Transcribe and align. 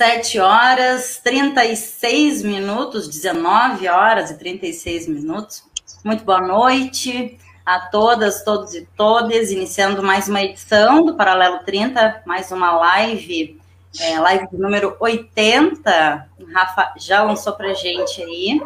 Sete 0.00 0.40
horas, 0.40 1.20
trinta 1.22 1.62
e 1.62 1.76
seis 1.76 2.42
minutos, 2.42 3.06
dezenove 3.06 3.86
horas 3.86 4.30
e 4.30 4.38
trinta 4.38 4.64
e 4.64 4.72
seis 4.72 5.06
minutos. 5.06 5.62
Muito 6.02 6.24
boa 6.24 6.40
noite 6.40 7.38
a 7.66 7.80
todas, 7.80 8.42
todos 8.42 8.74
e 8.74 8.88
todas, 8.96 9.52
iniciando 9.52 10.02
mais 10.02 10.26
uma 10.26 10.40
edição 10.40 11.04
do 11.04 11.16
Paralelo 11.16 11.58
30, 11.66 12.22
mais 12.24 12.50
uma 12.50 12.72
live, 12.78 13.60
é, 14.00 14.18
live 14.18 14.48
número 14.52 14.96
80. 14.98 16.28
O 16.38 16.50
Rafa 16.50 16.94
já 16.96 17.22
lançou 17.22 17.52
para 17.52 17.74
gente 17.74 18.22
aí, 18.22 18.58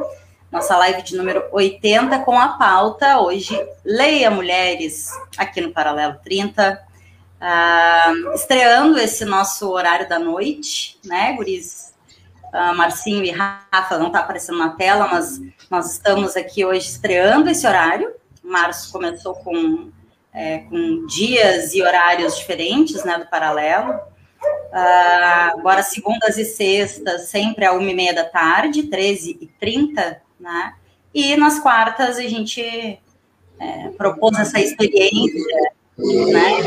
nossa 0.52 0.76
live 0.76 1.02
de 1.02 1.16
número 1.16 1.42
80, 1.50 2.16
com 2.20 2.38
a 2.38 2.50
pauta 2.50 3.18
hoje, 3.18 3.60
Leia 3.84 4.30
Mulheres, 4.30 5.10
aqui 5.36 5.60
no 5.60 5.72
Paralelo 5.72 6.14
30. 6.22 6.93
Ah, 7.46 8.10
estreando 8.34 8.98
esse 8.98 9.22
nosso 9.26 9.68
horário 9.70 10.08
da 10.08 10.18
noite, 10.18 10.98
né, 11.04 11.34
Guris? 11.34 11.92
Uh, 12.46 12.74
Marcinho 12.74 13.22
e 13.22 13.30
Rafa 13.30 13.98
não 13.98 14.06
está 14.06 14.20
aparecendo 14.20 14.56
na 14.56 14.70
tela, 14.70 15.06
mas 15.08 15.42
nós 15.68 15.92
estamos 15.92 16.38
aqui 16.38 16.64
hoje 16.64 16.88
estreando 16.88 17.50
esse 17.50 17.66
horário, 17.66 18.14
março 18.42 18.90
começou 18.90 19.34
com, 19.34 19.90
é, 20.32 20.60
com 20.60 21.04
dias 21.04 21.74
e 21.74 21.82
horários 21.82 22.34
diferentes, 22.38 23.04
né, 23.04 23.18
do 23.18 23.26
paralelo. 23.26 23.92
Uh, 23.92 25.58
agora, 25.58 25.82
segundas 25.82 26.38
e 26.38 26.46
sextas, 26.46 27.28
sempre 27.28 27.66
a 27.66 27.72
uma 27.72 27.90
e 27.90 27.94
meia 27.94 28.14
da 28.14 28.24
tarde, 28.24 28.84
13 28.84 29.36
e 29.38 29.46
30, 29.60 30.22
né? 30.40 30.76
E 31.12 31.36
nas 31.36 31.58
quartas 31.58 32.16
a 32.16 32.22
gente 32.22 32.62
é, 33.60 33.88
propôs 33.98 34.38
essa 34.38 34.58
experiência, 34.58 35.73
né? 35.96 36.60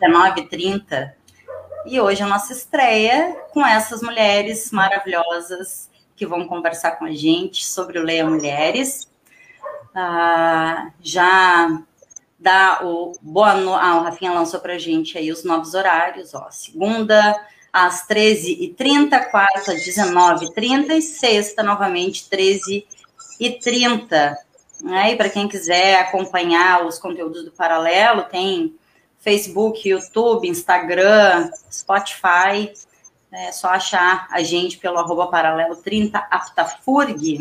19 0.00 0.40
e 0.40 0.48
30. 0.48 1.16
E 1.86 2.00
hoje 2.00 2.22
a 2.22 2.26
nossa 2.26 2.52
estreia 2.52 3.36
com 3.52 3.64
essas 3.64 4.02
mulheres 4.02 4.70
maravilhosas 4.70 5.88
que 6.16 6.26
vão 6.26 6.46
conversar 6.46 6.92
com 6.92 7.04
a 7.04 7.12
gente 7.12 7.64
sobre 7.64 7.98
o 7.98 8.02
Leia 8.02 8.24
Mulheres. 8.24 9.08
Ah, 9.94 10.90
já 11.00 11.80
dá 12.38 12.80
o 12.82 13.12
boa 13.20 13.54
no... 13.54 13.74
ah, 13.74 14.00
o 14.00 14.02
Rafinha 14.02 14.32
lançou 14.32 14.60
para 14.60 14.74
a 14.74 14.78
gente 14.78 15.18
aí 15.18 15.30
os 15.30 15.44
novos 15.44 15.74
horários, 15.74 16.34
ó, 16.34 16.48
segunda 16.50 17.38
às 17.72 18.06
13h30, 18.06 19.30
quarta 19.30 19.72
às 19.72 19.84
19h30 19.84 20.90
e 20.90 21.02
sexta, 21.02 21.62
novamente, 21.62 22.28
13h30. 22.30 24.36
Né? 24.80 25.12
E 25.12 25.16
para 25.16 25.30
quem 25.30 25.48
quiser 25.48 26.00
acompanhar 26.00 26.84
os 26.84 26.98
conteúdos 26.98 27.44
do 27.44 27.50
Paralelo, 27.50 28.24
tem 28.24 28.74
Facebook, 29.18 29.88
YouTube, 29.88 30.48
Instagram, 30.48 31.50
Spotify, 31.72 32.72
é 33.32 33.50
só 33.50 33.68
achar 33.68 34.28
a 34.30 34.42
gente 34.42 34.78
pelo 34.78 34.98
arroba 34.98 35.26
paralelo 35.26 35.74
30 35.76 36.18
Aptafurg. 36.30 37.40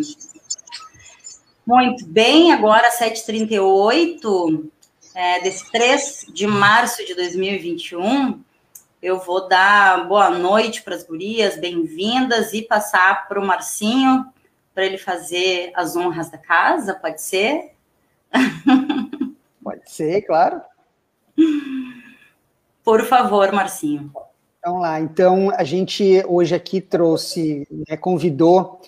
Muito 1.66 2.06
bem, 2.08 2.52
agora 2.52 2.90
7h38, 2.90 4.70
é, 5.14 5.42
desse 5.42 5.72
3 5.72 6.26
de 6.34 6.48
março 6.48 7.06
de 7.06 7.14
2021, 7.14 8.42
eu 9.02 9.20
vou 9.20 9.48
dar 9.48 10.08
boa 10.08 10.30
noite 10.32 10.82
para 10.82 10.96
as 10.96 11.04
gurias, 11.04 11.58
bem-vindas, 11.58 12.54
e 12.54 12.64
passar 12.64 13.28
para 13.28 13.40
o 13.40 13.46
Marcinho, 13.46 14.26
para 14.74 14.86
ele 14.86 14.98
fazer 14.98 15.72
as 15.76 15.96
honras 15.96 16.30
da 16.30 16.38
casa, 16.38 16.94
pode 16.96 17.22
ser? 17.22 17.72
Pode 19.64 19.90
ser, 19.90 20.24
claro. 20.24 20.62
Por 22.84 23.06
favor, 23.06 23.50
Marcinho. 23.54 24.12
Vamos 24.64 24.82
lá. 24.82 25.00
Então, 25.00 25.52
a 25.52 25.64
gente 25.64 26.24
hoje 26.28 26.54
aqui 26.54 26.82
trouxe, 26.82 27.66
né, 27.90 27.96
convidou. 27.96 28.82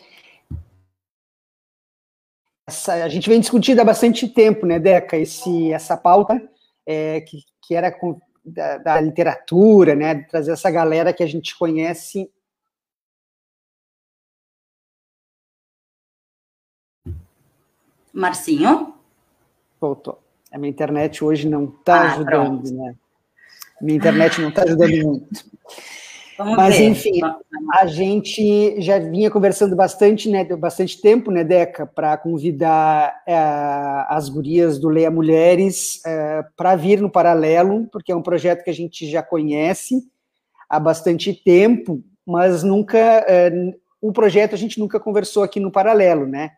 Essa, 2.68 2.94
a 2.96 3.08
gente 3.08 3.30
vem 3.30 3.40
discutindo 3.40 3.80
há 3.80 3.86
bastante 3.86 4.28
tempo, 4.28 4.66
né, 4.66 4.80
Deca, 4.80 5.16
esse, 5.18 5.72
essa 5.72 5.96
pauta 5.96 6.42
é, 6.86 7.22
que, 7.22 7.44
que 7.62 7.76
era 7.76 7.92
com, 7.92 8.20
da, 8.44 8.78
da, 8.78 9.02
literatura, 9.02 9.96
né, 9.96 10.24
trazer 10.24 10.52
essa 10.52 10.70
galera 10.72 11.14
que 11.14 11.24
a 11.24 11.28
gente 11.28 11.58
conhece. 11.58 12.30
Marcinho? 18.16 18.94
Voltou. 19.80 20.20
A 20.50 20.58
minha 20.58 20.70
internet 20.70 21.22
hoje 21.22 21.50
não 21.50 21.66
está 21.66 21.96
ah, 21.96 22.14
ajudando, 22.14 22.62
pronto. 22.62 22.74
né? 22.74 22.96
Minha 23.82 23.98
internet 23.98 24.40
não 24.40 24.50
está 24.50 24.64
ajudando 24.64 25.04
muito. 25.04 25.28
Vamos 26.38 26.56
Mas, 26.58 26.78
ver. 26.78 26.86
enfim, 26.86 27.22
a 27.74 27.86
gente 27.86 28.82
já 28.82 29.00
vinha 29.00 29.32
conversando 29.32 29.76
bastante, 29.76 30.30
né, 30.30 30.44
bastante 30.44 31.02
tempo, 31.02 31.32
né, 31.32 31.46
Deca, 31.46 31.86
para 31.86 32.18
convidar 32.18 33.22
é, 33.26 33.36
as 34.10 34.28
gurias 34.28 34.78
do 34.78 34.90
Leia 34.90 35.10
Mulheres 35.10 36.02
é, 36.06 36.44
para 36.58 36.76
vir 36.76 37.00
no 37.02 37.10
Paralelo, 37.10 37.88
porque 37.90 38.12
é 38.12 38.16
um 38.16 38.22
projeto 38.22 38.64
que 38.64 38.70
a 38.70 38.74
gente 38.74 39.10
já 39.10 39.24
conhece 39.24 40.04
há 40.70 40.78
bastante 40.78 41.34
tempo, 41.34 42.04
mas 42.26 42.64
nunca, 42.64 42.98
é, 42.98 43.52
o 44.02 44.12
projeto 44.12 44.56
a 44.56 44.58
gente 44.58 44.78
nunca 44.78 45.00
conversou 45.00 45.42
aqui 45.42 45.60
no 45.60 45.72
Paralelo, 45.72 46.28
né? 46.28 46.52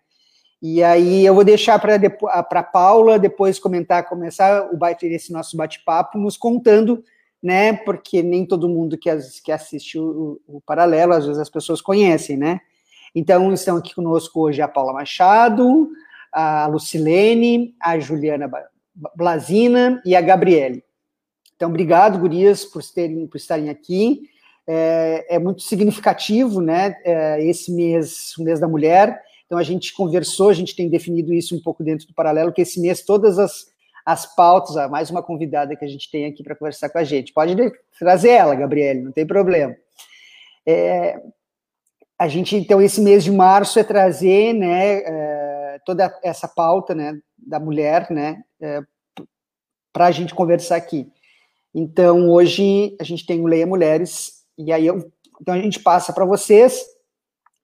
E 0.62 0.84
aí 0.84 1.23
eu 1.25 1.35
vou 1.35 1.44
deixar 1.44 1.78
para 1.79 1.95
a 1.95 2.63
Paula 2.63 3.19
depois 3.19 3.59
comentar, 3.59 4.07
começar 4.09 4.69
o 4.72 4.78
bate, 4.78 5.06
esse 5.06 5.31
nosso 5.31 5.56
bate-papo, 5.56 6.18
nos 6.18 6.35
contando, 6.35 7.03
né? 7.41 7.73
Porque 7.73 8.23
nem 8.23 8.45
todo 8.45 8.67
mundo 8.67 8.97
que, 8.97 9.09
que 9.44 9.51
assiste 9.51 10.00
o, 10.00 10.41
o, 10.47 10.59
Paralelo, 10.62 11.13
às 11.13 11.25
vezes 11.25 11.40
as 11.40 11.50
pessoas 11.50 11.79
conhecem, 11.79 12.38
né? 12.38 12.59
Então 13.13 13.53
estão 13.53 13.78
aqui 13.78 13.94
conosco 13.94 14.41
hoje 14.41 14.62
a 14.62 14.67
Paula 14.67 14.94
Machado, 14.94 15.90
a 16.34 16.67
Lucilene, 16.67 17.75
a 17.79 18.00
Juliana 18.00 18.50
Blasina 19.16 20.01
e 20.03 20.16
a 20.16 20.22
Gabriele. 20.22 20.84
Então, 21.56 21.69
obrigado, 21.69 22.19
gurias, 22.19 22.66
por, 22.66 22.84
terem, 22.84 23.28
por 23.28 23.38
estarem 23.38 23.69
aqui. 23.69 24.22
É, 24.67 25.35
é 25.35 25.40
muito 25.40 25.62
significativo, 25.62 26.62
né? 26.62 26.96
É, 27.03 27.44
esse 27.44 27.72
mês, 27.72 28.35
o 28.38 28.44
mês 28.44 28.59
da 28.59 28.67
mulher 28.67 29.23
então 29.47 29.58
a 29.58 29.63
gente 29.63 29.94
conversou, 29.94 30.50
a 30.50 30.53
gente 30.53 30.75
tem 30.75 30.90
definido 30.90 31.34
isso 31.34 31.56
um 31.56 31.62
pouco 31.62 31.84
dentro 31.84 32.06
do 32.06 32.13
paralelo, 32.13 32.52
que 32.52 32.62
esse 32.62 32.80
mês 32.80 33.02
todas 33.02 33.40
as, 33.40 33.66
as 34.06 34.35
pautas, 34.35 34.75
mais 34.91 35.09
uma 35.09 35.24
convidada 35.24 35.75
que 35.75 35.85
a 35.85 35.88
gente 35.88 36.12
tem 36.12 36.25
aqui 36.25 36.44
para 36.44 36.56
conversar 36.56 36.90
com 36.90 37.00
a 37.00 37.03
gente. 37.03 37.34
Pode 37.34 37.56
trazer 37.97 38.30
ela, 38.30 38.53
Gabriele, 38.56 39.02
não 39.02 39.12
tem 39.12 39.25
problema. 39.25 39.75
É, 40.66 41.18
a 42.20 42.28
gente, 42.28 42.58
então, 42.58 42.82
esse 42.82 42.99
mês 42.99 43.23
de 43.23 43.32
março 43.32 43.79
é 43.79 43.84
trazer, 43.84 44.53
né, 44.53 44.97
é, 45.05 45.79
toda 45.85 46.14
essa 46.22 46.47
pauta, 46.47 46.93
né, 46.93 47.17
da 47.38 47.59
mulher, 47.59 48.11
né, 48.11 48.43
é, 48.59 48.82
para 49.93 50.08
a 50.08 50.11
gente 50.11 50.35
conversar 50.35 50.76
aqui. 50.76 51.08
Então, 51.73 52.29
hoje 52.29 52.97
a 53.00 53.03
gente 53.03 53.26
tem 53.26 53.40
o 53.40 53.47
Leia 53.47 53.66
Mulheres, 53.66 54.43
e 54.58 54.73
aí 54.73 54.85
eu, 54.88 55.09
então 55.40 55.53
a 55.53 55.61
gente 55.61 55.79
passa 55.79 56.11
para 56.11 56.26
vocês, 56.26 56.84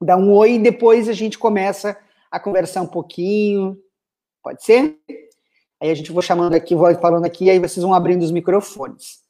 dá 0.00 0.16
um 0.16 0.32
oi 0.32 0.54
e 0.54 0.58
depois 0.58 1.08
a 1.08 1.12
gente 1.12 1.38
começa 1.38 1.98
a 2.30 2.40
conversar 2.40 2.82
um 2.82 2.86
pouquinho. 2.86 3.78
Pode 4.42 4.64
ser? 4.64 4.98
Aí 5.80 5.90
a 5.90 5.94
gente 5.94 6.12
vou 6.12 6.22
chamando 6.22 6.54
aqui, 6.54 6.74
vou 6.74 6.94
falando 6.96 7.24
aqui, 7.24 7.50
aí 7.50 7.58
vocês 7.58 7.82
vão 7.82 7.94
abrindo 7.94 8.22
os 8.22 8.30
microfones. 8.30 9.22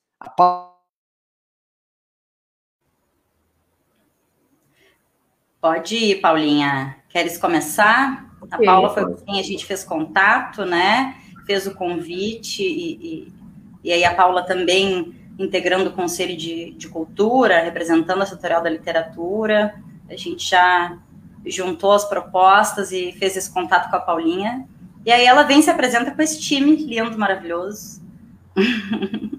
Pode 5.60 5.96
ir, 5.96 6.20
Paulinha. 6.20 6.96
Queres 7.08 7.38
começar? 7.38 8.36
A 8.50 8.58
Paula 8.58 8.90
foi 8.90 9.06
com 9.06 9.16
quem 9.16 9.40
a 9.40 9.42
gente 9.42 9.64
fez 9.64 9.82
contato, 9.82 10.64
né? 10.64 11.16
Fez 11.46 11.66
o 11.66 11.74
convite 11.74 12.62
e, 12.62 12.92
e, 12.94 13.32
e 13.84 13.92
aí 13.92 14.04
a 14.04 14.14
Paula 14.14 14.44
também 14.44 15.14
integrando 15.38 15.90
o 15.90 15.92
Conselho 15.92 16.36
de, 16.36 16.72
de 16.72 16.88
Cultura, 16.88 17.62
representando 17.62 18.22
a 18.22 18.26
setorial 18.26 18.62
da 18.62 18.70
literatura. 18.70 19.74
A 20.08 20.16
gente 20.16 20.48
já 20.48 20.98
juntou 21.46 21.92
as 21.92 22.04
propostas 22.04 22.92
e 22.92 23.12
fez 23.12 23.36
esse 23.36 23.52
contato 23.52 23.90
com 23.90 23.96
a 23.96 24.00
Paulinha. 24.00 24.66
E 25.04 25.12
aí 25.12 25.24
ela 25.24 25.42
vem 25.42 25.60
se 25.60 25.70
apresenta 25.70 26.10
com 26.10 26.22
esse 26.22 26.40
time 26.40 26.76
lindo, 26.76 27.18
maravilhoso. 27.18 28.02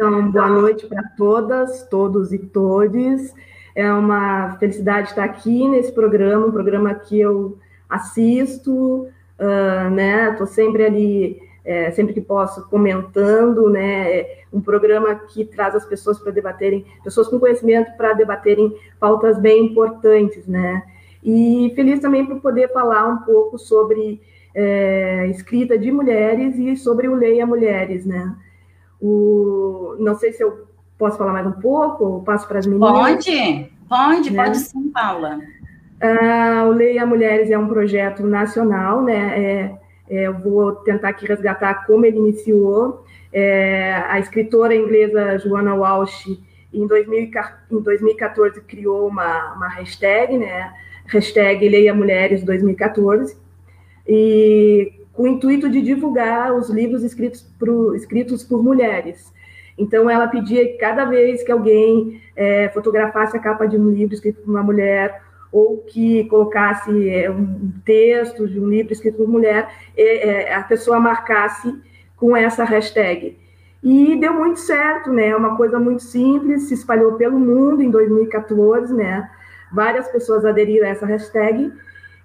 Então, 0.00 0.30
boa 0.30 0.48
noite 0.48 0.86
para 0.86 1.02
todas, 1.14 1.86
todos 1.90 2.32
e 2.32 2.38
todes. 2.38 3.34
É 3.74 3.92
uma 3.92 4.56
felicidade 4.58 5.10
estar 5.10 5.24
aqui 5.24 5.68
nesse 5.68 5.92
programa, 5.92 6.46
um 6.46 6.50
programa 6.50 6.94
que 6.94 7.20
eu 7.20 7.58
assisto, 7.86 9.06
uh, 9.38 9.90
né? 9.90 10.30
Estou 10.30 10.46
sempre 10.46 10.86
ali 10.86 11.42
é, 11.70 11.88
sempre 11.92 12.12
que 12.12 12.20
posso, 12.20 12.68
comentando, 12.68 13.70
né? 13.70 14.26
Um 14.52 14.60
programa 14.60 15.14
que 15.14 15.44
traz 15.44 15.72
as 15.76 15.84
pessoas 15.84 16.18
para 16.18 16.32
debaterem, 16.32 16.84
pessoas 17.04 17.28
com 17.28 17.38
conhecimento 17.38 17.96
para 17.96 18.12
debaterem 18.12 18.76
pautas 18.98 19.38
bem 19.38 19.66
importantes, 19.66 20.48
né? 20.48 20.82
E 21.22 21.72
feliz 21.76 22.00
também 22.00 22.26
por 22.26 22.40
poder 22.40 22.72
falar 22.72 23.06
um 23.06 23.18
pouco 23.18 23.56
sobre 23.56 24.20
é, 24.52 25.28
escrita 25.28 25.78
de 25.78 25.92
mulheres 25.92 26.56
e 26.56 26.76
sobre 26.76 27.06
o 27.06 27.14
Leia 27.14 27.46
Mulheres, 27.46 28.04
né? 28.04 28.34
O, 29.00 29.94
não 30.00 30.16
sei 30.16 30.32
se 30.32 30.42
eu 30.42 30.66
posso 30.98 31.18
falar 31.18 31.32
mais 31.32 31.46
um 31.46 31.52
pouco, 31.52 32.04
ou 32.04 32.22
passo 32.22 32.48
para 32.48 32.58
as 32.58 32.66
meninas. 32.66 32.90
Pode, 32.90 33.70
pode, 33.88 34.30
né? 34.32 34.44
pode 34.44 34.58
sim, 34.58 34.90
Paula. 34.90 35.38
Ah, 36.02 36.64
o 36.66 36.72
Leia 36.72 37.06
Mulheres 37.06 37.48
é 37.48 37.56
um 37.56 37.68
projeto 37.68 38.24
nacional, 38.24 39.04
né? 39.04 39.40
É, 39.40 39.79
é, 40.10 40.26
eu 40.26 40.36
vou 40.36 40.72
tentar 40.76 41.10
aqui 41.10 41.24
resgatar 41.24 41.86
como 41.86 42.04
ele 42.04 42.18
iniciou. 42.18 43.04
É, 43.32 43.94
a 44.08 44.18
escritora 44.18 44.74
inglesa 44.74 45.38
Joanna 45.38 45.72
Walsh, 45.76 46.26
em, 46.74 46.84
2014, 46.84 48.60
criou 48.62 49.06
uma, 49.06 49.54
uma 49.54 49.68
hashtag, 49.68 50.36
né? 50.36 50.74
Hashtag 51.06 51.68
Leia 51.68 51.94
Mulheres 51.94 52.42
2014, 52.42 53.36
e 54.06 54.92
com 55.12 55.22
o 55.24 55.28
intuito 55.28 55.68
de 55.68 55.80
divulgar 55.80 56.54
os 56.54 56.68
livros 56.68 57.04
escritos, 57.04 57.42
pro, 57.58 57.94
escritos 57.94 58.42
por 58.42 58.62
mulheres. 58.62 59.32
Então, 59.78 60.10
ela 60.10 60.26
pedia 60.26 60.66
que 60.66 60.74
cada 60.74 61.04
vez 61.04 61.42
que 61.42 61.52
alguém 61.52 62.20
é, 62.36 62.68
fotografasse 62.70 63.36
a 63.36 63.40
capa 63.40 63.66
de 63.66 63.76
um 63.76 63.90
livro 63.90 64.14
escrito 64.14 64.42
por 64.42 64.50
uma 64.50 64.62
mulher 64.62 65.22
ou 65.52 65.78
que 65.78 66.24
colocasse 66.24 67.08
é, 67.08 67.30
um 67.30 67.72
texto 67.84 68.46
de 68.46 68.60
um 68.60 68.68
livro 68.68 68.92
escrito 68.92 69.16
por 69.16 69.28
mulher, 69.28 69.68
é, 69.96 70.28
é, 70.28 70.54
a 70.54 70.62
pessoa 70.62 71.00
marcasse 71.00 71.74
com 72.16 72.36
essa 72.36 72.64
hashtag. 72.64 73.36
E 73.82 74.16
deu 74.16 74.34
muito 74.34 74.60
certo, 74.60 75.10
né? 75.10 75.34
Uma 75.34 75.56
coisa 75.56 75.78
muito 75.78 76.02
simples, 76.02 76.68
se 76.68 76.74
espalhou 76.74 77.14
pelo 77.14 77.38
mundo 77.38 77.82
em 77.82 77.90
2014, 77.90 78.94
né? 78.94 79.28
Várias 79.72 80.08
pessoas 80.08 80.44
aderiram 80.44 80.86
a 80.86 80.90
essa 80.90 81.06
hashtag. 81.06 81.72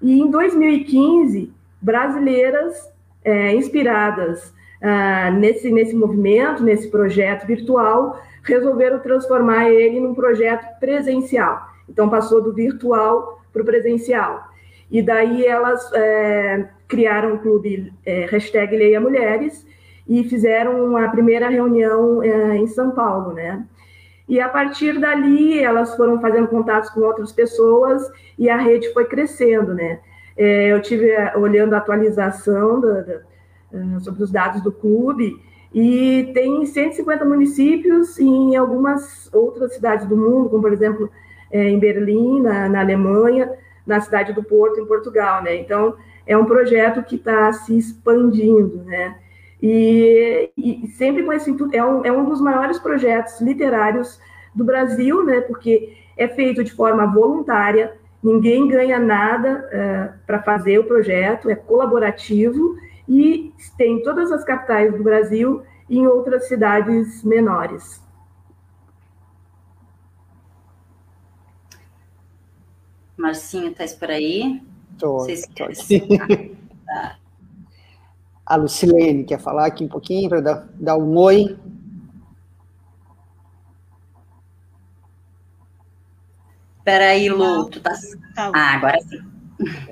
E 0.01 0.19
em 0.19 0.29
2015, 0.29 1.53
brasileiras 1.81 2.89
é, 3.23 3.55
inspiradas 3.55 4.53
ah, 4.81 5.31
nesse, 5.31 5.71
nesse 5.71 5.95
movimento, 5.95 6.61
nesse 6.61 6.89
projeto 6.89 7.47
virtual, 7.47 8.21
resolveram 8.43 8.99
transformar 8.99 9.69
ele 9.69 9.99
num 9.99 10.13
projeto 10.13 10.79
presencial. 10.79 11.74
Então, 11.89 12.09
passou 12.09 12.41
do 12.41 12.53
virtual 12.53 13.41
para 13.51 13.61
o 13.61 13.65
presencial. 13.65 14.49
E 14.89 15.01
daí 15.01 15.45
elas 15.45 15.91
é, 15.93 16.67
criaram 16.87 17.35
o 17.35 17.39
clube 17.39 17.91
é, 18.05 18.25
hashtag 18.25 18.75
Leia 18.75 19.01
Mulheres 19.01 19.65
e 20.07 20.23
fizeram 20.23 20.95
a 20.97 21.07
primeira 21.09 21.49
reunião 21.49 22.21
é, 22.21 22.57
em 22.57 22.67
São 22.67 22.91
Paulo, 22.91 23.33
né? 23.33 23.65
E 24.27 24.39
a 24.39 24.49
partir 24.49 24.99
dali 24.99 25.59
elas 25.59 25.95
foram 25.95 26.19
fazendo 26.19 26.47
contatos 26.47 26.89
com 26.89 27.01
outras 27.01 27.31
pessoas 27.31 28.09
e 28.37 28.49
a 28.49 28.57
rede 28.57 28.91
foi 28.93 29.05
crescendo, 29.05 29.73
né? 29.73 29.99
É, 30.37 30.71
eu 30.71 30.81
tive 30.81 31.09
é, 31.09 31.35
olhando 31.37 31.73
a 31.73 31.77
atualização 31.77 32.81
da, 32.81 33.01
da, 33.01 33.13
é, 33.73 33.99
sobre 33.99 34.23
os 34.23 34.31
dados 34.31 34.61
do 34.61 34.71
clube 34.71 35.39
e 35.73 36.31
tem 36.33 36.65
150 36.65 37.25
municípios 37.25 38.19
em 38.19 38.55
algumas 38.55 39.29
outras 39.33 39.73
cidades 39.73 40.05
do 40.07 40.15
mundo, 40.15 40.49
como 40.49 40.61
por 40.61 40.73
exemplo 40.73 41.09
em 41.63 41.79
Berlim, 41.79 42.41
na, 42.41 42.69
na, 42.69 42.81
Alemanha, 42.81 43.51
na 43.85 43.99
cidade 44.01 44.33
do 44.33 44.43
Porto, 44.43 44.79
em 44.79 44.85
Portugal, 44.85 45.43
né? 45.43 45.55
Então, 45.55 45.95
é 46.25 46.35
um 46.37 46.45
projeto 46.45 47.03
que 47.03 47.15
está 47.15 47.51
se 47.53 47.77
expandindo, 47.77 48.83
né? 48.83 49.15
E, 49.61 50.51
e, 50.57 50.87
sempre 50.89 51.23
com 51.23 51.33
esse 51.33 51.49
intuito, 51.49 51.75
é 51.75 51.83
um, 51.83 52.05
é 52.05 52.11
um 52.11 52.25
dos 52.25 52.41
maiores 52.41 52.77
projetos 52.79 53.39
literários 53.41 54.19
do 54.53 54.63
Brasil, 54.63 55.23
né? 55.23 55.41
Porque 55.41 55.93
é 56.17 56.27
feito 56.27 56.63
de 56.63 56.71
forma 56.71 57.05
voluntária, 57.05 57.93
ninguém 58.23 58.67
ganha 58.67 58.99
nada 58.99 59.67
é, 59.71 60.09
para 60.25 60.41
fazer 60.41 60.79
o 60.79 60.83
projeto, 60.83 61.49
é 61.49 61.55
colaborativo 61.55 62.75
e 63.07 63.53
tem 63.77 64.01
todas 64.01 64.31
as 64.31 64.43
capitais 64.43 64.93
do 64.93 65.03
Brasil 65.03 65.61
e 65.89 65.99
em 65.99 66.07
outras 66.07 66.47
cidades 66.47 67.23
menores. 67.23 68.04
Marcinho, 73.17 73.73
tá 73.73 73.85
por 73.99 74.11
aí? 74.11 74.61
Tô, 74.97 75.25
tô 75.55 75.63
aqui. 75.65 76.01
tá. 76.85 77.17
A 78.45 78.55
Lucilene 78.55 79.23
quer 79.23 79.39
falar 79.39 79.65
aqui 79.65 79.83
um 79.83 79.87
pouquinho 79.87 80.29
para 80.29 80.41
dar, 80.41 80.69
dar 80.75 80.97
um 80.97 81.17
oi. 81.17 81.57
Peraí, 86.83 87.27
Lu, 87.29 87.67
tu 87.69 87.79
tá... 87.79 87.93
tá 88.35 88.51
ah, 88.53 88.75
agora 88.75 88.99
sim. 89.01 89.17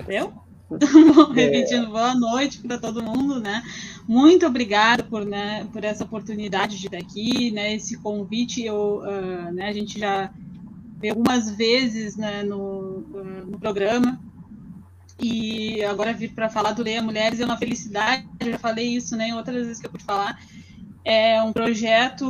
Eu? 0.07 0.31
Repetindo, 1.33 1.87
boa 1.87 2.13
noite 2.13 2.59
para 2.59 2.77
todo 2.77 3.03
mundo, 3.03 3.39
né? 3.39 3.63
Muito 4.07 4.45
obrigada 4.45 5.03
por, 5.03 5.25
né, 5.25 5.67
por 5.71 5.83
essa 5.83 6.03
oportunidade 6.03 6.77
de 6.77 6.85
estar 6.85 6.97
aqui, 6.97 7.51
né? 7.51 7.75
Esse 7.75 7.97
convite, 7.97 8.63
eu, 8.63 9.01
uh, 9.01 9.51
né, 9.51 9.67
a 9.67 9.73
gente 9.73 9.99
já 9.99 10.31
algumas 11.09 11.49
vezes 11.51 12.15
né, 12.15 12.43
no, 12.43 12.99
no 13.45 13.59
programa. 13.59 14.19
E 15.19 15.83
agora 15.83 16.13
vir 16.13 16.33
para 16.33 16.49
falar 16.49 16.71
do 16.71 16.83
Leia 16.83 17.01
Mulheres 17.01 17.39
é 17.39 17.45
uma 17.45 17.57
felicidade, 17.57 18.27
eu 18.39 18.51
já 18.51 18.59
falei 18.59 18.87
isso 18.87 19.15
né, 19.15 19.33
outras 19.35 19.67
vezes 19.67 19.79
que 19.79 19.85
eu 19.87 19.91
pude 19.91 20.03
falar. 20.03 20.39
É 21.05 21.41
um 21.43 21.51
projeto 21.51 22.25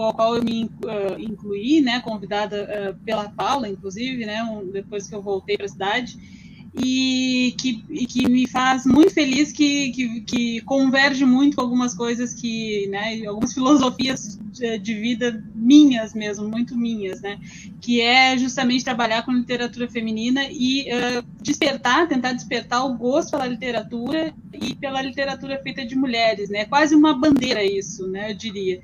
ao 0.00 0.12
qual 0.14 0.36
eu 0.36 0.42
me 0.42 0.64
uh, 0.64 1.18
incluí, 1.18 1.80
né, 1.80 2.00
convidada 2.00 2.64
uh, 2.64 3.04
pela 3.04 3.28
Paula, 3.28 3.68
inclusive, 3.68 4.24
né, 4.24 4.40
depois 4.72 5.08
que 5.08 5.14
eu 5.14 5.22
voltei 5.22 5.56
para 5.56 5.66
a 5.66 5.68
cidade 5.68 6.35
e 6.78 7.54
que, 7.58 7.82
e 7.88 8.06
que 8.06 8.28
me 8.28 8.46
faz 8.46 8.84
muito 8.84 9.12
feliz, 9.12 9.50
que, 9.50 9.90
que, 9.92 10.20
que, 10.20 10.60
converge 10.62 11.24
muito 11.24 11.56
com 11.56 11.62
algumas 11.62 11.94
coisas 11.94 12.34
que, 12.34 12.86
né, 12.88 13.24
algumas 13.26 13.54
filosofias 13.54 14.38
de, 14.52 14.78
de, 14.78 14.94
vida 14.94 15.42
minhas 15.54 16.12
mesmo, 16.12 16.46
muito 16.46 16.76
minhas, 16.76 17.22
né, 17.22 17.38
que 17.80 18.02
é 18.02 18.36
justamente 18.36 18.84
trabalhar 18.84 19.24
com 19.24 19.32
literatura 19.32 19.88
feminina 19.88 20.44
e 20.50 20.82
uh, 20.82 21.24
despertar, 21.40 22.08
tentar 22.08 22.32
despertar 22.32 22.84
o 22.84 22.94
gosto 22.94 23.30
pela 23.30 23.46
literatura 23.46 24.34
e 24.52 24.74
pela 24.74 25.00
literatura 25.00 25.58
feita 25.62 25.84
de 25.84 25.96
mulheres, 25.96 26.50
né, 26.50 26.66
quase 26.66 26.94
uma 26.94 27.14
bandeira 27.14 27.64
isso, 27.64 28.06
né, 28.06 28.32
eu 28.32 28.34
diria. 28.34 28.82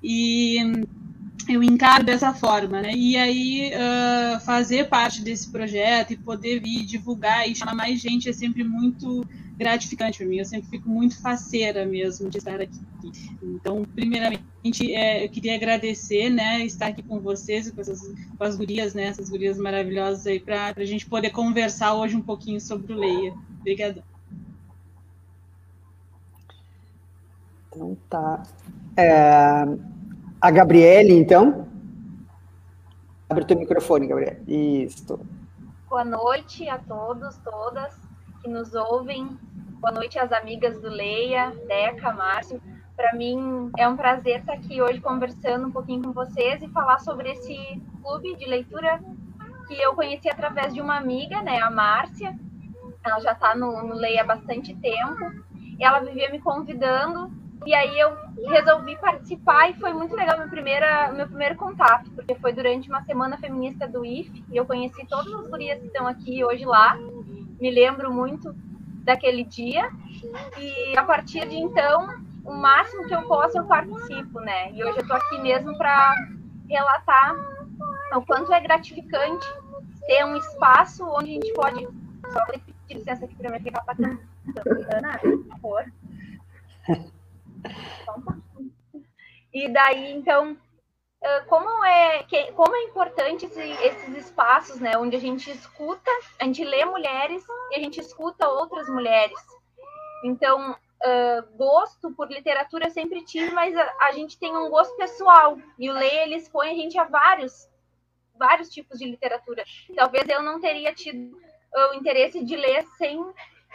E 0.00 0.58
eu 1.48 1.62
encaro 1.62 2.04
dessa 2.04 2.32
forma, 2.34 2.80
né? 2.80 2.92
E 2.94 3.16
aí 3.16 3.72
uh, 3.74 4.40
fazer 4.40 4.88
parte 4.88 5.22
desse 5.22 5.50
projeto 5.50 6.12
e 6.12 6.16
poder 6.16 6.60
vir 6.60 6.84
divulgar 6.84 7.48
e 7.48 7.54
chamar 7.54 7.74
mais 7.74 8.00
gente 8.00 8.28
é 8.28 8.32
sempre 8.32 8.62
muito 8.64 9.26
gratificante 9.56 10.18
para 10.18 10.26
mim. 10.26 10.38
Eu 10.38 10.44
sempre 10.44 10.68
fico 10.68 10.88
muito 10.88 11.20
faceira 11.20 11.84
mesmo 11.86 12.28
de 12.28 12.38
estar 12.38 12.60
aqui. 12.60 12.80
Então, 13.42 13.84
primeiramente, 13.94 14.94
é, 14.94 15.24
eu 15.24 15.28
queria 15.28 15.54
agradecer, 15.54 16.30
né, 16.30 16.64
estar 16.64 16.86
aqui 16.86 17.02
com 17.02 17.20
vocês 17.20 17.66
e 17.66 17.72
com, 17.72 17.80
essas, 17.80 18.00
com 18.36 18.44
as 18.44 18.56
gurias, 18.56 18.94
né, 18.94 19.04
essas 19.04 19.28
gurias 19.28 19.58
maravilhosas 19.58 20.26
aí 20.26 20.40
para 20.40 20.74
a 20.76 20.84
gente 20.84 21.06
poder 21.06 21.30
conversar 21.30 21.94
hoje 21.94 22.16
um 22.16 22.22
pouquinho 22.22 22.60
sobre 22.60 22.92
o 22.92 22.96
Leia. 22.96 23.34
Obrigada. 23.60 24.04
Então 27.68 27.96
tá. 28.08 28.42
É, 28.96 29.64
a 30.42 30.50
Gabriele, 30.50 31.12
então. 31.12 31.68
Abre 33.30 33.44
o 33.44 33.46
teu 33.46 33.56
microfone, 33.56 34.08
Gabriele. 34.08 34.42
Isso. 34.48 35.20
Boa 35.88 36.04
noite 36.04 36.68
a 36.68 36.78
todos, 36.78 37.38
todas 37.38 37.96
que 38.42 38.48
nos 38.50 38.74
ouvem. 38.74 39.38
Boa 39.80 39.92
noite 39.92 40.18
às 40.18 40.32
amigas 40.32 40.80
do 40.80 40.88
Leia, 40.88 41.52
Deca, 41.68 42.12
Márcio. 42.12 42.60
Para 42.96 43.14
mim 43.14 43.70
é 43.78 43.88
um 43.88 43.96
prazer 43.96 44.40
estar 44.40 44.54
aqui 44.54 44.82
hoje 44.82 45.00
conversando 45.00 45.68
um 45.68 45.70
pouquinho 45.70 46.02
com 46.02 46.12
vocês 46.12 46.60
e 46.60 46.68
falar 46.70 46.98
sobre 46.98 47.30
esse 47.30 47.80
clube 48.02 48.34
de 48.34 48.44
leitura 48.44 49.00
que 49.68 49.80
eu 49.80 49.94
conheci 49.94 50.28
através 50.28 50.74
de 50.74 50.80
uma 50.80 50.96
amiga, 50.96 51.40
né, 51.40 51.60
a 51.60 51.70
Márcia. 51.70 52.36
Ela 53.04 53.20
já 53.20 53.30
está 53.30 53.54
no, 53.54 53.80
no 53.86 53.94
Leia 53.94 54.22
há 54.22 54.26
bastante 54.26 54.74
tempo. 54.74 55.20
Ela 55.78 56.00
vivia 56.00 56.30
me 56.30 56.40
convidando 56.40 57.30
e 57.66 57.74
aí 57.74 57.98
eu 57.98 58.16
resolvi 58.48 58.96
participar 58.96 59.70
e 59.70 59.74
foi 59.74 59.92
muito 59.92 60.14
legal 60.14 60.38
meu, 60.38 60.48
primeira, 60.48 61.12
meu 61.12 61.26
primeiro 61.26 61.56
contato, 61.56 62.10
porque 62.10 62.34
foi 62.34 62.52
durante 62.52 62.88
uma 62.88 63.02
semana 63.04 63.36
feminista 63.38 63.86
do 63.86 64.04
IF 64.04 64.44
e 64.50 64.56
eu 64.56 64.66
conheci 64.66 65.06
todas 65.06 65.32
as 65.32 65.46
gurias 65.48 65.78
que 65.80 65.86
estão 65.86 66.06
aqui 66.06 66.44
hoje 66.44 66.64
lá. 66.64 66.96
Me 67.60 67.70
lembro 67.70 68.12
muito 68.12 68.54
daquele 69.04 69.44
dia. 69.44 69.90
E 70.58 70.96
a 70.96 71.04
partir 71.04 71.48
de 71.48 71.56
então, 71.56 72.08
o 72.44 72.52
máximo 72.52 73.06
que 73.06 73.14
eu 73.14 73.22
posso 73.22 73.58
eu 73.58 73.64
participo, 73.64 74.40
né? 74.40 74.72
E 74.72 74.82
hoje 74.82 74.98
eu 74.98 75.02
estou 75.02 75.16
aqui 75.16 75.38
mesmo 75.40 75.76
para 75.76 76.14
relatar 76.68 77.34
o 78.14 78.22
quanto 78.22 78.52
é 78.52 78.60
gratificante 78.60 79.46
ter 80.06 80.24
um 80.24 80.36
espaço 80.36 81.04
onde 81.04 81.30
a 81.30 81.34
gente 81.34 81.52
pode. 81.54 81.88
Só 82.32 82.44
pedir 82.46 82.74
licença 82.90 83.24
aqui 83.24 83.34
para 83.36 83.50
mim 83.50 83.60
ficar 83.60 83.82
passando. 83.82 84.18
Ana, 84.94 85.18
por 85.18 85.46
favor. 85.46 85.92
E 89.52 89.68
daí, 89.68 90.12
então, 90.12 90.56
como 91.46 91.84
é, 91.84 92.26
como 92.54 92.74
é 92.74 92.82
importante 92.84 93.46
esse, 93.46 93.60
esses 93.60 94.26
espaços, 94.26 94.80
né, 94.80 94.96
onde 94.96 95.16
a 95.16 95.20
gente 95.20 95.50
escuta, 95.50 96.10
a 96.40 96.44
gente 96.44 96.64
lê 96.64 96.84
mulheres 96.84 97.44
e 97.70 97.76
a 97.76 97.78
gente 97.78 98.00
escuta 98.00 98.48
outras 98.48 98.88
mulheres. 98.88 99.38
Então, 100.24 100.72
uh, 100.72 101.56
gosto 101.56 102.12
por 102.12 102.30
literatura 102.30 102.86
eu 102.86 102.90
sempre 102.90 103.24
tive, 103.24 103.52
mas 103.52 103.76
a, 103.76 103.94
a, 104.02 104.12
gente 104.12 104.38
tem 104.38 104.56
um 104.56 104.70
gosto 104.70 104.96
pessoal 104.96 105.58
e 105.78 105.90
o 105.90 105.92
Leia 105.92 106.24
ele 106.24 106.36
expõe 106.36 106.70
a 106.70 106.74
gente 106.74 106.98
a 106.98 107.04
vários, 107.04 107.68
vários 108.36 108.68
tipos 108.68 108.98
de 108.98 109.06
literatura. 109.06 109.64
Talvez 109.94 110.28
eu 110.28 110.42
não 110.42 110.60
teria 110.60 110.94
tido 110.94 111.36
o 111.90 111.94
interesse 111.94 112.44
de 112.44 112.56
ler 112.56 112.84
sem 112.98 113.18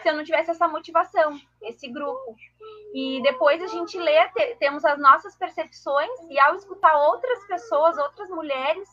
se 0.01 0.09
eu 0.09 0.15
não 0.15 0.23
tivesse 0.23 0.51
essa 0.51 0.67
motivação, 0.67 1.39
esse 1.61 1.87
grupo. 1.87 2.35
E 2.93 3.21
depois 3.21 3.61
a 3.61 3.67
gente 3.67 3.97
lê, 3.97 4.27
te, 4.29 4.55
temos 4.55 4.85
as 4.85 4.99
nossas 4.99 5.35
percepções, 5.35 6.09
e 6.29 6.39
ao 6.39 6.55
escutar 6.55 6.95
outras 6.97 7.45
pessoas, 7.45 7.97
outras 7.97 8.29
mulheres, 8.29 8.87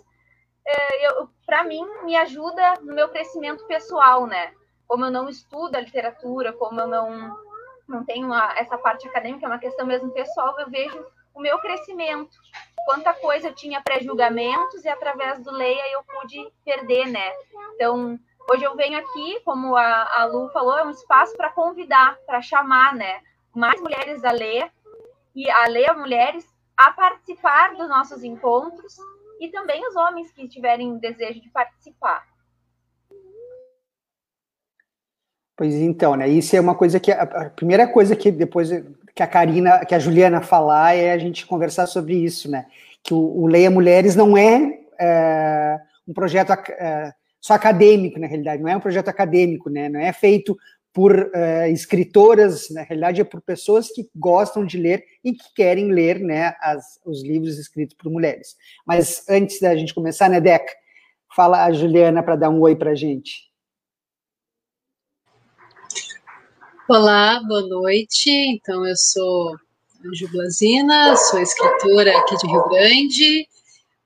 é, 0.66 1.08
para 1.46 1.64
mim, 1.64 1.86
me 2.04 2.16
ajuda 2.16 2.74
no 2.80 2.94
meu 2.94 3.08
crescimento 3.08 3.66
pessoal, 3.66 4.26
né? 4.26 4.52
Como 4.86 5.04
eu 5.04 5.10
não 5.10 5.28
estudo 5.28 5.76
a 5.76 5.80
literatura, 5.80 6.52
como 6.52 6.80
eu 6.80 6.86
não, 6.86 7.36
não 7.86 8.04
tenho 8.04 8.32
essa 8.56 8.78
parte 8.78 9.06
acadêmica, 9.08 9.46
é 9.46 9.48
uma 9.48 9.58
questão 9.58 9.86
mesmo 9.86 10.10
pessoal, 10.10 10.58
eu 10.58 10.70
vejo 10.70 11.04
o 11.34 11.40
meu 11.40 11.58
crescimento. 11.58 12.36
Quanta 12.86 13.12
coisa 13.14 13.48
eu 13.48 13.54
tinha 13.54 13.82
pré-julgamentos 13.82 14.84
e 14.84 14.88
através 14.88 15.42
do 15.42 15.50
Leia 15.50 15.92
eu 15.92 16.02
pude 16.04 16.52
perder, 16.64 17.06
né? 17.06 17.32
Então, 17.74 18.18
Hoje 18.50 18.62
eu 18.62 18.76
venho 18.76 18.98
aqui, 18.98 19.40
como 19.44 19.74
a, 19.74 20.20
a 20.20 20.24
Lu 20.26 20.50
falou, 20.50 20.76
é 20.76 20.84
um 20.84 20.90
espaço 20.90 21.34
para 21.36 21.50
convidar, 21.50 22.18
para 22.26 22.42
chamar, 22.42 22.94
né? 22.94 23.20
Mais 23.54 23.80
mulheres 23.80 24.22
a 24.22 24.32
ler 24.32 24.70
e 25.34 25.50
a 25.50 25.66
ler 25.66 25.94
mulheres 25.94 26.46
a 26.76 26.92
participar 26.92 27.74
dos 27.74 27.88
nossos 27.88 28.22
encontros 28.22 28.96
e 29.40 29.48
também 29.48 29.86
os 29.88 29.96
homens 29.96 30.30
que 30.30 30.46
tiverem 30.46 30.98
desejo 30.98 31.40
de 31.40 31.48
participar. 31.48 32.22
Pois 35.56 35.74
então, 35.74 36.14
né? 36.14 36.28
Isso 36.28 36.54
é 36.54 36.60
uma 36.60 36.74
coisa 36.74 37.00
que 37.00 37.12
a 37.12 37.48
primeira 37.50 37.88
coisa 37.88 38.14
que 38.14 38.30
depois 38.30 38.70
que 39.14 39.22
a 39.22 39.26
Karina, 39.26 39.84
que 39.86 39.94
a 39.94 39.98
Juliana 39.98 40.42
falar 40.42 40.96
é 40.96 41.12
a 41.12 41.18
gente 41.18 41.46
conversar 41.46 41.86
sobre 41.86 42.14
isso, 42.14 42.50
né? 42.50 42.66
Que 43.02 43.14
o, 43.14 43.18
o 43.18 43.46
Leia 43.46 43.70
Mulheres 43.70 44.16
não 44.16 44.36
é, 44.36 44.80
é 45.00 45.80
um 46.06 46.12
projeto 46.12 46.52
é, 46.52 47.14
só 47.44 47.52
acadêmico, 47.52 48.18
na 48.18 48.26
realidade, 48.26 48.62
não 48.62 48.70
é 48.70 48.76
um 48.76 48.80
projeto 48.80 49.08
acadêmico, 49.08 49.68
né? 49.68 49.90
Não 49.90 50.00
é 50.00 50.14
feito 50.14 50.56
por 50.94 51.14
uh, 51.14 51.66
escritoras, 51.70 52.70
na 52.70 52.80
realidade 52.80 53.20
é 53.20 53.24
por 53.24 53.42
pessoas 53.42 53.90
que 53.90 54.08
gostam 54.16 54.64
de 54.64 54.78
ler 54.78 55.04
e 55.22 55.34
que 55.34 55.52
querem 55.54 55.92
ler, 55.92 56.20
né, 56.20 56.56
as, 56.58 56.98
os 57.04 57.22
livros 57.22 57.58
escritos 57.58 57.94
por 57.98 58.10
mulheres. 58.10 58.56
Mas 58.86 59.28
antes 59.28 59.60
da 59.60 59.76
gente 59.76 59.92
começar, 59.92 60.30
né, 60.30 60.40
Deca, 60.40 60.72
fala 61.36 61.66
a 61.66 61.70
Juliana 61.70 62.22
para 62.22 62.36
dar 62.36 62.48
um 62.48 62.62
oi 62.62 62.74
para 62.74 62.92
a 62.92 62.94
gente. 62.94 63.52
Olá, 66.88 67.42
boa 67.46 67.68
noite. 67.68 68.30
Então, 68.30 68.86
eu 68.86 68.96
sou 68.96 69.54
Anjo 70.02 70.32
Blazina, 70.32 71.14
sou 71.16 71.40
escritora 71.40 72.16
aqui 72.20 72.38
de 72.38 72.46
Rio 72.46 72.68
Grande, 72.70 73.46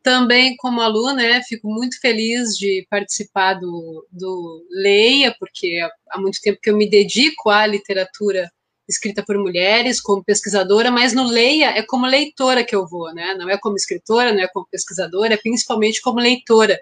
também, 0.08 0.56
como 0.56 0.80
aluna, 0.80 1.12
né, 1.12 1.42
fico 1.42 1.68
muito 1.68 2.00
feliz 2.00 2.56
de 2.56 2.86
participar 2.88 3.52
do, 3.60 4.06
do 4.10 4.66
Leia, 4.70 5.36
porque 5.38 5.78
há 6.08 6.18
muito 6.18 6.40
tempo 6.40 6.58
que 6.62 6.70
eu 6.70 6.76
me 6.78 6.88
dedico 6.88 7.50
à 7.50 7.66
literatura 7.66 8.50
escrita 8.88 9.22
por 9.22 9.36
mulheres, 9.36 10.00
como 10.00 10.24
pesquisadora, 10.24 10.90
mas 10.90 11.12
no 11.12 11.26
Leia 11.26 11.76
é 11.76 11.82
como 11.82 12.06
leitora 12.06 12.64
que 12.64 12.74
eu 12.74 12.88
vou, 12.88 13.12
né? 13.12 13.34
Não 13.34 13.50
é 13.50 13.58
como 13.58 13.76
escritora, 13.76 14.32
não 14.32 14.40
é 14.40 14.48
como 14.48 14.66
pesquisadora, 14.72 15.34
é 15.34 15.36
principalmente 15.36 16.00
como 16.00 16.20
leitora. 16.20 16.80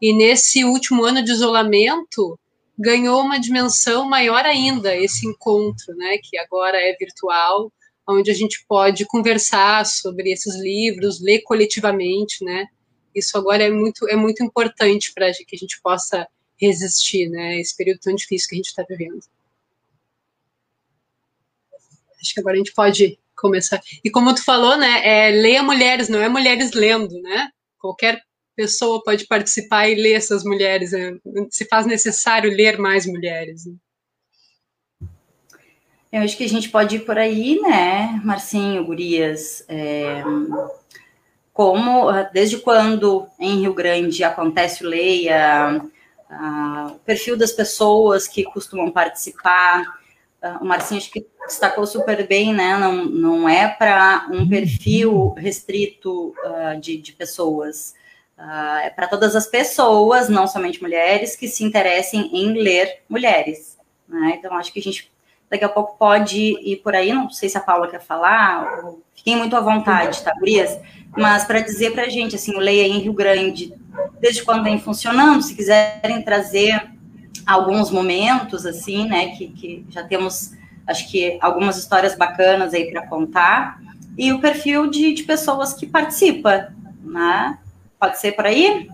E 0.00 0.12
nesse 0.12 0.64
último 0.64 1.04
ano 1.04 1.20
de 1.20 1.32
isolamento, 1.32 2.38
ganhou 2.78 3.20
uma 3.22 3.40
dimensão 3.40 4.08
maior 4.08 4.46
ainda 4.46 4.94
esse 4.94 5.26
encontro, 5.26 5.96
né? 5.96 6.18
Que 6.22 6.38
agora 6.38 6.78
é 6.78 6.94
virtual, 6.94 7.72
onde 8.08 8.30
a 8.30 8.34
gente 8.34 8.64
pode 8.66 9.04
conversar 9.06 9.84
sobre 9.84 10.32
esses 10.32 10.56
livros, 10.56 11.20
ler 11.20 11.42
coletivamente, 11.42 12.42
né? 12.42 12.66
Isso 13.14 13.36
agora 13.36 13.64
é 13.64 13.70
muito, 13.70 14.08
é 14.08 14.16
muito 14.16 14.42
importante 14.42 15.12
para 15.12 15.30
que 15.32 15.54
a 15.54 15.58
gente 15.58 15.80
possa 15.82 16.26
resistir, 16.56 17.28
né? 17.28 17.60
Esse 17.60 17.76
período 17.76 18.00
tão 18.00 18.14
difícil 18.14 18.48
que 18.48 18.54
a 18.54 18.58
gente 18.58 18.68
está 18.68 18.84
vivendo. 18.88 19.20
Acho 22.20 22.34
que 22.34 22.40
agora 22.40 22.54
a 22.54 22.58
gente 22.58 22.72
pode 22.72 23.18
começar. 23.36 23.80
E 24.02 24.10
como 24.10 24.34
tu 24.34 24.42
falou, 24.42 24.76
né? 24.76 25.06
É, 25.06 25.30
leia 25.30 25.62
mulheres, 25.62 26.08
não 26.08 26.20
é 26.20 26.28
mulheres 26.28 26.72
lendo, 26.72 27.20
né? 27.20 27.50
Qualquer 27.78 28.20
pessoa 28.56 29.02
pode 29.04 29.26
participar 29.26 29.88
e 29.88 29.94
ler 29.94 30.14
essas 30.14 30.42
mulheres. 30.42 30.92
Né? 30.92 31.18
Se 31.50 31.64
faz 31.66 31.86
necessário 31.86 32.50
ler 32.50 32.78
mais 32.78 33.06
mulheres. 33.06 33.66
Né? 33.66 33.74
Eu 36.10 36.22
acho 36.22 36.36
que 36.36 36.44
a 36.44 36.48
gente 36.48 36.70
pode 36.70 36.96
ir 36.96 37.00
por 37.00 37.18
aí, 37.18 37.60
né, 37.60 38.20
Marcinho, 38.24 38.84
Gurias? 38.84 39.62
É, 39.68 40.22
como, 41.52 42.10
desde 42.32 42.58
quando 42.58 43.26
em 43.38 43.60
Rio 43.60 43.74
Grande 43.74 44.24
acontece 44.24 44.84
o 44.84 44.88
Leia, 44.88 45.82
o 46.90 46.98
perfil 47.00 47.36
das 47.36 47.52
pessoas 47.52 48.26
que 48.26 48.42
costumam 48.44 48.90
participar, 48.90 49.84
o 50.60 50.64
Marcinho 50.64 51.00
acho 51.00 51.10
que 51.10 51.26
destacou 51.46 51.86
super 51.86 52.26
bem, 52.26 52.54
né? 52.54 52.76
Não, 52.78 53.04
não 53.04 53.48
é 53.48 53.68
para 53.68 54.28
um 54.30 54.48
perfil 54.48 55.34
restrito 55.36 56.34
uh, 56.44 56.80
de, 56.80 56.96
de 56.96 57.12
pessoas, 57.12 57.94
uh, 58.38 58.78
é 58.84 58.90
para 58.90 59.08
todas 59.08 59.34
as 59.34 59.46
pessoas, 59.46 60.28
não 60.28 60.46
somente 60.46 60.80
mulheres, 60.80 61.34
que 61.34 61.48
se 61.48 61.64
interessem 61.64 62.30
em 62.32 62.52
ler 62.52 63.02
mulheres. 63.08 63.76
Né? 64.06 64.36
Então, 64.38 64.54
acho 64.56 64.72
que 64.72 64.78
a 64.78 64.82
gente 64.82 65.10
daqui 65.50 65.64
a 65.64 65.68
pouco 65.68 65.96
pode 65.98 66.38
ir 66.38 66.76
por 66.76 66.94
aí, 66.94 67.12
não 67.12 67.30
sei 67.30 67.48
se 67.48 67.56
a 67.56 67.60
Paula 67.60 67.88
quer 67.88 68.00
falar, 68.00 68.84
fiquem 69.14 69.36
muito 69.36 69.56
à 69.56 69.60
vontade, 69.60 70.22
tá, 70.22 70.32
Gurias? 70.38 70.78
Mas 71.16 71.44
para 71.44 71.60
dizer 71.60 71.92
para 71.92 72.02
a 72.02 72.08
gente, 72.08 72.36
assim, 72.36 72.54
o 72.54 72.58
Leia 72.58 72.86
em 72.86 72.98
Rio 72.98 73.12
Grande, 73.12 73.74
desde 74.20 74.42
quando 74.42 74.64
vem 74.64 74.78
funcionando, 74.78 75.42
se 75.42 75.54
quiserem 75.54 76.22
trazer 76.22 76.90
alguns 77.46 77.90
momentos, 77.90 78.66
assim, 78.66 79.08
né, 79.08 79.28
que, 79.28 79.48
que 79.48 79.86
já 79.88 80.04
temos, 80.04 80.52
acho 80.86 81.10
que, 81.10 81.38
algumas 81.40 81.78
histórias 81.78 82.14
bacanas 82.14 82.74
aí 82.74 82.90
para 82.90 83.06
contar, 83.06 83.80
e 84.16 84.32
o 84.32 84.40
perfil 84.40 84.90
de, 84.90 85.14
de 85.14 85.22
pessoas 85.22 85.72
que 85.72 85.86
participam, 85.86 86.68
né? 87.02 87.56
Pode 88.00 88.18
ser 88.18 88.32
por 88.32 88.46
aí? 88.46 88.88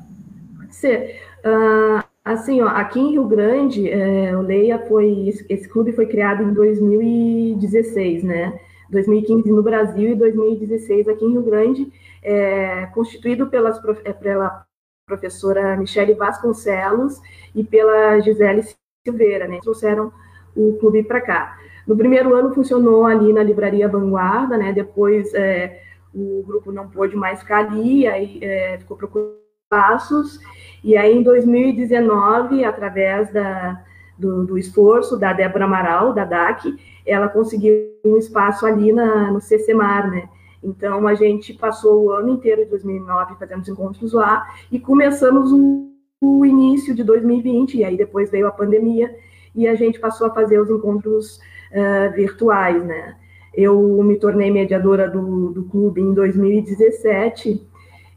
Pode 0.59 0.75
ser. 0.75 1.21
Uh, 1.45 2.05
Assim, 2.25 2.63
ó, 2.63 2.69
aqui 2.69 2.99
em 2.99 3.11
Rio 3.11 3.27
Grande, 3.27 3.87
é, 3.91 4.35
o 4.35 4.41
Leia 4.41 4.79
foi, 4.87 5.29
esse 5.47 5.69
clube 5.69 5.93
foi 5.93 6.07
criado 6.07 6.43
em 6.43 6.55
2016, 6.55 8.25
né? 8.25 8.59
2015 8.89 9.53
no 9.53 9.63
Brasil 9.63 10.13
e 10.13 10.15
2016 10.15 11.07
aqui 11.07 11.23
em 11.23 11.33
Rio 11.33 11.43
Grande, 11.43 11.93
é, 12.23 12.87
constituído 12.95 13.49
pelas, 13.49 13.79
é, 14.05 14.13
pela 14.15 14.65
professora 15.07 15.77
Michele 15.77 16.15
Vasconcelos 16.15 17.21
e 17.55 17.63
pela 17.63 18.19
Gisele 18.21 18.65
Silveira, 19.07 19.47
né? 19.47 19.59
Trouxeram 19.61 20.11
o 20.57 20.79
clube 20.79 21.03
para 21.03 21.21
cá. 21.21 21.59
No 21.87 21.95
primeiro 21.95 22.35
ano 22.35 22.55
funcionou 22.55 23.05
ali 23.05 23.35
na 23.35 23.43
Livraria 23.43 23.87
Vanguarda, 23.87 24.57
né? 24.57 24.73
Depois 24.73 25.35
é, 25.35 25.83
o 26.15 26.43
grupo 26.47 26.73
não 26.73 26.89
pôde 26.89 27.15
mais 27.17 27.41
ficar 27.41 27.67
ali, 27.67 28.07
aí 28.07 28.39
é, 28.41 28.79
ficou 28.79 28.97
procurando 28.97 29.45
passos 29.69 30.39
e 30.85 30.99
aí, 30.99 31.17
em 31.17 31.23
2019, 31.23 32.63
através 32.63 33.33
da, 33.33 33.83
do, 34.19 34.45
do, 34.45 34.59
esforço 34.59 35.17
da 35.17 35.33
Débora 35.33 35.65
Amaral, 35.65 36.13
da 36.13 36.27
DAC, 36.27 36.77
ela 37.07 37.27
conseguiu 37.27 37.73
um 38.05 38.19
espaço 38.19 38.67
ali 38.67 38.93
na, 38.93 39.31
no 39.33 39.41
CCMAR, 39.41 40.11
né? 40.11 40.29
Então, 40.63 41.09
a 41.09 41.15
gente 41.15 41.55
passou 41.55 42.05
o 42.05 42.11
ano 42.11 42.29
inteiro 42.29 42.65
de 42.65 42.71
2009 42.71 43.37
fazendo 43.39 43.63
os 43.63 43.69
encontros 43.69 44.13
lá 44.13 44.47
e 44.71 44.79
começamos 44.79 45.51
o, 45.53 45.91
o 46.21 46.45
início 46.45 46.95
de 46.95 47.03
2020, 47.03 47.79
e 47.79 47.85
aí 47.85 47.97
depois 47.97 48.31
veio 48.31 48.47
a 48.47 48.53
pandemia 48.53 49.17
e 49.55 49.67
a 49.67 49.75
gente 49.75 49.99
passou 49.99 50.27
a 50.27 50.35
fazer 50.35 50.59
os 50.61 50.69
encontros 50.69 51.39
uh, 51.73 52.15
virtuais, 52.15 52.85
né? 52.85 53.17
Eu 53.55 54.03
me 54.03 54.19
tornei 54.19 54.51
mediadora 54.51 55.09
do, 55.09 55.51
do 55.51 55.65
clube 55.65 56.03
em 56.03 56.13
2017 56.13 57.73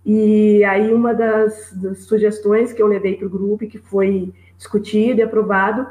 e 0.09 0.63
aí 0.63 0.93
uma 0.93 1.13
das, 1.13 1.73
das 1.73 2.05
sugestões 2.05 2.71
que 2.71 2.81
eu 2.81 2.87
levei 2.87 3.17
para 3.17 3.27
o 3.27 3.29
grupo 3.29 3.65
e 3.65 3.67
que 3.67 3.77
foi 3.77 4.33
discutido 4.57 5.19
e 5.19 5.23
aprovado 5.23 5.85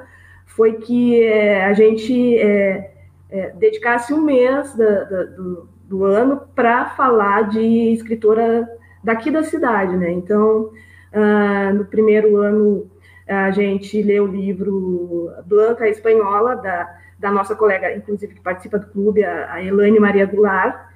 foi 0.46 0.74
que 0.74 1.22
é, 1.22 1.66
a 1.66 1.74
gente 1.74 2.38
é, 2.38 2.94
é, 3.28 3.50
dedicasse 3.50 4.14
um 4.14 4.22
mês 4.22 4.74
da, 4.74 5.04
da, 5.04 5.24
do, 5.24 5.68
do, 5.84 6.04
ano 6.04 6.40
para 6.54 6.86
falar 6.86 7.50
de 7.50 7.92
escritora 7.92 8.66
daqui 9.04 9.30
da 9.30 9.42
cidade, 9.42 9.94
né? 9.96 10.10
Então, 10.10 10.70
ah, 11.12 11.72
no 11.74 11.84
primeiro 11.84 12.38
ano 12.38 12.90
a 13.28 13.50
gente 13.50 14.00
leu 14.02 14.24
o 14.24 14.26
livro 14.26 15.30
Blanca 15.44 15.88
Espanhola 15.88 16.56
da 16.56 16.96
da 17.18 17.30
nossa 17.30 17.54
colega, 17.54 17.94
inclusive, 17.94 18.34
que 18.34 18.40
participa 18.40 18.78
do 18.78 18.86
clube, 18.88 19.24
a, 19.24 19.54
a 19.54 19.62
Elaine 19.62 19.98
Maria 19.98 20.26
Goulart. 20.26 20.86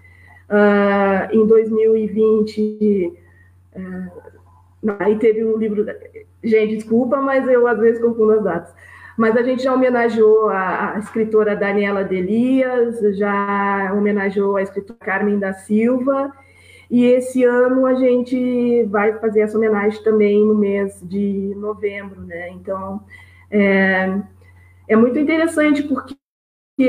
Uh, 0.51 1.33
em 1.33 1.47
2020, 1.47 3.13
uh, 3.77 4.93
aí 4.99 5.17
teve 5.17 5.45
o 5.45 5.57
livro. 5.57 5.87
Gente, 6.43 6.77
desculpa, 6.77 7.19
mas 7.19 7.47
eu 7.49 7.69
às 7.69 7.79
vezes 7.79 8.03
confundo 8.03 8.33
as 8.33 8.43
datas. 8.43 8.75
Mas 9.17 9.37
a 9.37 9.43
gente 9.43 9.63
já 9.63 9.73
homenageou 9.73 10.49
a, 10.49 10.95
a 10.95 10.99
escritora 10.99 11.55
Daniela 11.55 12.03
Delias, 12.03 12.99
já 13.17 13.93
homenageou 13.95 14.57
a 14.57 14.63
escritora 14.63 14.99
Carmen 14.99 15.39
da 15.39 15.53
Silva, 15.53 16.33
e 16.91 17.05
esse 17.05 17.45
ano 17.45 17.87
a 17.87 17.95
gente 17.95 18.83
vai 18.85 19.13
fazer 19.21 19.43
essa 19.43 19.57
homenagem 19.57 20.03
também 20.03 20.45
no 20.45 20.55
mês 20.55 20.99
de 21.03 21.55
novembro, 21.57 22.23
né? 22.23 22.51
Então, 22.51 23.01
é, 23.51 24.19
é 24.89 24.97
muito 24.97 25.19
interessante 25.19 25.85
porque 25.85 26.17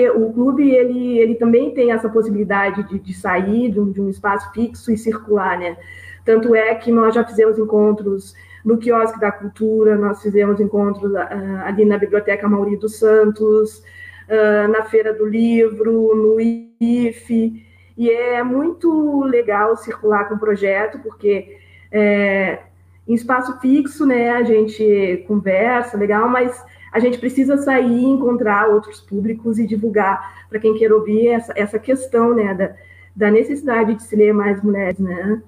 o 0.10 0.32
clube 0.34 0.70
ele, 0.70 1.18
ele 1.18 1.36
também 1.36 1.74
tem 1.74 1.92
essa 1.92 2.10
possibilidade 2.10 2.84
de, 2.84 3.00
de 3.00 3.14
sair 3.14 3.72
de 3.72 3.80
um, 3.80 3.92
de 3.92 4.02
um, 4.02 4.10
espaço 4.10 4.52
fixo 4.54 4.92
e 4.92 4.98
circular, 4.98 5.58
né? 5.58 5.78
Tanto 6.24 6.54
é 6.56 6.76
que 6.76 6.92
nós 6.92 7.16
já 7.16 7.24
fizemos 7.26 7.58
encontros 7.58 8.36
no 8.64 8.78
quiosque 8.78 9.20
da 9.20 9.32
cultura, 9.32 9.98
nós 9.98 10.22
fizemos 10.22 10.60
encontros 10.60 11.12
uh, 11.12 11.18
ali 11.66 11.84
na 11.84 11.98
Biblioteca 11.98 12.48
Mauri 12.48 12.78
dos 12.78 13.00
Santos, 13.00 13.80
uh, 13.80 14.68
na 14.70 14.84
Feira 14.84 15.14
do 15.14 15.26
Livro, 15.26 16.16
no 16.16 16.40
IFE, 16.40 17.66
e 17.98 18.10
é 18.10 18.44
muito 18.44 19.24
legal 19.24 19.76
circular 19.76 20.28
com 20.28 20.36
o 20.36 20.40
projeto, 20.40 21.00
porque 21.00 21.58
é, 21.92 22.60
em 23.08 23.14
espaço 23.14 23.60
fixo, 23.60 24.06
né, 24.06 24.32
a 24.32 24.44
gente 24.44 25.24
conversa, 25.28 25.98
legal, 25.98 26.30
mas 26.30 26.64
a 26.92 27.00
gente 27.00 27.18
precisa 27.18 27.58
sair 27.58 27.90
e 27.90 28.06
encontrar 28.06 28.68
outros 28.68 29.00
públicos 29.00 29.58
e 29.58 29.66
divulgar 29.66 30.46
para 30.50 30.60
quem 30.60 30.78
quer 30.78 30.92
ouvir 30.92 31.28
essa, 31.28 31.54
essa 31.56 31.80
questão, 31.80 32.36
né, 32.36 32.54
da, 32.54 32.76
da 33.16 33.32
necessidade 33.32 33.96
de 33.96 34.04
se 34.04 34.16
ler 34.16 34.34
mais 34.34 34.62
mulheres, 34.62 35.00
né. 35.00 35.42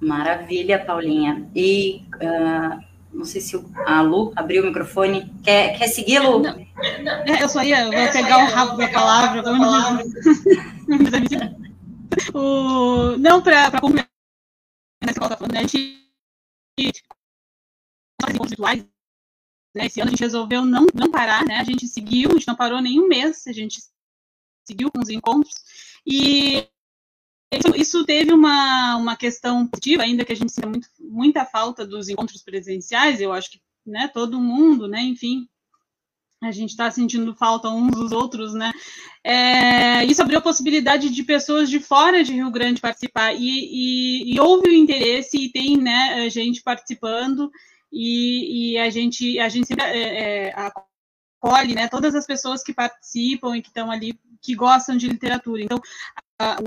Maravilha, 0.00 0.78
Paulinha. 0.78 1.48
E 1.54 2.04
uh, 2.14 2.80
não 3.12 3.24
sei 3.24 3.40
se 3.40 3.60
a 3.84 4.00
Lu 4.00 4.32
abriu 4.36 4.62
o 4.62 4.66
microfone. 4.66 5.32
Quer, 5.42 5.76
quer 5.76 5.88
seguir, 5.88 6.20
Lu? 6.20 6.38
Não, 6.38 6.54
não, 7.02 7.36
eu 7.40 7.48
só 7.48 7.62
ia, 7.64 7.84
vou 7.84 8.12
pegar 8.12 8.44
o 8.44 8.46
rabo 8.46 8.76
da 8.76 8.88
palavra. 8.88 9.42
o, 12.32 13.16
não, 13.18 13.42
para 13.42 13.72
complementar 13.72 14.07
que 15.12 15.18
ela 15.18 15.26
está 15.26 15.36
falando, 15.36 15.52
né, 15.52 15.60
a 15.60 15.66
gente 15.66 16.08
né, 19.74 19.86
esse 19.86 20.00
ano 20.00 20.08
a 20.08 20.10
gente 20.10 20.20
resolveu 20.20 20.64
não, 20.64 20.86
não 20.94 21.10
parar, 21.10 21.44
né, 21.44 21.56
a 21.56 21.64
gente 21.64 21.86
seguiu, 21.86 22.30
a 22.30 22.34
gente 22.34 22.48
não 22.48 22.56
parou 22.56 22.80
nenhum 22.80 23.06
mês, 23.06 23.46
a 23.46 23.52
gente 23.52 23.80
seguiu 24.66 24.90
com 24.90 25.00
os 25.00 25.08
encontros, 25.08 25.54
e 26.06 26.68
isso, 27.52 27.76
isso, 27.76 28.04
teve 28.04 28.32
uma, 28.32 28.96
uma 28.96 29.16
questão 29.16 29.66
positiva, 29.66 30.02
ainda 30.02 30.24
que 30.24 30.32
a 30.32 30.36
gente 30.36 30.52
sinta 30.52 30.68
muito, 30.68 30.88
muita 30.98 31.46
falta 31.46 31.86
dos 31.86 32.08
encontros 32.08 32.42
presenciais, 32.42 33.20
eu 33.20 33.32
acho 33.32 33.50
que 33.52 33.60
né, 33.86 34.08
todo 34.08 34.40
mundo, 34.40 34.86
né, 34.86 35.00
enfim, 35.00 35.48
a 36.40 36.52
gente 36.52 36.70
está 36.70 36.90
sentindo 36.90 37.34
falta 37.34 37.68
uns 37.68 37.90
dos 37.90 38.12
outros, 38.12 38.54
né? 38.54 38.72
É, 39.24 40.04
isso 40.04 40.22
abriu 40.22 40.38
a 40.38 40.42
possibilidade 40.42 41.10
de 41.10 41.22
pessoas 41.24 41.68
de 41.68 41.80
fora 41.80 42.22
de 42.22 42.32
Rio 42.32 42.50
Grande 42.50 42.80
participar, 42.80 43.34
e, 43.34 43.40
e, 43.40 44.34
e 44.34 44.40
houve 44.40 44.68
o 44.68 44.74
interesse, 44.74 45.36
e 45.36 45.50
tem 45.50 45.76
né, 45.76 46.30
gente 46.30 46.62
participando, 46.62 47.50
e, 47.92 48.72
e 48.72 48.78
a 48.78 48.88
gente, 48.88 49.38
a 49.40 49.48
gente 49.48 49.66
sempre 49.66 49.84
é, 49.84 50.48
é, 50.48 50.54
acolhe 50.54 51.74
né, 51.74 51.88
todas 51.88 52.14
as 52.14 52.26
pessoas 52.26 52.62
que 52.62 52.72
participam 52.72 53.56
e 53.56 53.62
que 53.62 53.68
estão 53.68 53.90
ali, 53.90 54.18
que 54.40 54.54
gostam 54.54 54.96
de 54.96 55.08
literatura. 55.08 55.62
Então, 55.62 55.80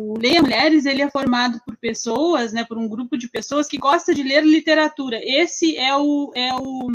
o 0.02 0.18
Leia 0.18 0.42
Mulheres 0.42 0.86
ele 0.86 1.02
é 1.02 1.10
formado 1.10 1.62
por 1.66 1.78
pessoas, 1.78 2.52
né, 2.52 2.66
por 2.66 2.78
um 2.78 2.90
grupo 2.90 3.18
de 3.18 3.30
pessoas 3.30 3.68
que 3.68 3.78
gosta 3.78 4.14
de 4.14 4.22
ler 4.22 4.44
literatura. 4.44 5.18
Esse 5.24 5.78
é 5.78 5.96
o, 5.96 6.32
é 6.36 6.54
o 6.56 6.90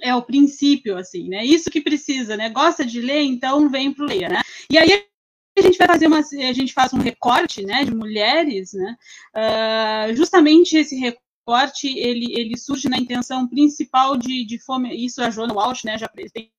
é 0.00 0.14
o 0.14 0.22
princípio, 0.22 0.96
assim, 0.96 1.28
né? 1.28 1.44
Isso 1.44 1.70
que 1.70 1.80
precisa, 1.80 2.36
né? 2.36 2.48
Gosta 2.50 2.84
de 2.84 3.00
ler, 3.00 3.22
então 3.22 3.68
vem 3.68 3.92
para 3.92 4.04
o 4.04 4.08
Leia, 4.08 4.28
né? 4.28 4.42
E 4.70 4.78
aí 4.78 5.04
a 5.58 5.62
gente 5.62 5.76
vai 5.76 5.86
fazer 5.86 6.06
uma, 6.06 6.18
a 6.18 6.52
gente 6.52 6.72
faz 6.72 6.92
um 6.92 6.98
recorte, 6.98 7.62
né, 7.62 7.84
de 7.84 7.94
mulheres, 7.94 8.72
né? 8.72 8.96
Uh, 9.36 10.16
justamente 10.16 10.76
esse 10.76 10.96
recorte 10.96 11.88
ele, 11.98 12.32
ele 12.38 12.56
surge 12.56 12.88
na 12.88 12.96
intenção 12.96 13.46
principal 13.46 14.16
de, 14.16 14.44
de 14.46 14.58
fome, 14.58 14.94
isso 14.94 15.22
a 15.22 15.30
Joana 15.30 15.52
Walsh, 15.52 15.84
né, 15.84 15.98
já 15.98 16.08
tem 16.08 16.50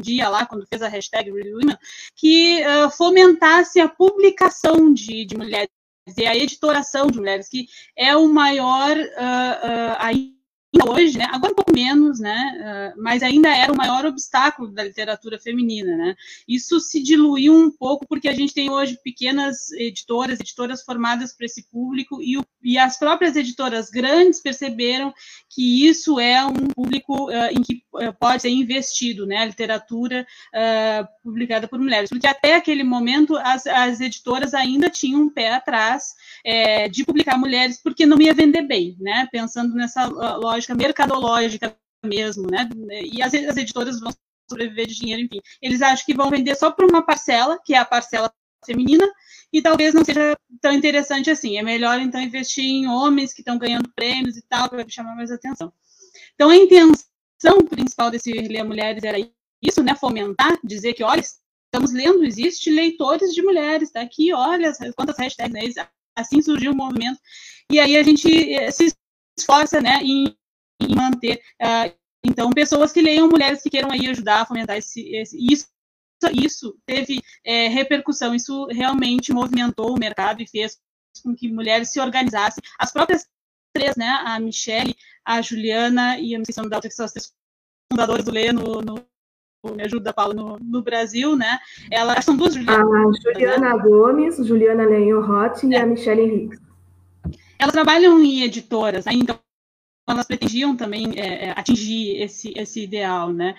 dia 0.00 0.28
lá, 0.28 0.46
quando 0.46 0.66
fez 0.66 0.82
a 0.82 0.88
hashtag 0.88 1.30
Women, 1.30 1.76
que 2.14 2.62
uh, 2.62 2.90
fomentasse 2.90 3.80
a 3.80 3.88
publicação 3.88 4.92
de, 4.92 5.24
de 5.24 5.36
mulheres 5.36 5.68
e 6.16 6.26
a 6.26 6.36
editoração 6.36 7.08
de 7.08 7.18
mulheres, 7.18 7.48
que 7.48 7.66
é 7.96 8.16
o 8.16 8.28
maior 8.28 8.96
uh, 8.96 9.00
uh, 9.00 9.96
hoje, 10.86 11.18
né, 11.18 11.26
agora 11.30 11.52
um 11.52 11.56
pouco 11.56 11.72
menos, 11.72 12.20
né, 12.20 12.94
uh, 12.96 13.02
mas 13.02 13.22
ainda 13.22 13.48
era 13.48 13.72
o 13.72 13.76
maior 13.76 14.04
obstáculo 14.06 14.72
da 14.72 14.84
literatura 14.84 15.38
feminina, 15.38 15.96
né. 15.96 16.14
Isso 16.46 16.78
se 16.78 17.02
diluiu 17.02 17.54
um 17.54 17.70
pouco 17.70 18.06
porque 18.06 18.28
a 18.28 18.34
gente 18.34 18.54
tem 18.54 18.70
hoje 18.70 18.98
pequenas 19.02 19.72
editoras, 19.72 20.38
editoras 20.38 20.82
formadas 20.82 21.32
para 21.32 21.46
esse 21.46 21.68
público 21.70 22.22
e, 22.22 22.38
o, 22.38 22.44
e, 22.62 22.78
as 22.78 22.98
próprias 22.98 23.36
editoras 23.36 23.90
grandes 23.90 24.40
perceberam 24.40 25.12
que 25.48 25.88
isso 25.88 26.20
é 26.20 26.44
um 26.44 26.68
público 26.68 27.28
uh, 27.28 27.50
em 27.50 27.62
que 27.62 27.82
uh, 27.94 28.12
pode 28.18 28.42
ser 28.42 28.50
investido, 28.50 29.26
né, 29.26 29.38
a 29.38 29.44
literatura 29.44 30.26
publicada 31.22 31.66
por 31.66 31.78
mulheres, 31.78 32.08
porque 32.08 32.26
até 32.26 32.54
aquele 32.54 32.82
momento 32.82 33.36
as, 33.36 33.66
as 33.66 34.00
editoras 34.00 34.54
ainda 34.54 34.88
tinham 34.88 35.22
um 35.22 35.30
pé 35.30 35.52
atrás 35.52 36.14
é, 36.44 36.88
de 36.88 37.04
publicar 37.04 37.38
mulheres 37.38 37.80
porque 37.82 38.06
não 38.06 38.20
ia 38.20 38.34
vender 38.34 38.62
bem, 38.62 38.96
né, 39.00 39.28
pensando 39.30 39.74
nessa 39.74 40.06
lógica 40.06 40.60
lógica 40.60 40.74
mercadológica 40.74 41.76
mesmo, 42.04 42.46
né? 42.50 42.68
E 43.04 43.22
as, 43.22 43.32
as 43.34 43.56
editoras 43.56 44.00
vão 44.00 44.12
sobreviver 44.48 44.86
de 44.86 44.94
dinheiro, 44.94 45.22
enfim. 45.22 45.40
Eles 45.62 45.82
acham 45.82 46.04
que 46.04 46.14
vão 46.14 46.30
vender 46.30 46.54
só 46.54 46.70
para 46.70 46.86
uma 46.86 47.04
parcela, 47.04 47.58
que 47.64 47.74
é 47.74 47.78
a 47.78 47.84
parcela 47.84 48.32
feminina, 48.64 49.08
e 49.52 49.60
talvez 49.60 49.94
não 49.94 50.04
seja 50.04 50.36
tão 50.60 50.72
interessante 50.72 51.30
assim. 51.30 51.58
É 51.58 51.62
melhor, 51.62 51.98
então, 52.00 52.20
investir 52.20 52.64
em 52.64 52.86
homens 52.86 53.32
que 53.32 53.40
estão 53.40 53.58
ganhando 53.58 53.90
prêmios 53.94 54.36
e 54.36 54.42
tal, 54.48 54.68
para 54.68 54.88
chamar 54.88 55.16
mais 55.16 55.30
atenção. 55.30 55.72
Então, 56.34 56.50
a 56.50 56.56
intenção 56.56 57.66
principal 57.68 58.10
desse 58.10 58.32
Ler 58.32 58.64
Mulheres 58.64 59.02
era 59.02 59.18
isso, 59.62 59.82
né? 59.82 59.94
Fomentar, 59.96 60.58
dizer 60.64 60.94
que, 60.94 61.02
olha, 61.02 61.20
estamos 61.20 61.92
lendo, 61.92 62.24
existe 62.24 62.70
leitores 62.70 63.32
de 63.32 63.42
mulheres, 63.42 63.90
tá 63.90 64.00
aqui, 64.00 64.32
olha 64.32 64.72
quantas 64.96 65.18
hashtags, 65.18 65.76
né? 65.76 65.88
Assim 66.16 66.42
surgiu 66.42 66.72
o 66.72 66.76
movimento. 66.76 67.18
E 67.70 67.78
aí 67.78 67.96
a 67.96 68.02
gente 68.02 68.52
eh, 68.52 68.70
se 68.70 68.92
esforça, 69.38 69.80
né, 69.80 70.00
em 70.02 70.34
e 70.80 70.94
manter. 70.94 71.40
Uh, 71.60 71.94
então, 72.24 72.50
pessoas 72.50 72.92
que 72.92 73.00
leiam, 73.00 73.28
mulheres 73.28 73.62
que 73.62 73.70
queiram 73.70 73.90
aí 73.90 74.06
ajudar 74.08 74.42
a 74.42 74.46
fomentar 74.46 74.76
esse, 74.76 75.14
esse 75.14 75.36
isso. 75.38 75.66
Isso 76.32 76.76
teve 76.84 77.22
é, 77.44 77.68
repercussão, 77.68 78.34
isso 78.34 78.66
realmente 78.66 79.32
movimentou 79.32 79.94
o 79.94 79.98
mercado 79.98 80.42
e 80.42 80.46
fez 80.46 80.78
com 81.22 81.34
que 81.34 81.48
mulheres 81.48 81.90
se 81.90 82.00
organizassem. 82.00 82.62
As 82.78 82.92
próprias 82.92 83.26
três, 83.72 83.96
né, 83.96 84.08
a 84.24 84.38
Michelle, 84.40 84.96
a 85.24 85.40
Juliana 85.40 86.18
e 86.18 86.34
a 86.34 86.38
não 86.38 86.44
sei 86.44 86.54
se 86.54 86.80
que 86.80 86.90
são 86.90 87.04
as 87.04 87.12
três 87.12 87.32
fundadoras 87.90 88.24
do 88.24 88.32
Lê 88.32 88.52
no, 88.52 88.80
no 88.80 89.04
me 89.74 89.82
ajuda, 89.82 90.12
Paulo, 90.12 90.32
no, 90.32 90.58
no, 90.58 90.82
Brasil, 90.82 91.36
né? 91.36 91.58
Elas 91.90 92.24
são 92.24 92.34
duas 92.34 92.54
Juliana. 92.54 92.82
A 92.82 93.12
Juliana 93.22 93.76
né? 93.76 93.82
Gomes, 93.82 94.36
Juliana 94.38 94.84
Lenho 94.84 95.20
Roth 95.20 95.64
e 95.64 95.76
a 95.76 95.84
Michelle 95.84 96.22
Henriques. 96.22 96.58
Elas 97.58 97.72
trabalham 97.72 98.18
em 98.24 98.42
editoras, 98.42 99.04
né? 99.04 99.12
então 99.12 99.38
elas 100.08 100.26
pretendiam 100.26 100.74
também 100.74 101.12
é, 101.14 101.46
é, 101.46 101.50
atingir 101.50 102.22
esse, 102.22 102.54
esse 102.56 102.82
ideal, 102.82 103.32
né? 103.34 103.54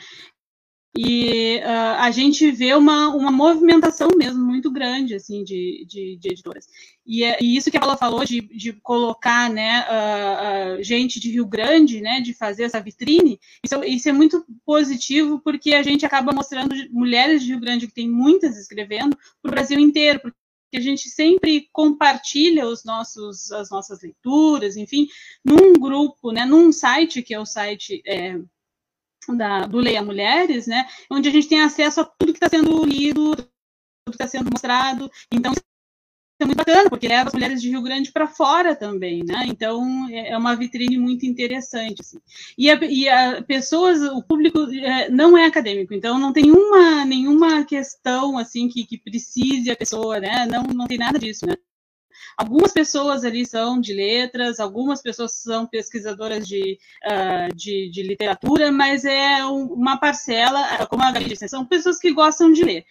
E 0.95 1.59
uh, 1.59 1.99
a 1.99 2.11
gente 2.11 2.51
vê 2.51 2.73
uma, 2.73 3.07
uma 3.15 3.31
movimentação 3.31 4.09
mesmo 4.17 4.43
muito 4.43 4.69
grande 4.69 5.15
assim 5.15 5.41
de, 5.41 5.85
de, 5.87 6.17
de 6.17 6.29
editoras. 6.29 6.67
E, 7.05 7.23
é, 7.23 7.41
e, 7.41 7.55
isso 7.55 7.71
que 7.71 7.77
ela 7.77 7.95
falou 7.95 8.25
de, 8.25 8.41
de 8.41 8.73
colocar 8.73 9.49
né, 9.49 9.85
uh, 9.87 10.79
uh, 10.79 10.83
gente 10.83 11.17
de 11.17 11.31
Rio 11.31 11.45
Grande, 11.45 12.01
né, 12.01 12.19
de 12.19 12.33
fazer 12.33 12.63
essa 12.63 12.81
vitrine, 12.81 13.39
isso, 13.63 13.83
isso, 13.85 14.09
é 14.09 14.11
muito 14.11 14.45
positivo 14.65 15.39
porque 15.39 15.73
a 15.73 15.81
gente 15.81 16.05
acaba 16.05 16.33
mostrando 16.33 16.75
mulheres 16.91 17.41
de 17.41 17.51
Rio 17.51 17.61
Grande 17.61 17.87
que 17.87 17.93
tem 17.93 18.09
muitas 18.09 18.57
escrevendo 18.57 19.17
para 19.41 19.49
o 19.49 19.51
Brasil 19.51 19.79
inteiro, 19.79 20.21
que 20.69 20.77
a 20.77 20.81
gente 20.81 21.09
sempre 21.09 21.69
compartilha 21.71 22.67
os 22.67 22.83
nossos, 22.83 23.49
as 23.51 23.69
nossas 23.69 24.01
leituras, 24.01 24.75
enfim, 24.75 25.07
num 25.43 25.73
grupo, 25.73 26.33
né, 26.33 26.45
num 26.45 26.71
site 26.71 27.21
que 27.21 27.33
é 27.33 27.39
o 27.39 27.45
site 27.45 28.01
é, 28.05 28.37
da, 29.29 29.65
do 29.65 29.77
Leia 29.77 30.01
Mulheres, 30.01 30.67
né, 30.67 30.87
onde 31.09 31.29
a 31.29 31.31
gente 31.31 31.47
tem 31.47 31.61
acesso 31.61 32.01
a 32.01 32.05
tudo 32.05 32.33
que 32.33 32.43
está 32.43 32.49
sendo 32.49 32.83
lido, 32.85 33.35
tudo 33.35 33.47
que 34.07 34.11
está 34.11 34.27
sendo 34.27 34.49
mostrado. 34.51 35.09
Então, 35.31 35.53
é 36.41 36.45
muito 36.45 36.57
bacana, 36.57 36.89
porque 36.89 37.07
leva 37.07 37.27
as 37.27 37.33
mulheres 37.33 37.61
de 37.61 37.69
Rio 37.69 37.83
Grande 37.83 38.11
para 38.11 38.25
fora 38.27 38.75
também, 38.75 39.23
né? 39.23 39.43
Então 39.45 40.09
é, 40.09 40.29
é 40.29 40.37
uma 40.37 40.55
vitrine 40.55 40.97
muito 40.97 41.23
interessante. 41.23 42.01
Assim. 42.01 42.17
E, 42.57 42.69
a, 42.69 42.83
e 42.83 43.07
a 43.07 43.43
pessoas, 43.43 44.01
o 44.01 44.23
público 44.23 44.59
é, 44.73 45.09
não 45.09 45.37
é 45.37 45.45
acadêmico, 45.45 45.93
então 45.93 46.17
não 46.17 46.33
tem 46.33 46.49
uma, 46.51 47.05
nenhuma 47.05 47.63
questão 47.63 48.37
assim 48.39 48.67
que, 48.67 48.85
que 48.85 48.97
precise 48.97 49.69
a 49.69 49.75
pessoa, 49.75 50.19
né? 50.19 50.47
Não, 50.47 50.63
não 50.63 50.87
tem 50.87 50.97
nada 50.97 51.19
disso, 51.19 51.45
né? 51.45 51.55
Algumas 52.37 52.71
pessoas 52.71 53.23
ali 53.23 53.45
são 53.45 53.79
de 53.79 53.93
letras, 53.93 54.59
algumas 54.59 55.01
pessoas 55.01 55.33
são 55.33 55.67
pesquisadoras 55.67 56.47
de, 56.47 56.77
uh, 57.05 57.55
de, 57.55 57.89
de, 57.89 58.03
literatura, 58.03 58.71
mas 58.71 59.05
é 59.05 59.43
uma 59.45 59.97
parcela, 59.97 60.85
como 60.87 61.03
a 61.03 61.11
Gabi 61.11 61.29
disse, 61.29 61.47
são 61.47 61.65
pessoas 61.65 61.97
que 61.97 62.11
gostam 62.11 62.51
de 62.51 62.63
ler. 62.63 62.85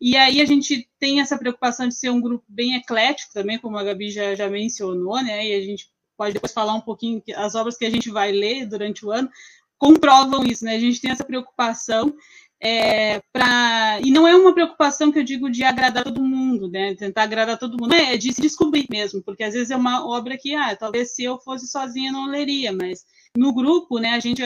E 0.00 0.16
aí 0.16 0.40
a 0.40 0.44
gente 0.44 0.88
tem 0.98 1.20
essa 1.20 1.38
preocupação 1.38 1.88
de 1.88 1.94
ser 1.94 2.10
um 2.10 2.20
grupo 2.20 2.44
bem 2.48 2.74
eclético 2.74 3.32
também, 3.32 3.58
como 3.58 3.78
a 3.78 3.84
Gabi 3.84 4.10
já, 4.10 4.34
já 4.34 4.48
mencionou, 4.48 5.22
né? 5.22 5.46
E 5.48 5.54
a 5.54 5.60
gente 5.60 5.90
pode 6.16 6.34
depois 6.34 6.52
falar 6.52 6.74
um 6.74 6.80
pouquinho 6.80 7.22
as 7.34 7.54
obras 7.54 7.76
que 7.76 7.84
a 7.84 7.90
gente 7.90 8.10
vai 8.10 8.32
ler 8.32 8.66
durante 8.66 9.04
o 9.04 9.10
ano 9.10 9.30
comprovam 9.78 10.44
isso, 10.44 10.64
né? 10.64 10.74
A 10.74 10.78
gente 10.78 11.00
tem 11.00 11.10
essa 11.10 11.24
preocupação 11.24 12.14
é, 12.60 13.20
pra... 13.32 14.00
e 14.02 14.10
não 14.10 14.26
é 14.26 14.34
uma 14.34 14.54
preocupação 14.54 15.12
que 15.12 15.18
eu 15.18 15.24
digo 15.24 15.50
de 15.50 15.62
agradar 15.62 16.04
todo 16.04 16.22
mundo, 16.22 16.68
né? 16.68 16.94
Tentar 16.94 17.24
agradar 17.24 17.58
todo 17.58 17.76
mundo, 17.78 17.94
é 17.94 18.16
de 18.16 18.32
se 18.32 18.40
descobrir 18.40 18.86
mesmo, 18.90 19.22
porque 19.22 19.44
às 19.44 19.54
vezes 19.54 19.70
é 19.70 19.76
uma 19.76 20.06
obra 20.06 20.38
que, 20.38 20.54
ah, 20.54 20.74
talvez 20.74 21.14
se 21.14 21.22
eu 21.22 21.38
fosse 21.38 21.66
sozinha 21.66 22.12
não 22.12 22.26
leria, 22.26 22.72
mas 22.72 23.04
no 23.36 23.52
grupo, 23.52 23.98
né, 23.98 24.10
a 24.10 24.20
gente 24.20 24.42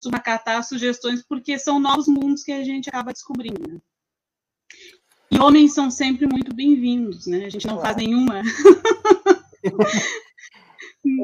costuma 0.00 0.18
catar 0.18 0.62
sugestões 0.62 1.22
porque 1.26 1.58
são 1.58 1.78
novos 1.78 2.08
mundos 2.08 2.42
que 2.42 2.52
a 2.52 2.64
gente 2.64 2.88
acaba 2.88 3.12
descobrindo. 3.12 3.60
Né? 3.68 3.78
E 5.30 5.38
homens 5.38 5.74
são 5.74 5.90
sempre 5.90 6.26
muito 6.26 6.54
bem-vindos, 6.54 7.26
né? 7.26 7.44
A 7.46 7.50
gente 7.50 7.66
não 7.66 7.80
faz 7.80 7.96
nenhuma. 7.96 8.40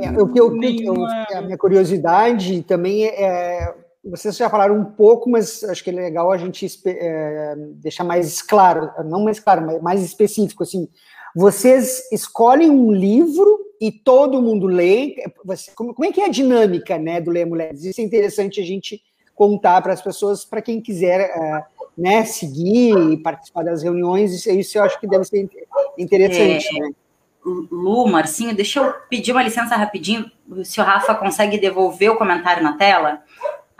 é, 0.02 0.10
o 0.20 0.30
que 0.32 0.40
eu, 0.40 0.50
nenhuma... 0.50 1.26
a 1.32 1.40
minha 1.40 1.56
curiosidade 1.56 2.62
também 2.64 3.04
é, 3.04 3.22
é. 3.22 3.81
Vocês 4.04 4.36
já 4.36 4.50
falaram 4.50 4.76
um 4.76 4.84
pouco, 4.84 5.30
mas 5.30 5.62
acho 5.64 5.84
que 5.84 5.90
é 5.90 5.92
legal 5.92 6.32
a 6.32 6.36
gente 6.36 6.66
é, 6.86 7.54
deixar 7.74 8.02
mais 8.02 8.42
claro, 8.42 8.90
não 9.04 9.22
mais 9.22 9.38
claro, 9.38 9.64
mas 9.64 9.80
mais 9.80 10.02
específico. 10.02 10.64
Assim, 10.64 10.88
vocês 11.34 12.10
escolhem 12.10 12.70
um 12.70 12.92
livro 12.92 13.60
e 13.80 13.92
todo 13.92 14.42
mundo 14.42 14.66
lê. 14.66 15.16
Você, 15.44 15.70
como, 15.74 15.94
como, 15.94 16.08
é 16.08 16.12
que 16.12 16.20
é 16.20 16.26
a 16.26 16.30
dinâmica 16.30 16.98
né, 16.98 17.20
do 17.20 17.30
Ler 17.30 17.46
Mulheres? 17.46 17.84
Isso 17.84 18.00
é 18.00 18.04
interessante 18.04 18.60
a 18.60 18.64
gente 18.64 19.00
contar 19.34 19.80
para 19.82 19.92
as 19.92 20.02
pessoas, 20.02 20.44
para 20.44 20.60
quem 20.60 20.80
quiser 20.80 21.20
é, 21.20 21.64
né, 21.96 22.24
seguir 22.24 22.96
e 23.12 23.16
participar 23.16 23.64
das 23.64 23.82
reuniões, 23.82 24.32
isso, 24.32 24.50
isso 24.50 24.78
eu 24.78 24.84
acho 24.84 25.00
que 25.00 25.06
deve 25.06 25.24
ser 25.24 25.48
interessante, 25.98 26.68
é, 26.76 26.80
né? 26.80 26.90
Lu, 27.44 28.06
Marcinho, 28.06 28.54
deixa 28.54 28.78
eu 28.78 28.92
pedir 29.10 29.32
uma 29.32 29.42
licença 29.42 29.74
rapidinho, 29.74 30.30
se 30.64 30.80
o 30.80 30.84
Rafa 30.84 31.12
consegue 31.14 31.58
devolver 31.58 32.10
o 32.10 32.16
comentário 32.16 32.62
na 32.62 32.76
tela. 32.76 33.20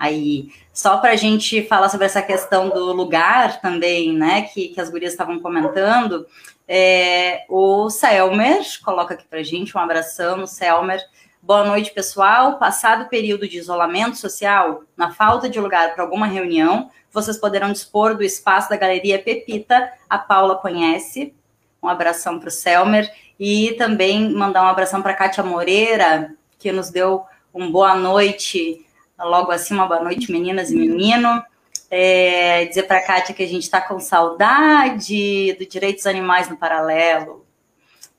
Aí, 0.02 0.48
só 0.72 0.96
para 0.96 1.12
a 1.12 1.16
gente 1.16 1.62
falar 1.68 1.88
sobre 1.88 2.06
essa 2.06 2.20
questão 2.20 2.68
do 2.68 2.92
lugar 2.92 3.60
também, 3.60 4.12
né, 4.12 4.42
que, 4.42 4.66
que 4.70 4.80
as 4.80 4.90
gurias 4.90 5.12
estavam 5.12 5.38
comentando, 5.38 6.26
é, 6.66 7.44
o 7.48 7.88
Selmer 7.88 8.62
coloca 8.84 9.14
aqui 9.14 9.24
para 9.30 9.44
gente 9.44 9.76
um 9.76 9.80
abração, 9.80 10.44
Selmer. 10.44 11.00
Boa 11.40 11.62
noite, 11.62 11.92
pessoal. 11.92 12.58
Passado 12.58 13.04
o 13.04 13.08
período 13.08 13.46
de 13.46 13.58
isolamento 13.58 14.16
social, 14.16 14.82
na 14.96 15.12
falta 15.12 15.48
de 15.48 15.60
lugar 15.60 15.94
para 15.94 16.02
alguma 16.02 16.26
reunião, 16.26 16.90
vocês 17.12 17.38
poderão 17.38 17.70
dispor 17.70 18.16
do 18.16 18.24
espaço 18.24 18.70
da 18.70 18.76
Galeria 18.76 19.22
Pepita. 19.22 19.88
A 20.10 20.18
Paula 20.18 20.56
conhece. 20.56 21.32
Um 21.80 21.86
abração 21.86 22.40
para 22.40 22.48
o 22.48 22.50
Selmer. 22.50 23.08
E 23.38 23.74
também 23.78 24.28
mandar 24.34 24.64
um 24.64 24.68
abração 24.68 25.00
para 25.00 25.12
a 25.12 25.16
Kátia 25.16 25.44
Moreira, 25.44 26.34
que 26.58 26.72
nos 26.72 26.90
deu 26.90 27.24
um 27.54 27.70
boa 27.70 27.94
noite, 27.94 28.84
logo 29.24 29.50
assim, 29.50 29.74
uma 29.74 29.87
boa 29.87 30.02
noite, 30.02 30.30
meninas 30.30 30.70
e 30.70 30.76
menino. 30.76 31.42
É, 31.90 32.64
dizer 32.66 32.85
para 32.85 32.98
a 32.98 33.06
Kátia 33.06 33.35
que 33.35 33.42
a 33.42 33.48
gente 33.48 33.64
está 33.64 33.80
com 33.80 34.00
saudade 34.00 35.54
do 35.58 35.66
Direitos 35.66 36.06
Animais 36.06 36.48
no 36.48 36.56
Paralelo. 36.56 37.44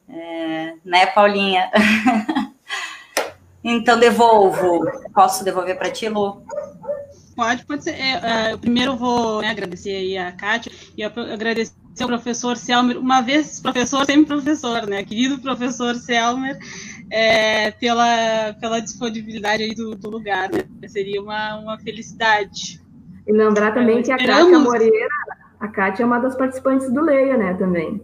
É, 0.08 0.74
né, 0.86 1.06
Paulinha? 1.08 1.72
então, 3.64 4.00
devolvo. 4.00 4.86
Posso 5.14 5.44
devolver 5.44 5.78
para 5.78 5.90
ti, 5.90 6.08
Lu? 6.08 6.44
Pode, 7.36 7.66
pode 7.66 7.84
ser. 7.84 7.96
É, 7.96 8.52
é, 8.52 8.58
primeiro 8.58 8.92
eu 8.92 8.98
vou 8.98 9.42
né, 9.42 9.50
agradecer 9.50 9.96
aí 9.96 10.18
a 10.18 10.32
Kátia 10.32 10.72
e 10.96 11.04
agradecer 11.04 11.74
ao 12.00 12.08
professor 12.08 12.58
Selmer, 12.58 12.98
uma 12.98 13.22
vez 13.22 13.60
professor, 13.60 14.06
sempre 14.06 14.26
professor, 14.26 14.88
né? 14.88 15.04
Querido 15.04 15.40
professor 15.40 15.96
Selmer, 15.96 16.58
é, 17.14 17.70
pela, 17.70 18.56
pela 18.60 18.80
disponibilidade 18.80 19.62
aí 19.62 19.76
do, 19.76 19.94
do 19.96 20.10
lugar, 20.10 20.50
né? 20.52 20.64
Seria 20.88 21.22
uma, 21.22 21.60
uma 21.60 21.80
felicidade. 21.80 22.82
E 23.28 23.32
lembrar 23.32 23.72
também 23.72 24.02
que 24.02 24.12
a 24.12 24.18
Kátia 24.18 24.58
Moreira, 24.58 25.08
a 25.60 25.68
Kátia 25.68 26.02
é 26.02 26.06
uma 26.08 26.18
das 26.18 26.36
participantes 26.36 26.92
do 26.92 27.02
Leia, 27.02 27.38
né, 27.38 27.54
também. 27.54 28.02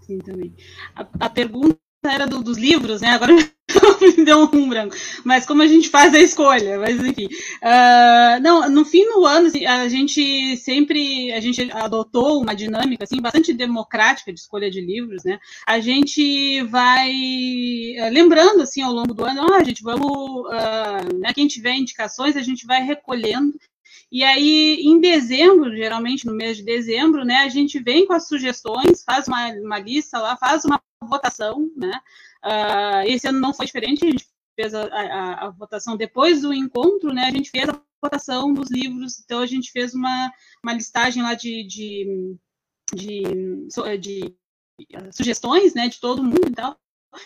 Sim, 0.00 0.18
também. 0.18 0.54
A, 0.94 1.06
a 1.20 1.28
pergunta 1.28 1.76
era 2.02 2.26
do, 2.26 2.42
dos 2.42 2.56
livros, 2.56 3.02
né? 3.02 3.08
Agora 3.10 3.32
me 4.00 4.24
deu 4.24 4.48
um 4.52 4.68
branco. 4.68 4.94
Mas 5.24 5.46
como 5.46 5.62
a 5.62 5.66
gente 5.66 5.88
faz 5.88 6.14
a 6.14 6.20
escolha, 6.20 6.78
mas 6.78 7.02
enfim. 7.02 7.26
Uh, 7.26 8.42
não, 8.42 8.68
no 8.68 8.84
fim 8.84 9.04
do 9.12 9.24
ano, 9.24 9.48
assim, 9.48 9.66
a 9.66 9.88
gente 9.88 10.56
sempre 10.58 11.32
a 11.32 11.40
gente 11.40 11.70
adotou 11.72 12.40
uma 12.42 12.54
dinâmica 12.54 13.04
assim, 13.04 13.20
bastante 13.20 13.52
democrática 13.52 14.32
de 14.32 14.40
escolha 14.40 14.70
de 14.70 14.80
livros, 14.80 15.24
né? 15.24 15.38
A 15.66 15.80
gente 15.80 16.62
vai 16.64 17.10
uh, 17.10 18.12
lembrando 18.12 18.62
assim 18.62 18.82
ao 18.82 18.92
longo 18.92 19.14
do 19.14 19.24
ano, 19.24 19.42
ah, 19.52 19.56
a 19.56 19.64
gente 19.64 19.82
vamos, 19.82 20.10
uh, 20.10 21.18
né, 21.18 21.32
quem 21.34 21.46
tiver 21.46 21.74
indicações, 21.74 22.36
a 22.36 22.42
gente 22.42 22.66
vai 22.66 22.82
recolhendo 22.82 23.54
e 24.16 24.24
aí, 24.24 24.80
em 24.82 24.98
dezembro, 24.98 25.76
geralmente 25.76 26.24
no 26.24 26.32
mês 26.32 26.56
de 26.56 26.62
dezembro, 26.62 27.22
né, 27.22 27.34
a 27.40 27.50
gente 27.50 27.78
vem 27.78 28.06
com 28.06 28.14
as 28.14 28.26
sugestões, 28.26 29.04
faz 29.04 29.28
uma, 29.28 29.50
uma 29.56 29.78
lista 29.78 30.18
lá, 30.18 30.38
faz 30.38 30.64
uma 30.64 30.80
votação, 31.02 31.70
né? 31.76 32.00
Uh, 32.42 33.08
esse 33.08 33.28
ano 33.28 33.38
não 33.38 33.52
foi 33.52 33.66
diferente, 33.66 34.06
a 34.06 34.10
gente 34.10 34.26
fez 34.58 34.72
a, 34.74 34.84
a, 34.86 35.46
a, 35.46 35.50
votação 35.50 35.98
depois 35.98 36.40
do 36.40 36.54
encontro, 36.54 37.12
né? 37.12 37.24
A 37.26 37.30
gente 37.30 37.50
fez 37.50 37.68
a 37.68 37.78
votação 38.02 38.54
dos 38.54 38.70
livros, 38.70 39.20
então 39.20 39.40
a 39.40 39.46
gente 39.46 39.70
fez 39.70 39.92
uma, 39.92 40.32
uma 40.64 40.72
listagem 40.72 41.22
lá 41.22 41.34
de, 41.34 41.62
de, 41.66 42.38
de, 42.94 43.22
de 44.00 44.34
sugestões, 45.12 45.74
né? 45.74 45.90
De 45.90 46.00
todo 46.00 46.24
mundo 46.24 46.48
e 46.48 46.54
tal 46.54 46.74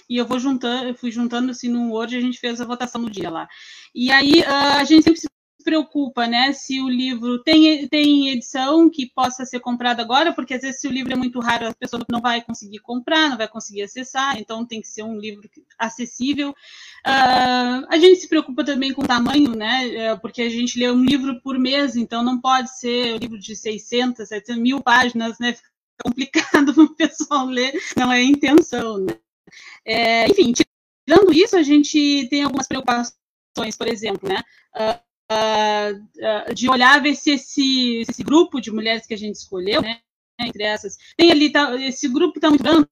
e 0.08 0.16
eu 0.16 0.26
vou 0.26 0.38
juntando, 0.38 0.88
eu 0.88 0.94
fui 0.94 1.10
juntando 1.10 1.50
assim 1.50 1.68
no 1.68 1.92
Word, 1.92 2.16
a 2.16 2.20
gente 2.20 2.38
fez 2.38 2.60
a 2.60 2.64
votação 2.64 3.00
no 3.00 3.10
dia 3.10 3.30
lá. 3.30 3.48
E 3.94 4.10
aí 4.10 4.40
uh, 4.40 4.78
a 4.78 4.84
gente 4.84 5.02
sempre 5.04 5.20
se 5.20 5.28
preocupa, 5.62 6.26
né, 6.26 6.52
se 6.52 6.80
o 6.80 6.88
livro 6.88 7.42
tem, 7.42 7.86
tem 7.88 8.30
edição 8.30 8.90
que 8.90 9.06
possa 9.06 9.44
ser 9.44 9.60
comprada 9.60 10.02
agora, 10.02 10.32
porque 10.32 10.54
às 10.54 10.62
vezes 10.62 10.80
se 10.80 10.88
o 10.88 10.90
livro 10.90 11.12
é 11.12 11.16
muito 11.16 11.40
raro, 11.40 11.68
a 11.68 11.74
pessoa 11.74 12.04
não 12.10 12.20
vai 12.20 12.42
conseguir 12.42 12.78
comprar, 12.80 13.28
não 13.28 13.36
vai 13.36 13.48
conseguir 13.48 13.82
acessar, 13.82 14.38
então 14.38 14.66
tem 14.66 14.80
que 14.80 14.88
ser 14.88 15.02
um 15.02 15.18
livro 15.18 15.48
acessível. 15.78 16.50
Uh, 16.50 17.86
a 17.88 17.98
gente 17.98 18.20
se 18.20 18.28
preocupa 18.28 18.64
também 18.64 18.92
com 18.92 19.02
o 19.02 19.06
tamanho, 19.06 19.54
né, 19.54 19.94
é, 19.94 20.16
porque 20.16 20.42
a 20.42 20.50
gente 20.50 20.78
lê 20.78 20.90
um 20.90 21.04
livro 21.04 21.40
por 21.42 21.58
mês, 21.58 21.96
então 21.96 22.22
não 22.22 22.40
pode 22.40 22.78
ser 22.78 23.14
um 23.14 23.18
livro 23.18 23.38
de 23.38 23.56
600, 23.56 24.28
700 24.28 24.62
mil 24.62 24.82
páginas, 24.82 25.38
né, 25.38 25.52
fica 25.52 25.68
complicado 26.02 26.74
para 26.74 26.82
o 26.84 26.94
pessoal 26.94 27.46
ler, 27.46 27.72
não 27.96 28.12
é 28.12 28.18
a 28.18 28.24
intenção, 28.24 28.98
né. 28.98 29.14
É, 29.84 30.30
enfim, 30.30 30.52
tirando 30.52 31.32
isso, 31.32 31.56
a 31.56 31.62
gente 31.62 32.28
tem 32.28 32.42
algumas 32.42 32.68
preocupações, 32.68 33.76
por 33.76 33.88
exemplo, 33.88 34.28
né, 34.28 34.42
uh, 34.76 35.09
uh, 35.30 36.54
de 36.54 36.68
olhar 36.68 37.00
ver 37.02 37.14
se 37.14 37.32
esse, 37.32 38.04
esse 38.08 38.22
grupo 38.22 38.60
de 38.60 38.70
mulheres 38.70 39.06
que 39.06 39.14
a 39.14 39.18
gente 39.18 39.36
escolheu, 39.36 39.80
né, 39.80 40.00
entre 40.40 40.62
essas, 40.64 40.96
tem 41.16 41.30
ali, 41.30 41.50
tá, 41.50 41.74
esse 41.76 42.08
grupo 42.08 42.38
está 42.38 42.48
muito 42.48 42.62
grande, 42.62 42.86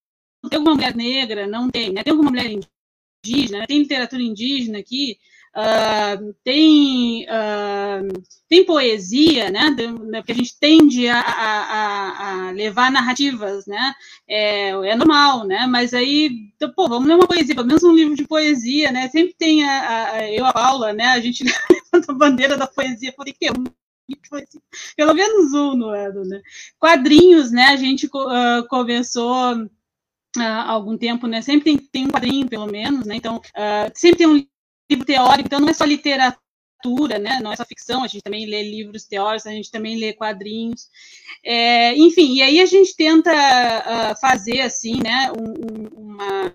tem 0.49 0.59
alguma 0.59 0.77
mulher 0.77 0.95
negra? 0.95 1.47
Não 1.47 1.69
tem, 1.69 1.93
né? 1.93 2.03
Tem 2.03 2.13
alguma 2.13 2.31
mulher 2.31 2.47
indígena? 2.47 3.67
Tem 3.67 3.81
literatura 3.81 4.23
indígena 4.23 4.79
aqui? 4.79 5.19
Uh, 5.57 6.33
tem, 6.45 7.25
uh, 7.25 8.23
tem 8.49 8.65
poesia, 8.65 9.51
né? 9.51 9.71
né? 9.71 10.21
Porque 10.21 10.33
a 10.33 10.35
gente 10.35 10.57
tende 10.61 11.09
a, 11.09 11.21
a, 11.21 12.49
a 12.49 12.51
levar 12.53 12.93
narrativas, 12.93 13.67
né? 13.67 13.95
É, 14.29 14.69
é, 14.69 14.95
normal, 14.95 15.45
né? 15.45 15.67
Mas 15.67 15.93
aí, 15.95 16.51
então, 16.55 16.73
pô, 16.73 16.89
vamos 16.89 17.09
ler 17.09 17.15
uma 17.15 17.27
poesia, 17.27 17.55
pelo 17.55 17.67
menos 17.67 17.83
um 17.83 17.95
livro 17.95 18.15
de 18.15 18.27
poesia, 18.27 18.93
né? 18.93 19.09
Sempre 19.09 19.35
tem 19.37 19.65
a, 19.65 20.13
a 20.13 20.31
eu, 20.31 20.47
a 20.47 20.53
Paula, 20.53 20.93
né? 20.93 21.07
A 21.07 21.21
gente 21.21 21.43
a 22.09 22.15
bandeira 22.15 22.57
da 22.57 22.67
poesia, 22.67 23.15
falei 23.17 23.33
que 23.33 23.47
é 23.47 23.53
um 23.53 23.65
pelo 24.97 25.15
menos 25.15 25.53
um 25.53 25.75
no 25.75 25.89
ano, 25.89 26.25
né? 26.25 26.41
Quadrinhos, 26.79 27.51
né? 27.51 27.65
A 27.65 27.77
gente 27.77 28.07
uh, 28.07 28.67
começou 28.69 29.69
há 30.39 30.71
algum 30.71 30.97
tempo, 30.97 31.27
né? 31.27 31.43
Sempre 31.43 31.65
tem, 31.65 31.79
tem 31.79 32.07
um 32.07 32.11
quadrinho, 32.11 32.49
pelo 32.49 32.67
menos, 32.67 33.07
né? 33.07 33.17
Então, 33.17 33.41
sempre 33.95 34.19
tem 34.19 34.27
um 34.27 34.47
livro 34.91 35.05
teórico, 35.05 35.47
então 35.47 35.61
não 35.61 35.69
é 35.69 35.75
só 35.75 35.85
literatura, 35.85 37.19
né? 37.19 37.41
Não 37.43 37.53
é 37.53 37.57
só 37.57 37.65
ficção, 37.65 38.03
a 38.03 38.07
gente 38.07 38.23
também 38.23 38.47
lê 38.47 38.63
livros 38.63 39.05
teóricos, 39.05 39.47
a 39.47 39.51
gente 39.51 39.71
também 39.71 39.99
lê 39.99 40.13
quadrinhos. 40.13 40.89
É, 41.45 41.95
enfim, 41.97 42.35
e 42.35 42.43
aí 42.43 42.61
a 42.61 42.67
gente 42.67 42.97
tenta 42.97 43.31
uh, 43.31 44.21
fazer, 44.21 44.61
assim, 44.61 45.01
né, 45.03 45.31
um, 45.33 45.89
uma, 46.05 46.55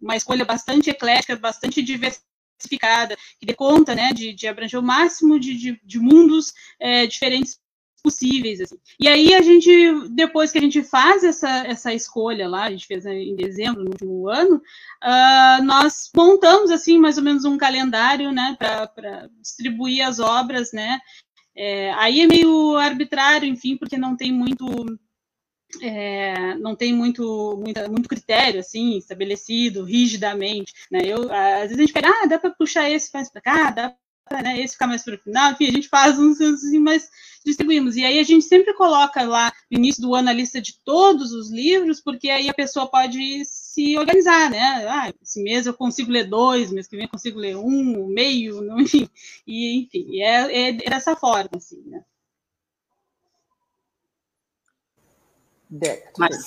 uma 0.00 0.16
escolha 0.16 0.44
bastante 0.44 0.90
eclética, 0.90 1.36
bastante 1.36 1.82
diversificada, 1.82 2.33
que 2.68 3.46
dê 3.46 3.54
conta, 3.54 3.94
né, 3.94 4.12
de, 4.12 4.32
de 4.32 4.46
abranger 4.46 4.80
o 4.80 4.82
máximo 4.82 5.38
de, 5.38 5.54
de, 5.54 5.80
de 5.84 5.98
mundos 5.98 6.52
é, 6.80 7.06
diferentes 7.06 7.58
possíveis. 8.04 8.60
Assim. 8.60 8.76
E 9.00 9.08
aí 9.08 9.34
a 9.34 9.40
gente, 9.40 10.08
depois 10.10 10.52
que 10.52 10.58
a 10.58 10.60
gente 10.60 10.82
faz 10.82 11.24
essa, 11.24 11.48
essa 11.66 11.94
escolha 11.94 12.46
lá, 12.46 12.64
a 12.64 12.70
gente 12.70 12.86
fez 12.86 13.06
em 13.06 13.34
dezembro, 13.34 13.82
no 13.82 13.90
último 13.90 14.28
ano, 14.28 14.56
uh, 14.56 15.64
nós 15.64 16.10
montamos 16.14 16.70
assim 16.70 16.98
mais 16.98 17.16
ou 17.16 17.24
menos 17.24 17.46
um 17.46 17.56
calendário, 17.56 18.30
né, 18.30 18.54
para 18.58 19.30
distribuir 19.40 20.06
as 20.06 20.20
obras, 20.20 20.70
né. 20.72 20.98
É, 21.56 21.92
aí 21.94 22.20
é 22.20 22.26
meio 22.26 22.76
arbitrário, 22.76 23.48
enfim, 23.48 23.76
porque 23.76 23.96
não 23.96 24.16
tem 24.16 24.32
muito 24.32 24.66
é, 25.82 26.54
não 26.56 26.74
tem 26.76 26.92
muito, 26.92 27.56
muita, 27.62 27.88
muito 27.88 28.08
critério 28.08 28.60
assim 28.60 28.96
estabelecido 28.98 29.84
rigidamente, 29.84 30.72
né? 30.90 31.00
Eu 31.04 31.32
às 31.32 31.62
vezes 31.62 31.78
a 31.78 31.80
gente 31.82 31.92
pega, 31.92 32.08
ah, 32.08 32.26
dá 32.26 32.38
para 32.38 32.50
puxar 32.50 32.90
esse 32.90 33.10
mais 33.12 33.30
para 33.30 33.40
cá, 33.40 33.70
dá 33.70 33.96
né, 34.30 34.60
esse 34.60 34.74
ficar 34.74 34.86
mais 34.86 35.04
para 35.04 35.14
o 35.14 35.18
final, 35.18 35.52
enfim, 35.52 35.66
a 35.66 35.72
gente 35.72 35.88
faz 35.88 36.18
uns 36.18 36.40
assim, 36.40 36.78
mas 36.78 37.10
distribuímos. 37.44 37.96
E 37.96 38.04
aí 38.04 38.18
a 38.18 38.22
gente 38.22 38.44
sempre 38.44 38.72
coloca 38.74 39.22
lá 39.22 39.52
no 39.70 39.78
início 39.78 40.02
do 40.02 40.14
ano 40.14 40.30
a 40.30 40.32
lista 40.32 40.60
de 40.60 40.78
todos 40.82 41.32
os 41.32 41.50
livros, 41.50 42.00
porque 42.00 42.30
aí 42.30 42.48
a 42.48 42.54
pessoa 42.54 42.86
pode 42.86 43.44
se 43.44 43.98
organizar, 43.98 44.50
né? 44.50 44.86
Ah, 44.88 45.12
esse 45.22 45.42
mês 45.42 45.66
eu 45.66 45.74
consigo 45.74 46.10
ler 46.10 46.24
dois, 46.24 46.72
mês 46.72 46.86
que 46.86 46.96
vem 46.96 47.04
eu 47.04 47.10
consigo 47.10 47.38
ler 47.38 47.56
um, 47.56 48.06
meio, 48.06 48.62
não, 48.62 48.80
enfim. 48.80 49.08
E, 49.46 49.82
enfim, 49.82 50.20
é, 50.20 50.68
é 50.68 50.72
dessa 50.72 51.14
forma, 51.14 51.50
assim, 51.56 51.82
né? 51.86 52.02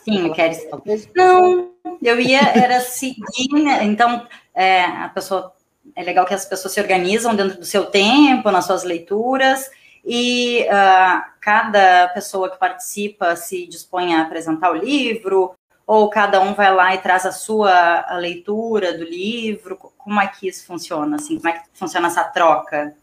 Sim, 0.03 0.31
queres... 0.33 0.67
Não, 1.15 1.71
eu 2.01 2.19
ia 2.19 2.39
era 2.39 2.79
seguir, 2.79 3.51
né? 3.51 3.83
então 3.83 4.25
é, 4.53 4.83
a 4.83 5.09
pessoa 5.09 5.53
é 5.95 6.03
legal 6.03 6.25
que 6.25 6.33
as 6.33 6.45
pessoas 6.45 6.73
se 6.73 6.81
organizam 6.81 7.35
dentro 7.35 7.59
do 7.59 7.65
seu 7.65 7.85
tempo, 7.85 8.51
nas 8.51 8.65
suas 8.65 8.83
leituras, 8.83 9.69
e 10.05 10.65
uh, 10.65 11.23
cada 11.41 12.07
pessoa 12.09 12.49
que 12.49 12.57
participa 12.57 13.35
se 13.35 13.67
dispõe 13.67 14.13
a 14.13 14.21
apresentar 14.21 14.71
o 14.71 14.75
livro, 14.75 15.53
ou 15.85 16.09
cada 16.09 16.41
um 16.41 16.53
vai 16.53 16.73
lá 16.73 16.93
e 16.93 16.99
traz 16.99 17.25
a 17.25 17.31
sua 17.31 18.05
a 18.07 18.17
leitura 18.17 18.97
do 18.97 19.03
livro? 19.03 19.77
Como 19.97 20.19
é 20.21 20.27
que 20.27 20.47
isso 20.47 20.65
funciona? 20.65 21.15
Assim, 21.15 21.37
como 21.37 21.49
é 21.49 21.53
que 21.53 21.63
funciona 21.73 22.07
essa 22.07 22.23
troca? 22.23 22.93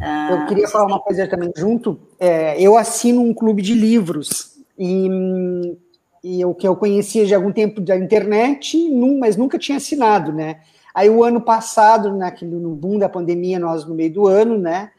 Uh, 0.00 0.32
eu 0.32 0.46
queria 0.46 0.68
falar 0.68 0.86
uma 0.86 1.00
coisa 1.00 1.28
também 1.28 1.52
junto. 1.56 2.00
É, 2.18 2.60
eu 2.60 2.76
assino 2.76 3.20
um 3.22 3.34
clube 3.34 3.60
de 3.60 3.74
livros 3.74 4.57
e, 4.78 5.76
e 6.22 6.44
o 6.44 6.54
que 6.54 6.66
eu 6.66 6.76
conhecia 6.76 7.26
de 7.26 7.34
algum 7.34 7.52
tempo 7.52 7.80
da 7.80 7.96
internet, 7.96 8.78
mas 9.18 9.36
nunca 9.36 9.58
tinha 9.58 9.78
assinado, 9.78 10.32
né? 10.32 10.60
Aí 10.94 11.10
o 11.10 11.22
ano 11.22 11.40
passado, 11.40 12.16
naquele, 12.16 12.56
no 12.56 12.74
boom 12.74 12.98
da 12.98 13.08
pandemia, 13.08 13.58
nós 13.58 13.84
no 13.84 13.94
meio 13.94 14.12
do 14.12 14.26
ano, 14.26 14.58
né? 14.58 14.90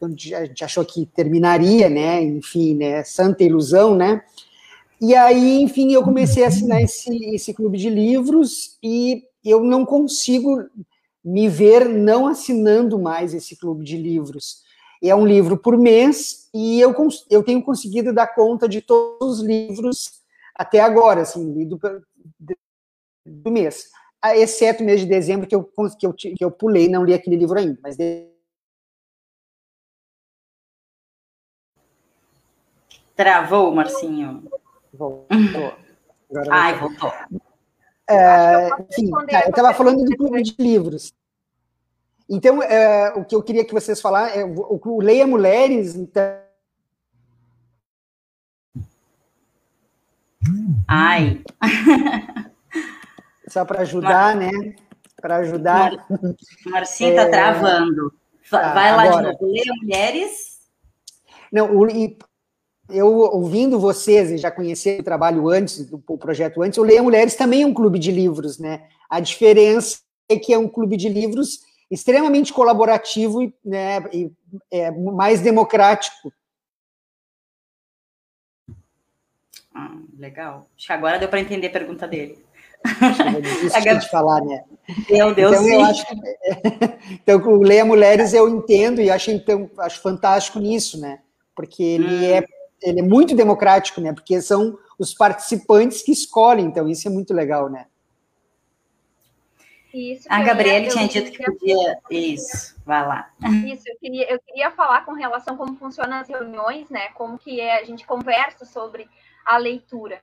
A 0.00 0.44
gente 0.44 0.64
achou 0.64 0.84
que 0.84 1.06
terminaria, 1.06 1.88
né? 1.88 2.22
Enfim, 2.22 2.74
né? 2.74 3.02
Santa 3.04 3.44
ilusão, 3.44 3.94
né? 3.94 4.22
E 5.00 5.14
aí, 5.14 5.60
enfim, 5.60 5.92
eu 5.92 6.02
comecei 6.02 6.44
a 6.44 6.48
assinar 6.48 6.80
esse, 6.82 7.14
esse 7.34 7.52
clube 7.52 7.76
de 7.76 7.90
livros 7.90 8.78
e 8.82 9.24
eu 9.44 9.62
não 9.62 9.84
consigo 9.84 10.64
me 11.24 11.48
ver 11.48 11.88
não 11.88 12.26
assinando 12.26 12.98
mais 12.98 13.34
esse 13.34 13.56
clube 13.56 13.84
de 13.84 13.96
livros. 13.96 14.62
É 15.08 15.14
um 15.14 15.26
livro 15.26 15.56
por 15.56 15.76
mês 15.76 16.48
e 16.54 16.80
eu, 16.80 16.94
eu 17.30 17.42
tenho 17.42 17.62
conseguido 17.62 18.12
dar 18.12 18.28
conta 18.28 18.68
de 18.68 18.80
todos 18.80 19.40
os 19.40 19.46
livros 19.46 20.22
até 20.54 20.80
agora, 20.80 21.22
assim, 21.22 21.52
lido 21.52 21.78
do 23.26 23.50
mês. 23.50 23.90
Ah, 24.22 24.36
exceto 24.36 24.82
o 24.82 24.86
mês 24.86 25.00
de 25.00 25.06
dezembro, 25.06 25.46
que 25.46 25.54
eu, 25.54 25.64
que 25.98 26.06
eu, 26.06 26.12
que 26.14 26.42
eu 26.44 26.50
pulei, 26.50 26.88
não 26.88 27.04
li 27.04 27.12
aquele 27.12 27.36
livro 27.36 27.58
ainda, 27.58 27.78
mas... 27.82 27.96
De... 27.96 28.26
Travou, 33.14 33.74
Marcinho? 33.74 34.42
Voltou. 34.92 35.74
Agora 36.30 36.48
Ai, 36.50 36.78
voltou. 36.78 37.12
É, 38.08 38.68
enfim, 38.90 39.10
tá, 39.30 39.44
eu 39.44 39.50
estava 39.50 39.74
falando 39.74 40.04
do 40.04 40.16
clube 40.16 40.42
de 40.42 40.54
livros. 40.58 41.12
Então, 42.28 42.62
é, 42.62 43.12
o 43.16 43.24
que 43.24 43.34
eu 43.34 43.42
queria 43.42 43.64
que 43.64 43.74
vocês 43.74 44.00
falassem 44.00 44.40
é 44.40 44.44
o, 44.44 44.80
o 44.82 45.00
Leia 45.00 45.26
Mulheres, 45.26 45.94
então... 45.94 46.22
Ai. 50.88 51.42
Só 53.48 53.64
para 53.64 53.82
ajudar, 53.82 54.36
Mar... 54.36 54.36
né? 54.36 54.74
Para 55.20 55.36
ajudar. 55.36 55.92
Mar... 55.92 56.06
Marcinha 56.66 57.10
está 57.10 57.22
é... 57.22 57.28
travando. 57.28 58.12
Tá, 58.50 58.74
Vai 58.74 58.96
lá 58.96 59.02
agora. 59.04 59.34
de 59.34 59.40
novo. 59.40 59.52
Leia 59.52 59.74
Mulheres. 59.82 60.60
Não, 61.52 61.76
o, 61.76 61.86
eu 62.90 63.06
ouvindo 63.06 63.78
vocês 63.78 64.30
e 64.30 64.38
já 64.38 64.50
conhecendo 64.50 65.00
o 65.00 65.04
trabalho 65.04 65.48
antes, 65.48 65.86
do 65.86 65.98
projeto 65.98 66.62
antes, 66.62 66.78
o 66.78 66.82
Leia 66.82 67.02
Mulheres 67.02 67.34
também 67.34 67.62
é 67.62 67.66
um 67.66 67.74
clube 67.74 67.98
de 67.98 68.10
livros, 68.10 68.58
né? 68.58 68.86
A 69.08 69.20
diferença 69.20 69.98
é 70.28 70.36
que 70.36 70.52
é 70.52 70.58
um 70.58 70.68
clube 70.68 70.96
de 70.96 71.08
livros 71.08 71.60
extremamente 71.90 72.52
colaborativo 72.52 73.42
e, 73.42 73.54
né, 73.64 74.00
e 74.12 74.30
é, 74.70 74.90
mais 74.90 75.40
democrático. 75.40 76.32
Ah, 79.74 79.96
legal. 80.16 80.68
Acho 80.76 80.86
que 80.86 80.92
agora 80.92 81.18
deu 81.18 81.28
para 81.28 81.40
entender 81.40 81.66
a 81.66 81.72
pergunta 81.72 82.06
dele. 82.06 82.44
Acabei 83.72 83.98
de 83.98 84.08
falar, 84.08 84.40
né? 84.42 84.62
Meu 85.10 85.34
Deus, 85.34 85.52
então, 85.52 85.64
sim. 85.64 85.74
eu 85.74 85.80
acho 85.82 86.06
que, 86.06 86.14
então, 87.22 87.40
o 87.40 87.62
Leia 87.62 87.84
Mulheres 87.84 88.34
eu 88.34 88.48
entendo 88.48 89.00
e 89.00 89.10
acho, 89.10 89.30
então, 89.30 89.70
acho 89.78 90.00
fantástico 90.00 90.58
nisso, 90.58 91.00
né? 91.00 91.20
Porque 91.56 91.82
ele, 91.82 92.06
hum. 92.06 92.24
é, 92.24 92.44
ele 92.82 93.00
é 93.00 93.02
muito 93.02 93.34
democrático, 93.34 94.00
né? 94.00 94.12
Porque 94.12 94.40
são 94.42 94.78
os 94.98 95.14
participantes 95.14 96.02
que 96.02 96.12
escolhem, 96.12 96.66
então 96.66 96.86
isso 96.86 97.08
é 97.08 97.10
muito 97.10 97.32
legal, 97.32 97.70
né? 97.70 97.86
Isso, 99.94 100.26
a 100.28 100.42
Gabriele 100.42 100.88
tinha 100.88 101.06
dito 101.06 101.30
que 101.30 101.44
podia. 101.44 102.00
Isso, 102.10 102.74
vai 102.84 103.06
lá. 103.06 103.32
Isso, 103.64 103.84
eu 103.88 103.96
queria, 104.00 104.28
eu 104.28 104.40
queria 104.40 104.72
falar 104.72 105.04
com 105.04 105.12
relação 105.12 105.54
a 105.54 105.56
como 105.56 105.76
funcionam 105.76 106.18
as 106.18 106.28
reuniões, 106.28 106.90
né? 106.90 107.10
Como 107.10 107.38
que 107.38 107.60
é, 107.60 107.78
a 107.78 107.84
gente 107.84 108.04
conversa 108.04 108.64
sobre 108.64 109.08
a 109.46 109.56
leitura. 109.56 110.20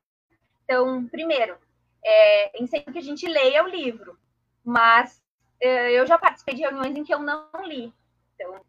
Então, 0.66 1.08
primeiro, 1.08 1.58
é, 2.04 2.62
incentivo 2.62 2.92
que 2.92 3.00
a 3.00 3.04
gente 3.04 3.26
leia 3.26 3.64
o 3.64 3.70
livro, 3.70 4.20
mas 4.62 5.24
é, 5.62 5.94
eu 5.94 6.06
já 6.06 6.18
participei 6.18 6.56
de 6.56 6.64
reuniões 6.64 6.98
em 6.98 7.06
que 7.06 7.14
eu 7.14 7.20
não 7.20 7.48
li. 7.64 7.94
Então, 8.36 8.60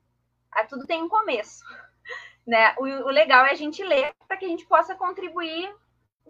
tudo 0.68 0.86
tem 0.86 1.02
um 1.02 1.08
começo. 1.08 1.64
Né? 2.44 2.74
O, 2.76 2.82
o 2.82 3.08
legal 3.08 3.46
é 3.46 3.52
a 3.52 3.54
gente 3.54 3.84
ler 3.84 4.12
para 4.26 4.36
que 4.36 4.44
a 4.44 4.48
gente 4.48 4.66
possa 4.66 4.96
contribuir 4.96 5.72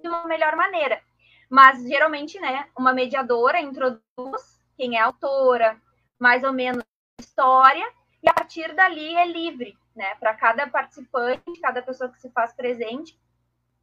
de 0.03 0.07
uma 0.07 0.27
melhor 0.27 0.55
maneira. 0.57 1.01
Mas, 1.49 1.83
geralmente, 1.89 2.39
né, 2.39 2.69
uma 2.77 2.93
mediadora 2.93 3.59
introduz 3.59 4.62
quem 4.77 4.97
é 4.97 5.01
autora, 5.01 5.81
mais 6.19 6.45
ou 6.45 6.53
menos 6.53 6.85
história, 7.21 7.87
e 8.23 8.29
a 8.29 8.35
partir 8.35 8.75
dali 8.75 9.17
é 9.17 9.27
livre, 9.27 9.77
né, 9.95 10.15
para 10.17 10.35
cada 10.35 10.67
participante, 10.67 11.61
cada 11.61 11.83
pessoa 11.83 12.11
que 12.11 12.21
se 12.21 12.31
faz 12.31 12.53
presente, 12.53 13.19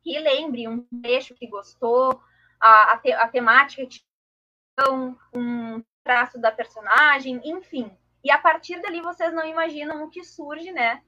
que 0.01 0.17
lembre 0.19 0.67
um 0.67 0.85
trecho 1.01 1.35
que 1.35 1.47
gostou, 1.47 2.21
a, 2.59 2.93
a, 2.93 2.97
te, 2.97 3.11
a 3.11 3.27
temática 3.27 3.85
que 3.85 4.01
um 5.33 5.83
traço 6.03 6.39
da 6.39 6.51
personagem, 6.51 7.41
enfim. 7.43 7.91
E 8.23 8.31
a 8.31 8.37
partir 8.37 8.81
dali 8.81 9.01
vocês 9.01 9.33
não 9.33 9.45
imaginam 9.45 10.03
o 10.03 10.09
que 10.09 10.23
surge, 10.23 10.71
né, 10.71 11.01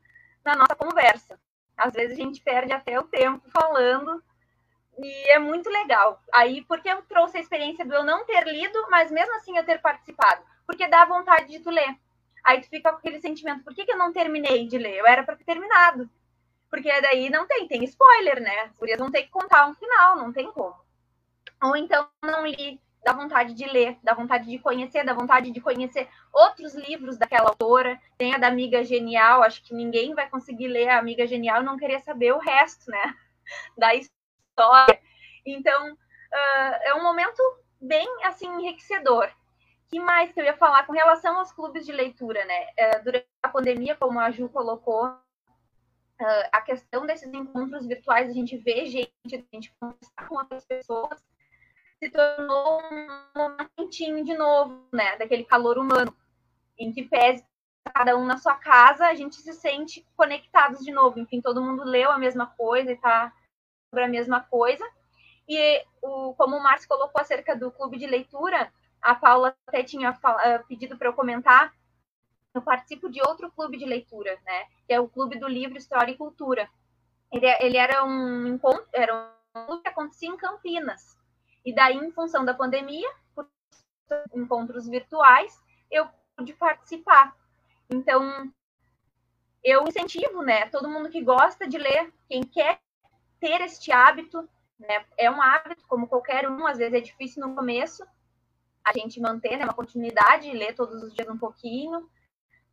na 0.43 0.55
nossa 0.55 0.75
conversa. 0.75 1.39
Às 1.75 1.93
vezes 1.93 2.17
a 2.17 2.21
gente 2.21 2.41
perde 2.41 2.71
até 2.73 2.99
o 2.99 3.03
tempo 3.03 3.49
falando 3.49 4.21
e 4.97 5.31
é 5.31 5.39
muito 5.39 5.69
legal. 5.69 6.21
Aí, 6.33 6.63
porque 6.65 6.89
eu 6.89 7.01
trouxe 7.03 7.37
a 7.37 7.41
experiência 7.41 7.85
do 7.85 7.93
eu 7.93 8.03
não 8.03 8.25
ter 8.25 8.45
lido, 8.47 8.87
mas 8.89 9.11
mesmo 9.11 9.35
assim 9.35 9.57
eu 9.57 9.65
ter 9.65 9.81
participado? 9.81 10.43
Porque 10.65 10.87
dá 10.87 11.05
vontade 11.05 11.47
de 11.47 11.59
tu 11.59 11.69
ler. 11.69 11.97
Aí 12.43 12.61
tu 12.61 12.69
fica 12.69 12.91
com 12.91 12.97
aquele 12.97 13.19
sentimento, 13.19 13.63
por 13.63 13.73
que, 13.73 13.85
que 13.85 13.91
eu 13.91 13.97
não 13.97 14.11
terminei 14.11 14.67
de 14.67 14.77
ler? 14.77 14.97
Eu 14.97 15.07
era 15.07 15.23
para 15.23 15.35
ter 15.35 15.43
terminado. 15.43 16.09
Porque 16.69 16.89
daí 17.01 17.29
não 17.29 17.45
tem, 17.45 17.67
tem 17.67 17.83
spoiler, 17.83 18.41
né? 18.41 18.61
As 18.61 18.71
gurias 18.73 18.97
vão 18.97 19.11
ter 19.11 19.23
que 19.23 19.29
contar 19.29 19.67
um 19.67 19.75
final, 19.75 20.15
não 20.15 20.31
tem 20.31 20.51
como. 20.51 20.75
Ou 21.61 21.75
então 21.75 22.07
não 22.23 22.47
li, 22.47 22.79
dá 23.03 23.13
vontade 23.13 23.53
de 23.53 23.65
ler, 23.65 23.97
dá 24.01 24.13
vontade 24.13 24.49
de 24.49 24.57
conhecer, 24.57 25.03
dá 25.03 25.13
vontade 25.13 25.51
de 25.51 25.59
conhecer 25.59 26.07
outros 26.31 26.73
livros 26.73 27.17
daquela 27.17 27.49
autora. 27.49 27.99
Tem 28.17 28.33
a 28.33 28.37
da 28.37 28.47
Amiga 28.47 28.83
Genial, 28.83 29.43
acho 29.43 29.61
que 29.63 29.73
ninguém 29.73 30.15
vai 30.15 30.29
conseguir 30.29 30.67
ler 30.67 30.89
a 30.89 30.99
Amiga 30.99 31.27
Genial 31.27 31.61
e 31.61 31.65
não 31.65 31.77
querer 31.77 31.99
saber 32.01 32.33
o 32.33 32.39
resto, 32.39 32.89
né? 32.89 33.15
Da 33.77 33.93
história. 33.93 34.20
Então, 35.45 35.93
uh, 35.93 36.75
é 36.83 36.93
um 36.95 37.03
momento 37.03 37.41
bem, 37.79 38.07
assim, 38.23 38.47
enriquecedor. 38.47 39.29
que 39.89 39.99
mais 39.99 40.31
que 40.31 40.39
eu 40.39 40.45
ia 40.45 40.55
falar 40.55 40.85
com 40.85 40.93
relação 40.93 41.37
aos 41.37 41.51
clubes 41.51 41.85
de 41.85 41.91
leitura, 41.91 42.45
né? 42.45 42.67
É, 42.77 42.99
durante 42.99 43.27
a 43.43 43.49
pandemia, 43.49 43.95
como 43.95 44.19
a 44.19 44.31
Ju 44.31 44.47
colocou, 44.47 45.05
uh, 45.07 46.47
a 46.51 46.61
questão 46.61 47.05
desses 47.05 47.33
encontros 47.33 47.85
virtuais, 47.85 48.29
a 48.29 48.33
gente 48.33 48.55
vê 48.57 48.85
gente, 48.85 49.11
a 49.25 49.55
gente 49.55 49.73
conversar 49.79 50.27
com 50.27 50.35
outras 50.35 50.63
pessoas, 50.65 51.21
se 51.99 52.09
tornou 52.09 52.81
um 52.91 53.07
momentinho 53.35 54.23
de 54.23 54.35
novo, 54.35 54.87
né? 54.93 55.17
Daquele 55.17 55.43
calor 55.43 55.77
humano, 55.77 56.15
em 56.77 56.91
que 56.91 57.03
pese 57.03 57.45
cada 57.93 58.15
um 58.17 58.25
na 58.25 58.37
sua 58.37 58.55
casa, 58.55 59.07
a 59.07 59.13
gente 59.13 59.35
se 59.35 59.53
sente 59.53 60.05
conectados 60.15 60.85
de 60.85 60.91
novo. 60.91 61.19
Enfim, 61.19 61.41
todo 61.41 61.61
mundo 61.61 61.83
leu 61.83 62.11
a 62.11 62.17
mesma 62.17 62.47
coisa 62.47 62.91
e 62.91 62.95
está 62.95 63.33
sobre 63.91 64.05
a 64.05 64.07
mesma 64.07 64.39
coisa. 64.41 64.83
E 65.47 65.83
o, 66.01 66.33
como 66.33 66.57
o 66.57 66.63
Márcio 66.63 66.87
colocou 66.87 67.21
acerca 67.21 67.55
do 67.55 67.71
clube 67.71 67.99
de 67.99 68.07
leitura, 68.07 68.71
a 68.99 69.13
Paula 69.13 69.55
até 69.67 69.83
tinha 69.83 70.09
uh, 70.09 70.67
pedido 70.67 70.97
para 70.97 71.09
eu 71.09 71.13
comentar 71.13 71.71
eu 72.53 72.61
participo 72.61 73.09
de 73.09 73.21
outro 73.21 73.51
clube 73.51 73.77
de 73.77 73.85
leitura, 73.85 74.37
né? 74.45 74.65
Que 74.85 74.93
é 74.93 74.99
o 74.99 75.07
Clube 75.07 75.39
do 75.39 75.47
Livro, 75.47 75.77
História 75.77 76.11
e 76.11 76.17
Cultura. 76.17 76.69
Ele, 77.31 77.45
ele 77.59 77.77
era 77.77 78.03
um 78.03 78.47
encontro, 78.47 78.87
era 78.93 79.31
um 79.55 79.65
clube 79.65 79.83
que 79.83 79.89
acontecia 79.89 80.29
em 80.29 80.37
Campinas. 80.37 81.17
E 81.65 81.73
daí, 81.73 81.95
em 81.95 82.11
função 82.11 82.43
da 82.43 82.53
pandemia, 82.53 83.09
por 83.33 83.47
encontros 84.35 84.87
virtuais, 84.87 85.57
eu 85.89 86.07
pude 86.35 86.53
participar. 86.53 87.35
Então, 87.89 88.51
eu 89.63 89.87
incentivo, 89.87 90.41
né? 90.41 90.65
Todo 90.67 90.89
mundo 90.89 91.09
que 91.09 91.23
gosta 91.23 91.67
de 91.67 91.77
ler, 91.77 92.11
quem 92.27 92.43
quer 92.43 92.81
ter 93.41 93.59
este 93.61 93.91
hábito, 93.91 94.47
né? 94.79 95.05
É 95.17 95.29
um 95.29 95.41
hábito, 95.41 95.85
como 95.87 96.07
qualquer 96.07 96.47
um, 96.49 96.65
às 96.65 96.77
vezes 96.77 96.93
é 96.93 97.01
difícil 97.01 97.45
no 97.45 97.55
começo, 97.55 98.05
a 98.83 98.93
gente 98.93 99.19
manter 99.19 99.57
né, 99.57 99.65
uma 99.65 99.73
continuidade, 99.73 100.51
ler 100.51 100.73
todos 100.73 101.03
os 101.03 101.13
dias 101.13 101.27
um 101.27 101.37
pouquinho, 101.37 102.09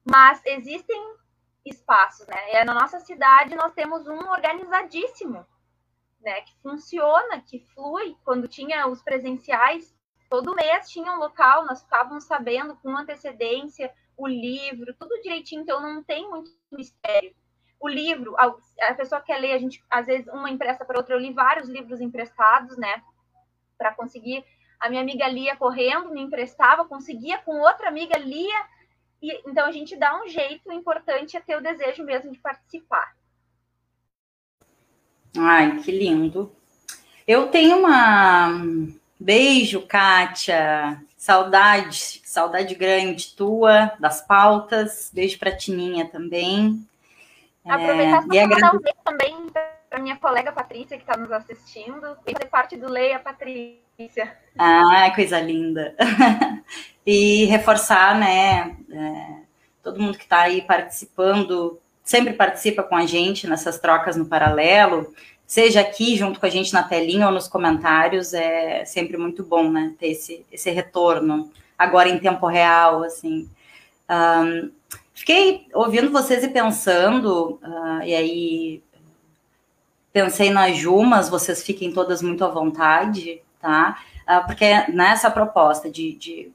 mas 0.08 0.40
existem 0.44 1.16
espaços, 1.64 2.26
né? 2.26 2.52
E 2.52 2.64
na 2.64 2.74
nossa 2.74 3.00
cidade 3.00 3.56
nós 3.56 3.72
temos 3.72 4.06
um 4.06 4.30
organizadíssimo, 4.30 5.44
né? 6.20 6.42
Que 6.42 6.54
funciona, 6.62 7.40
que 7.40 7.60
flui. 7.74 8.16
Quando 8.24 8.46
tinha 8.46 8.86
os 8.86 9.02
presenciais, 9.02 9.94
todo 10.30 10.54
mês 10.54 10.88
tinha 10.88 11.12
um 11.12 11.18
local, 11.18 11.64
nós 11.66 11.82
ficávamos 11.82 12.24
sabendo 12.24 12.76
com 12.76 12.96
antecedência 12.96 13.92
o 14.16 14.26
livro, 14.26 14.94
tudo 14.94 15.20
direitinho, 15.22 15.62
então 15.62 15.80
não 15.80 16.02
tem 16.02 16.28
muito 16.28 16.50
mistério. 16.72 17.34
O 17.80 17.88
livro, 17.88 18.34
a 18.38 18.94
pessoa 18.94 19.20
quer 19.20 19.38
ler, 19.38 19.52
a 19.52 19.58
gente 19.58 19.84
às 19.88 20.06
vezes 20.06 20.26
uma 20.28 20.50
empresta 20.50 20.84
para 20.84 20.98
outra. 20.98 21.14
Eu 21.14 21.20
li 21.20 21.32
vários 21.32 21.68
livros 21.68 22.00
emprestados, 22.00 22.76
né? 22.76 23.02
Para 23.76 23.94
conseguir. 23.94 24.44
A 24.80 24.88
minha 24.88 25.02
amiga 25.02 25.26
lia 25.28 25.56
correndo, 25.56 26.10
me 26.10 26.20
emprestava, 26.20 26.84
conseguia 26.84 27.38
com 27.38 27.60
outra 27.60 27.88
amiga 27.88 28.16
lia 28.16 28.66
e, 29.20 29.32
então 29.50 29.66
a 29.66 29.72
gente 29.72 29.96
dá 29.96 30.20
um 30.22 30.28
jeito, 30.28 30.68
o 30.68 30.72
importante 30.72 31.36
é 31.36 31.40
ter 31.40 31.56
o 31.56 31.62
desejo 31.62 32.04
mesmo 32.04 32.30
de 32.32 32.38
participar. 32.38 33.14
Ai, 35.36 35.78
que 35.80 35.90
lindo. 35.90 36.52
Eu 37.26 37.48
tenho 37.48 37.78
uma 37.78 38.48
beijo, 39.18 39.86
Kátia. 39.86 41.02
Saudade, 41.16 42.22
saudade 42.24 42.74
grande 42.74 43.34
tua, 43.34 43.92
das 43.98 44.20
pautas. 44.24 45.10
Beijo 45.12 45.38
para 45.38 45.54
Tininha 45.54 46.08
também. 46.08 46.86
Aproveitar 47.68 48.24
é, 48.32 48.46
para 48.46 48.48
mandar 48.48 48.74
um 48.74 48.80
beijo 48.80 48.98
também 49.04 49.46
para 49.88 49.98
minha 50.00 50.16
colega 50.16 50.52
Patrícia, 50.52 50.96
que 50.96 51.02
está 51.02 51.16
nos 51.16 51.32
assistindo, 51.32 52.16
e 52.26 52.32
fazer 52.32 52.46
parte 52.46 52.76
do 52.76 52.90
Leia 52.90 53.18
Patrícia. 53.18 54.36
Ah, 54.58 55.10
coisa 55.14 55.40
linda. 55.40 55.94
e 57.06 57.46
reforçar, 57.46 58.18
né? 58.18 58.76
É, 58.90 59.48
todo 59.82 60.00
mundo 60.00 60.18
que 60.18 60.24
está 60.24 60.42
aí 60.42 60.62
participando, 60.62 61.78
sempre 62.04 62.34
participa 62.34 62.82
com 62.82 62.96
a 62.96 63.06
gente 63.06 63.46
nessas 63.46 63.78
trocas 63.78 64.16
no 64.16 64.26
paralelo, 64.26 65.12
seja 65.46 65.80
aqui 65.80 66.16
junto 66.16 66.38
com 66.38 66.46
a 66.46 66.50
gente 66.50 66.72
na 66.74 66.82
telinha 66.82 67.26
ou 67.26 67.32
nos 67.32 67.48
comentários, 67.48 68.34
é 68.34 68.84
sempre 68.84 69.16
muito 69.16 69.42
bom, 69.42 69.70
né? 69.70 69.94
Ter 69.98 70.08
esse, 70.08 70.44
esse 70.52 70.70
retorno, 70.70 71.50
agora 71.78 72.08
em 72.08 72.18
tempo 72.18 72.46
real, 72.46 73.02
assim. 73.02 73.48
Um, 74.10 74.70
fiquei 75.18 75.66
ouvindo 75.74 76.10
vocês 76.10 76.42
e 76.44 76.48
pensando, 76.48 77.60
uh, 77.62 78.02
e 78.04 78.14
aí 78.14 78.82
pensei 80.12 80.50
nas 80.50 80.76
Jumas, 80.76 81.28
vocês 81.28 81.62
fiquem 81.62 81.92
todas 81.92 82.22
muito 82.22 82.44
à 82.44 82.48
vontade, 82.48 83.42
tá? 83.60 84.02
Uh, 84.28 84.46
porque 84.46 84.90
nessa 84.90 85.30
proposta 85.30 85.90
de, 85.90 86.12
de 86.14 86.52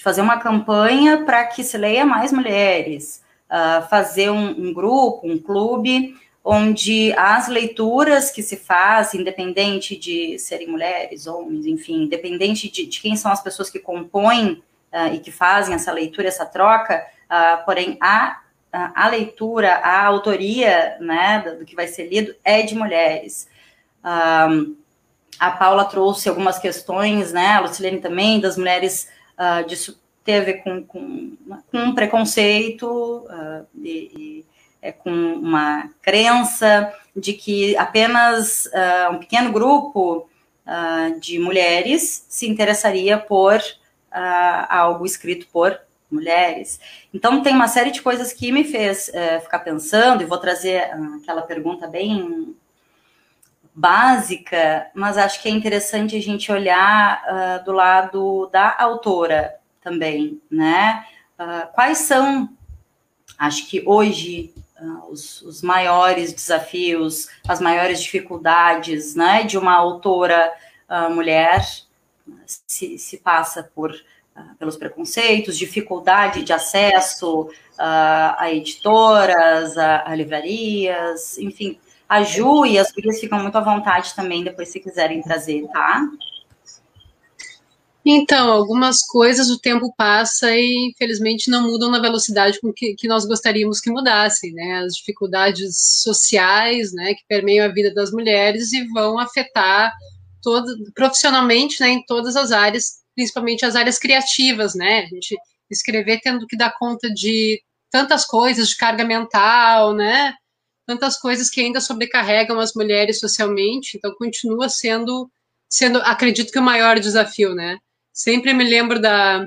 de 0.00 0.02
fazer 0.02 0.22
uma 0.22 0.38
campanha 0.38 1.26
para 1.26 1.44
que 1.44 1.62
se 1.62 1.76
leia 1.76 2.06
mais 2.06 2.32
mulheres, 2.32 3.22
uh, 3.50 3.86
fazer 3.90 4.30
um, 4.30 4.48
um, 4.48 4.72
grupo, 4.72 5.20
um 5.24 5.38
clube, 5.38 6.16
onde 6.42 7.12
as 7.18 7.48
leituras 7.48 8.30
que 8.30 8.42
se 8.42 8.56
faz, 8.56 9.12
independente 9.12 9.94
de 9.94 10.38
serem 10.38 10.68
mulheres, 10.68 11.26
homens, 11.26 11.66
enfim, 11.66 12.04
independente 12.04 12.70
de, 12.70 12.86
de 12.86 12.98
quem 12.98 13.14
são 13.14 13.30
as 13.30 13.42
pessoas 13.42 13.68
que 13.68 13.78
compõem 13.78 14.62
uh, 14.90 15.12
e 15.12 15.18
que 15.18 15.30
fazem 15.30 15.74
essa 15.74 15.92
leitura, 15.92 16.28
essa 16.28 16.46
troca, 16.46 17.04
uh, 17.30 17.64
porém 17.64 17.96
a, 18.00 18.40
a, 18.72 19.08
leitura, 19.08 19.76
a 19.76 20.04
autoria 20.04 20.96
né, 21.00 21.56
do, 21.58 21.64
que 21.64 21.74
vai 21.74 21.86
ser 21.86 22.08
lido 22.08 22.34
é 22.44 22.62
de 22.62 22.74
mulheres. 22.74 23.48
a 24.02 25.50
Paula 25.52 25.84
trouxe 25.84 26.28
algumas 26.28 26.58
questões, 26.58 27.32
né, 27.32 27.54
a 27.54 27.60
Lucilene 27.60 28.00
também, 28.00 28.40
das 28.40 28.56
mulheres 28.56 29.08
uh, 29.38 29.66
disso 29.66 29.98
teve 30.22 30.54
com, 30.54 30.84
com, 30.84 31.36
com 31.70 31.78
um 31.78 31.94
preconceito 31.94 32.86
uh, 32.86 33.66
e, 33.82 34.12
e 34.16 34.46
é, 34.82 34.92
com 34.92 35.10
uma 35.10 35.90
crença 36.02 36.92
de 37.16 37.32
que 37.32 37.76
apenas 37.76 38.66
uh, 38.66 39.12
um 39.12 39.18
pequeno 39.18 39.52
grupo 39.52 40.28
de 41.18 41.36
mulheres 41.40 42.24
se 42.28 42.48
interessaria 42.48 43.18
por 43.18 43.60
algo 44.68 45.04
escrito 45.04 45.48
por 45.52 45.76
mulheres. 46.10 46.80
Então, 47.14 47.42
tem 47.42 47.54
uma 47.54 47.68
série 47.68 47.90
de 47.90 48.02
coisas 48.02 48.32
que 48.32 48.50
me 48.50 48.64
fez 48.64 49.10
ficar 49.42 49.60
pensando, 49.60 50.22
e 50.22 50.26
vou 50.26 50.38
trazer 50.38 50.90
aquela 51.20 51.42
pergunta 51.42 51.86
bem 51.86 52.54
básica, 53.74 54.90
mas 54.94 55.16
acho 55.16 55.40
que 55.40 55.48
é 55.48 55.52
interessante 55.52 56.16
a 56.16 56.20
gente 56.20 56.50
olhar 56.50 57.22
uh, 57.24 57.64
do 57.64 57.72
lado 57.72 58.48
da 58.52 58.76
autora 58.78 59.56
também, 59.80 60.40
né? 60.50 61.04
Uh, 61.38 61.72
quais 61.72 61.98
são, 61.98 62.50
acho 63.38 63.68
que 63.68 63.82
hoje, 63.86 64.52
uh, 64.78 65.10
os, 65.10 65.40
os, 65.42 65.62
maiores 65.62 66.32
desafios, 66.32 67.28
as 67.48 67.60
maiores 67.60 68.02
dificuldades, 68.02 69.14
né, 69.14 69.44
de 69.44 69.56
uma 69.56 69.74
autora 69.74 70.52
mulher, 71.12 71.64
se, 72.44 72.98
se 72.98 73.18
passa 73.18 73.62
por 73.62 73.94
pelos 74.58 74.76
preconceitos, 74.76 75.58
dificuldade 75.58 76.42
de 76.42 76.52
acesso 76.52 77.48
a 77.78 78.52
editoras, 78.52 79.78
a, 79.78 80.10
a 80.10 80.14
livrarias, 80.14 81.38
enfim, 81.38 81.78
a 82.08 82.22
Ju 82.22 82.66
e 82.66 82.78
as 82.78 82.92
gurias 82.92 83.20
ficam 83.20 83.40
muito 83.40 83.56
à 83.56 83.60
vontade 83.60 84.14
também, 84.14 84.44
depois 84.44 84.68
se 84.68 84.80
quiserem 84.80 85.22
trazer, 85.22 85.66
tá? 85.68 86.06
Então, 88.04 88.50
algumas 88.50 89.02
coisas 89.02 89.50
o 89.50 89.60
tempo 89.60 89.92
passa 89.96 90.50
e 90.50 90.90
infelizmente 90.90 91.50
não 91.50 91.62
mudam 91.62 91.90
na 91.90 92.00
velocidade 92.00 92.58
com 92.60 92.72
que, 92.72 92.94
que 92.94 93.06
nós 93.06 93.26
gostaríamos 93.26 93.78
que 93.78 93.90
mudassem, 93.90 94.52
né? 94.52 94.82
As 94.84 94.94
dificuldades 94.94 96.00
sociais, 96.02 96.92
né, 96.92 97.14
que 97.14 97.22
permeiam 97.28 97.66
a 97.66 97.72
vida 97.72 97.92
das 97.92 98.10
mulheres 98.10 98.72
e 98.72 98.86
vão 98.88 99.18
afetar 99.18 99.92
todo, 100.42 100.66
profissionalmente, 100.94 101.80
né, 101.80 101.90
em 101.90 102.04
todas 102.04 102.36
as 102.36 102.50
áreas, 102.52 102.99
principalmente 103.20 103.66
as 103.66 103.76
áreas 103.76 103.98
criativas, 103.98 104.74
né? 104.74 105.00
A 105.00 105.06
gente 105.06 105.36
escrever 105.70 106.20
tendo 106.20 106.46
que 106.46 106.56
dar 106.56 106.74
conta 106.78 107.10
de 107.10 107.62
tantas 107.90 108.24
coisas, 108.24 108.70
de 108.70 108.76
carga 108.76 109.04
mental, 109.04 109.92
né? 109.94 110.34
tantas 110.90 111.16
coisas 111.16 111.48
que 111.48 111.60
ainda 111.60 111.80
sobrecarregam 111.80 112.58
as 112.58 112.74
mulheres 112.74 113.20
socialmente, 113.20 113.96
então 113.96 114.12
continua 114.16 114.68
sendo, 114.68 115.30
sendo 115.68 116.00
acredito 116.00 116.50
que 116.50 116.58
o 116.58 116.62
maior 116.62 116.98
desafio, 116.98 117.54
né? 117.54 117.78
Sempre 118.12 118.52
me 118.52 118.64
lembro 118.64 119.00
da, 119.00 119.46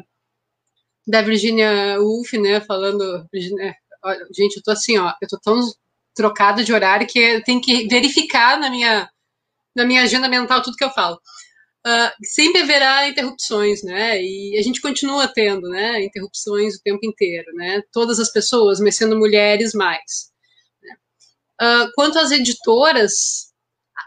da 1.06 1.22
Virginia 1.22 2.00
Woolf, 2.00 2.32
né, 2.34 2.62
falando, 2.62 3.28
Virginia, 3.32 3.76
gente, 4.34 4.56
eu 4.56 4.64
tô 4.64 4.72
assim, 4.72 4.98
ó, 4.98 5.14
eu 5.22 5.28
tô 5.28 5.38
tão 5.38 5.60
trocada 6.16 6.64
de 6.64 6.72
horário 6.72 7.08
que 7.08 7.20
eu 7.20 7.44
tenho 7.44 7.60
que 7.60 7.90
verificar 7.90 8.58
na 8.58 8.70
minha, 8.70 9.10
na 9.76 9.84
minha 9.84 10.04
agenda 10.04 10.30
mental 10.30 10.62
tudo 10.62 10.78
que 10.78 10.84
eu 10.84 10.92
falo. 10.92 11.20
Uh, 11.86 12.26
sempre 12.26 12.62
haverá 12.62 13.10
interrupções, 13.10 13.84
né? 13.84 14.22
E 14.22 14.58
a 14.58 14.62
gente 14.62 14.80
continua 14.80 15.28
tendo, 15.28 15.68
né? 15.70 16.04
Interrupções 16.04 16.76
o 16.76 16.82
tempo 16.82 17.06
inteiro, 17.06 17.52
né? 17.56 17.82
Todas 17.92 18.20
as 18.20 18.32
pessoas, 18.32 18.80
mas 18.80 18.96
sendo 18.96 19.18
mulheres 19.18 19.74
mais. 19.74 20.32
Uh, 21.62 21.92
quanto 21.94 22.18
às 22.20 22.32
editoras, 22.32 23.54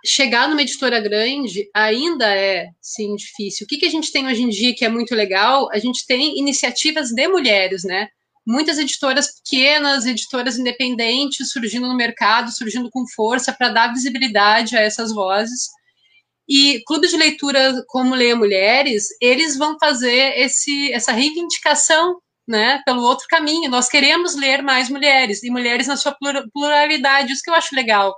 chegar 0.04 0.48
numa 0.48 0.62
editora 0.62 1.00
grande 1.00 1.68
ainda 1.74 2.34
é, 2.34 2.68
sim, 2.80 3.14
difícil. 3.14 3.64
O 3.64 3.68
que, 3.68 3.78
que 3.78 3.86
a 3.86 3.90
gente 3.90 4.12
tem 4.12 4.26
hoje 4.26 4.42
em 4.42 4.48
dia 4.48 4.74
que 4.74 4.84
é 4.84 4.88
muito 4.88 5.14
legal? 5.14 5.68
A 5.70 5.78
gente 5.78 6.06
tem 6.06 6.38
iniciativas 6.38 7.10
de 7.10 7.28
mulheres, 7.28 7.84
né? 7.84 8.08
Muitas 8.46 8.78
editoras 8.78 9.40
pequenas, 9.42 10.06
editoras 10.06 10.56
independentes 10.56 11.50
surgindo 11.50 11.88
no 11.88 11.96
mercado, 11.96 12.50
surgindo 12.52 12.88
com 12.90 13.04
força 13.08 13.52
para 13.52 13.70
dar 13.70 13.92
visibilidade 13.92 14.76
a 14.76 14.80
essas 14.80 15.12
vozes. 15.12 15.68
E 16.48 16.82
clubes 16.86 17.10
de 17.10 17.16
leitura 17.16 17.82
como 17.88 18.14
Leia 18.14 18.36
Mulheres, 18.36 19.08
eles 19.20 19.56
vão 19.56 19.76
fazer 19.78 20.38
esse, 20.38 20.92
essa 20.92 21.12
reivindicação 21.12 22.20
né, 22.46 22.80
pelo 22.84 23.02
outro 23.02 23.26
caminho. 23.28 23.70
Nós 23.70 23.88
queremos 23.88 24.36
ler 24.36 24.62
mais 24.62 24.88
mulheres, 24.88 25.42
e 25.42 25.50
mulheres 25.50 25.88
na 25.88 25.96
sua 25.96 26.16
pluralidade, 26.52 27.32
isso 27.32 27.42
que 27.42 27.50
eu 27.50 27.54
acho 27.54 27.74
legal 27.74 28.14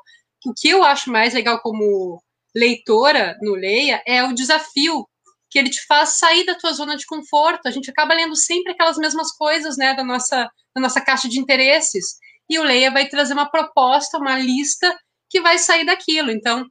o 0.47 0.55
que 0.55 0.69
eu 0.69 0.83
acho 0.83 1.11
mais 1.11 1.35
legal 1.35 1.61
como 1.61 2.23
leitora 2.55 3.37
no 3.43 3.55
Leia 3.55 4.03
é 4.07 4.23
o 4.23 4.33
desafio 4.33 5.07
que 5.51 5.59
ele 5.59 5.71
te 5.71 5.85
faz 5.87 6.19
sair 6.19 6.45
da 6.45 6.55
tua 6.55 6.73
zona 6.73 6.97
de 6.97 7.07
conforto. 7.07 7.67
A 7.67 7.71
gente 7.71 7.91
acaba 7.91 8.15
lendo 8.15 8.37
sempre 8.37 8.73
aquelas 8.73 8.99
mesmas 8.99 9.33
coisas, 9.33 9.77
né, 9.77 9.95
da 9.95 10.05
nossa, 10.05 10.51
da 10.75 10.81
nossa 10.81 11.01
caixa 11.01 11.29
de 11.29 11.39
interesses. 11.39 12.17
E 12.49 12.59
o 12.59 12.63
Leia 12.63 12.91
vai 12.91 13.09
trazer 13.09 13.33
uma 13.33 13.51
proposta, 13.51 14.19
uma 14.19 14.39
lista 14.39 14.95
que 15.31 15.41
vai 15.41 15.59
sair 15.59 15.85
daquilo. 15.85 16.31
Então, 16.31 16.67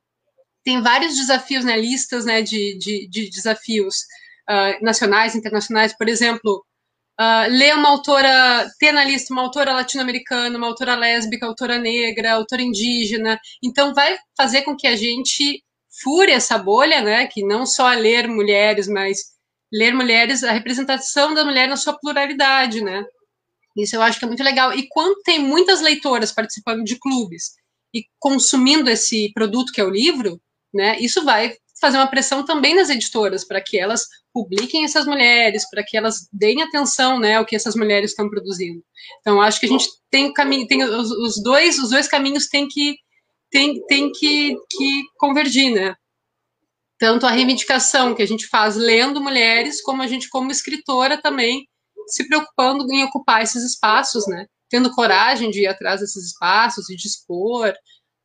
tem 0.67 0.81
vários 0.81 1.15
desafios, 1.15 1.63
né, 1.63 1.79
listas, 1.79 2.25
né, 2.25 2.41
de, 2.41 2.77
de, 2.77 3.07
de 3.07 3.29
desafios 3.29 3.99
uh, 4.49 4.83
nacionais, 4.83 5.33
internacionais. 5.33 5.95
Por 5.97 6.09
exemplo, 6.09 6.63
Uh, 7.19 7.49
ler 7.49 7.73
uma 7.73 7.89
autora, 7.89 8.69
ter 8.77 8.91
na 8.91 9.03
lista 9.03 9.33
uma 9.33 9.41
autora 9.41 9.73
latino-americana, 9.73 10.55
uma 10.55 10.67
autora 10.67 10.93
lésbica, 10.95 11.47
autora 11.47 11.79
negra, 11.79 12.33
autora 12.33 12.61
indígena. 12.61 13.39
Então, 13.63 13.91
vai 13.91 14.15
fazer 14.37 14.61
com 14.61 14.75
que 14.75 14.85
a 14.85 14.95
gente 14.95 15.63
fure 16.03 16.31
essa 16.31 16.59
bolha, 16.59 17.01
né? 17.01 17.25
Que 17.25 17.43
não 17.43 17.65
só 17.65 17.91
ler 17.91 18.27
mulheres, 18.27 18.87
mas 18.87 19.17
ler 19.73 19.95
mulheres, 19.95 20.43
a 20.43 20.51
representação 20.51 21.33
da 21.33 21.43
mulher 21.43 21.67
na 21.67 21.75
sua 21.75 21.97
pluralidade, 21.97 22.83
né? 22.83 23.03
Isso 23.75 23.95
eu 23.95 24.03
acho 24.03 24.19
que 24.19 24.25
é 24.25 24.27
muito 24.27 24.43
legal. 24.43 24.71
E 24.71 24.87
quando 24.87 25.19
tem 25.23 25.39
muitas 25.39 25.81
leitoras 25.81 26.31
participando 26.31 26.83
de 26.83 26.99
clubes 26.99 27.55
e 27.91 28.05
consumindo 28.19 28.91
esse 28.91 29.31
produto 29.33 29.73
que 29.73 29.81
é 29.81 29.83
o 29.83 29.89
livro, 29.89 30.39
né? 30.77 30.97
Isso 30.99 31.25
vai 31.25 31.53
fazer 31.79 31.97
uma 31.97 32.07
pressão 32.07 32.43
também 32.43 32.75
nas 32.75 32.89
editoras 32.89 33.43
para 33.43 33.61
que 33.61 33.77
elas 33.77 34.05
publiquem 34.33 34.83
essas 34.83 35.05
mulheres, 35.05 35.69
para 35.69 35.83
que 35.83 35.97
elas 35.97 36.27
deem 36.31 36.61
atenção, 36.61 37.19
né, 37.19 37.35
ao 37.35 37.45
que 37.45 37.55
essas 37.55 37.75
mulheres 37.75 38.11
estão 38.11 38.29
produzindo. 38.29 38.83
Então, 39.19 39.41
acho 39.41 39.59
que 39.59 39.65
a 39.65 39.69
gente 39.69 39.87
tem 40.09 40.33
caminho, 40.33 40.67
tem 40.67 40.83
os, 40.83 41.11
os 41.11 41.41
dois, 41.41 41.77
os 41.79 41.89
dois 41.89 42.07
caminhos 42.07 42.47
têm 42.47 42.67
que 42.67 42.95
tem, 43.49 43.81
tem 43.85 44.11
que, 44.11 44.55
que 44.69 45.03
convergir, 45.17 45.73
né? 45.73 45.95
Tanto 46.99 47.25
a 47.25 47.31
reivindicação 47.31 48.13
que 48.13 48.21
a 48.21 48.25
gente 48.25 48.47
faz 48.47 48.75
lendo 48.75 49.21
mulheres, 49.21 49.81
como 49.81 50.01
a 50.01 50.07
gente, 50.07 50.29
como 50.29 50.51
escritora, 50.51 51.21
também 51.21 51.67
se 52.07 52.27
preocupando 52.27 52.85
em 52.91 53.03
ocupar 53.03 53.41
esses 53.41 53.63
espaços, 53.63 54.27
né? 54.27 54.45
Tendo 54.69 54.91
coragem 54.91 55.49
de 55.49 55.61
ir 55.61 55.67
atrás 55.67 56.01
desses 56.01 56.25
espaços 56.25 56.89
e 56.89 56.95
de 56.95 57.07
expor, 57.07 57.73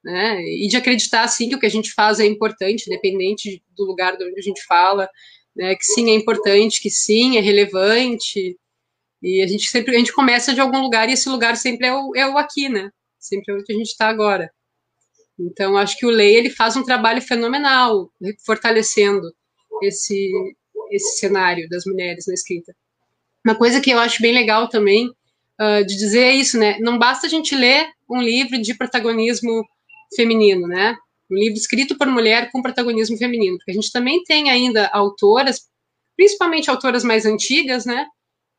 né? 0.04 0.40
E 0.42 0.68
de 0.68 0.76
acreditar, 0.76 1.26
sim, 1.28 1.48
que 1.48 1.54
o 1.54 1.60
que 1.60 1.66
a 1.66 1.70
gente 1.70 1.92
faz 1.92 2.20
é 2.20 2.26
importante, 2.26 2.86
independente 2.86 3.62
do 3.76 3.84
lugar 3.84 4.16
de 4.16 4.24
onde 4.24 4.38
a 4.38 4.42
gente 4.42 4.64
fala, 4.64 5.08
né? 5.54 5.74
Que 5.74 5.84
sim, 5.84 6.10
é 6.10 6.14
importante, 6.14 6.80
que 6.80 6.90
sim, 6.90 7.36
é 7.36 7.40
relevante. 7.40 8.58
E 9.22 9.42
a 9.42 9.46
gente 9.46 9.68
sempre, 9.68 9.94
a 9.94 9.98
gente 9.98 10.12
começa 10.12 10.52
de 10.52 10.60
algum 10.60 10.80
lugar 10.80 11.08
e 11.08 11.12
esse 11.12 11.28
lugar 11.28 11.56
sempre 11.56 11.86
é 11.86 11.94
o, 11.94 12.12
é 12.16 12.28
o 12.28 12.36
aqui, 12.36 12.68
né? 12.68 12.90
Sempre 13.18 13.52
é 13.52 13.56
onde 13.56 13.72
a 13.72 13.76
gente 13.76 13.90
está 13.90 14.08
agora. 14.08 14.50
Então, 15.38 15.76
acho 15.76 15.96
que 15.96 16.06
o 16.06 16.10
Lei, 16.10 16.36
ele 16.36 16.50
faz 16.50 16.76
um 16.76 16.84
trabalho 16.84 17.22
fenomenal, 17.22 18.10
fortalecendo 18.44 19.32
esse, 19.82 20.30
esse 20.90 21.18
cenário 21.18 21.68
das 21.68 21.84
mulheres 21.86 22.26
na 22.26 22.34
escrita. 22.34 22.74
Uma 23.44 23.54
coisa 23.54 23.80
que 23.80 23.90
eu 23.90 23.98
acho 23.98 24.22
bem 24.22 24.32
legal 24.32 24.68
também 24.68 25.08
uh, 25.08 25.84
de 25.86 25.96
dizer 25.96 26.20
é 26.20 26.34
isso, 26.34 26.58
né? 26.58 26.78
Não 26.80 26.98
basta 26.98 27.26
a 27.26 27.30
gente 27.30 27.56
ler 27.56 27.88
um 28.08 28.20
livro 28.20 28.60
de 28.60 28.74
protagonismo 28.74 29.64
feminino, 30.14 30.66
né? 30.66 30.96
Um 31.30 31.36
livro 31.36 31.58
escrito 31.58 31.96
por 31.96 32.06
mulher 32.06 32.50
com 32.50 32.62
protagonismo 32.62 33.16
feminino, 33.16 33.56
porque 33.56 33.70
a 33.70 33.74
gente 33.74 33.90
também 33.90 34.22
tem 34.24 34.50
ainda 34.50 34.88
autoras, 34.88 35.60
principalmente 36.16 36.70
autoras 36.70 37.04
mais 37.04 37.24
antigas, 37.24 37.86
né? 37.86 38.06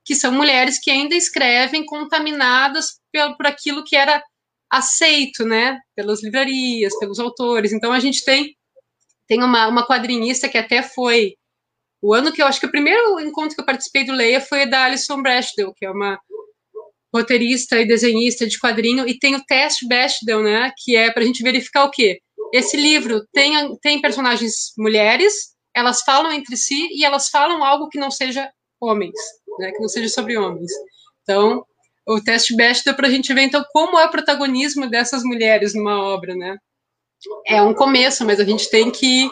Que 0.06 0.16
são 0.16 0.32
mulheres 0.32 0.80
que 0.80 0.91
ainda 0.91 1.16
escrevem 1.16 1.86
contaminadas 1.86 2.99
por, 3.12 3.38
por 3.38 3.47
aquilo 3.47 3.84
que 3.84 3.95
era 3.95 4.22
aceito, 4.70 5.45
né? 5.45 5.80
Pelas 5.95 6.24
livrarias, 6.24 6.97
pelos 6.99 7.20
autores. 7.20 7.72
Então 7.72 7.91
a 7.91 7.99
gente 7.99 8.24
tem 8.24 8.56
tem 9.28 9.41
uma, 9.41 9.68
uma 9.68 9.88
quadrinista 9.88 10.49
que 10.49 10.58
até 10.58 10.82
foi 10.84 11.36
o 12.01 12.14
ano 12.14 12.34
que 12.34 12.41
eu 12.41 12.45
acho 12.45 12.60
que 12.60 12.66
o 12.66 12.72
primeiro 12.72 13.20
encontro 13.22 13.56
que 13.56 13.62
eu 13.62 13.66
participei 13.66 14.04
do 14.04 14.12
Leia 14.12 14.41
foi 14.41 14.66
da 14.66 14.84
Alison 14.84 15.22
Bechdel, 15.22 15.74
que 15.74 15.86
é 15.86 15.89
uma 15.89 16.20
roteirista 17.14 17.80
e 17.80 17.88
desenhista 17.88 18.47
de 18.47 18.59
quadrinho, 18.59 19.07
e 19.07 19.18
tem 19.18 19.36
o 19.36 19.43
teste 19.45 19.88
Bechdel, 19.88 20.41
né, 20.41 20.72
que 20.78 20.95
é 20.95 21.11
para 21.11 21.24
a 21.24 21.26
gente 21.26 21.43
verificar 21.43 21.86
o 21.86 21.91
quê? 21.91 22.20
Esse 22.53 22.78
livro 22.78 23.26
tem, 23.32 23.53
tem 23.82 24.01
personagens 24.01 24.74
mulheres, 24.78 25.53
elas 25.76 26.01
falam 26.01 26.32
entre 26.32 26.55
si 26.55 26.88
e 26.91 27.03
elas 27.03 27.30
falam 27.30 27.64
algo 27.64 27.89
que 27.89 27.99
não 27.99 28.11
seja 28.11 28.49
homens, 28.82 29.16
né, 29.59 29.72
que 29.72 29.80
não 29.80 29.88
seja 29.88 30.09
sobre 30.09 30.38
homens. 30.38 30.72
Então, 31.22 31.64
o 32.07 32.22
teste 32.22 32.55
Bechdel 32.55 32.95
para 32.95 33.07
a 33.07 33.11
gente 33.11 33.34
ver, 33.34 33.43
então, 33.43 33.64
como 33.72 33.97
é 33.97 34.05
o 34.05 34.11
protagonismo 34.11 34.89
dessas 34.89 35.24
mulheres 35.24 35.74
numa 35.74 36.01
obra, 36.01 36.36
né? 36.36 36.57
É 37.47 37.61
um 37.61 37.74
começo, 37.74 38.26
mas 38.26 38.39
a 38.39 38.43
gente 38.43 38.70
tem 38.70 38.91
que 38.91 39.30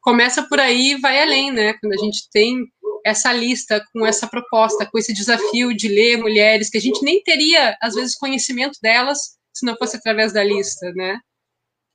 começa 0.00 0.42
por 0.48 0.58
aí 0.58 0.92
e 0.92 1.00
vai 1.00 1.22
além, 1.22 1.50
né? 1.50 1.74
Quando 1.74 1.92
a 1.92 2.02
gente 2.02 2.28
tem 2.32 2.64
essa 3.04 3.32
lista, 3.32 3.84
com 3.92 4.06
essa 4.06 4.26
proposta, 4.26 4.86
com 4.86 4.98
esse 4.98 5.12
desafio 5.12 5.76
de 5.76 5.88
ler 5.88 6.16
mulheres, 6.16 6.70
que 6.70 6.78
a 6.78 6.80
gente 6.80 7.02
nem 7.04 7.22
teria, 7.22 7.76
às 7.80 7.94
vezes, 7.94 8.16
conhecimento 8.16 8.78
delas 8.82 9.18
se 9.52 9.64
não 9.64 9.76
fosse 9.76 9.96
através 9.96 10.32
da 10.32 10.42
lista, 10.42 10.90
né? 10.94 11.20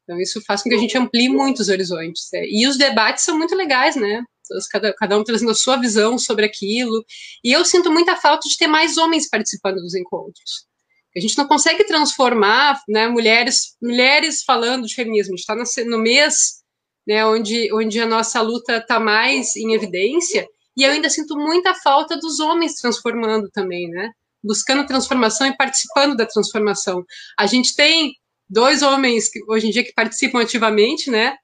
Então, 0.03 0.20
isso 0.20 0.41
faz 0.45 0.64
com 0.64 0.70
que 0.70 0.76
a 0.76 0.80
gente 0.80 0.97
amplie 0.97 1.30
muito 1.30 1.60
os 1.60 1.70
horizontes. 1.70 2.32
É. 2.34 2.45
E 2.45 2.66
os 2.68 2.78
debates 2.78 3.24
são 3.24 3.38
muito 3.38 3.55
legais, 3.55 3.95
né? 3.95 4.24
Cada, 4.72 4.93
cada 4.93 5.18
um 5.18 5.24
trazendo 5.24 5.51
a 5.51 5.55
sua 5.55 5.78
visão 5.78 6.18
sobre 6.18 6.45
aquilo. 6.45 7.03
E 7.43 7.51
eu 7.51 7.64
sinto 7.66 7.91
muita 7.91 8.16
falta 8.16 8.47
de 8.47 8.57
ter 8.57 8.68
mais 8.68 8.97
homens 8.97 9.30
participando 9.30 9.76
dos 9.76 9.93
encontros. 9.93 10.68
A 11.16 11.20
gente 11.20 11.38
não 11.38 11.47
consegue 11.47 11.84
transformar 11.84 12.82
né, 12.88 13.07
mulheres, 13.07 13.76
mulheres 13.82 14.43
falando 14.43 14.88
de 14.88 14.95
feminismo. 14.95 15.34
A 15.34 15.38
gente 15.38 15.68
está 15.68 15.86
no 15.86 15.99
mês 15.99 16.64
né, 17.05 17.26
onde, 17.26 17.72
onde 17.74 17.99
a 17.99 18.05
nossa 18.05 18.41
luta 18.41 18.78
está 18.78 18.99
mais 18.99 19.55
em 19.55 19.74
evidência 19.74 20.47
e 20.78 20.84
eu 20.84 20.92
ainda 20.92 21.10
sinto 21.10 21.36
muita 21.38 21.74
falta 21.74 22.18
dos 22.18 22.40
homens 22.40 22.76
transformando 22.76 23.50
também, 23.52 23.90
né? 23.90 24.12
Buscando 24.44 24.86
transformação 24.86 25.48
e 25.48 25.58
participando 25.58 26.16
da 26.16 26.26
transformação. 26.26 27.04
A 27.38 27.46
gente 27.46 27.76
tem 27.76 28.14
dois 28.50 28.82
homens 28.82 29.30
que, 29.30 29.40
hoje 29.48 29.68
em 29.68 29.72
dia 29.72 29.84
que 29.84 29.94
participam 29.94 30.42
ativamente, 30.42 31.12
né? 31.12 31.36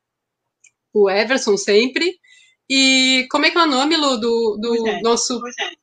O 0.93 1.09
Everson 1.09 1.57
sempre. 1.57 2.17
E 2.69 3.27
como 3.29 3.45
é 3.45 3.51
que 3.51 3.57
é 3.57 3.63
o 3.63 3.67
nome, 3.67 3.95
Lu, 3.95 4.17
do, 4.17 4.57
do 4.59 4.69
Rogério. 4.69 5.01
nosso 5.03 5.39
Rogério. 5.39 5.77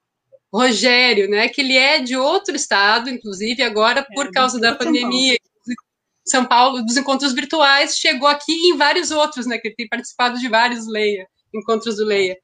Rogério, 0.53 1.31
né? 1.31 1.49
Que 1.49 1.63
ele 1.63 1.77
é 1.77 1.99
de 2.01 2.17
outro 2.17 2.55
estado, 2.55 3.09
inclusive, 3.09 3.63
agora 3.63 4.01
é, 4.01 4.15
por 4.15 4.31
causa 4.31 4.61
da 4.61 4.75
pandemia. 4.75 5.37
São 6.27 6.45
Paulo, 6.45 6.85
dos 6.85 6.97
encontros 6.97 7.33
virtuais, 7.33 7.97
chegou 7.97 8.29
aqui 8.29 8.53
e 8.53 8.73
em 8.73 8.77
vários 8.77 9.11
outros, 9.11 9.47
né? 9.47 9.59
Que 9.59 9.69
ele 9.69 9.75
tem 9.75 9.89
participado 9.89 10.39
de 10.39 10.49
vários 10.49 10.87
Leia, 10.87 11.27
encontros 11.55 11.97
do 11.97 12.05
Leia. 12.05 12.37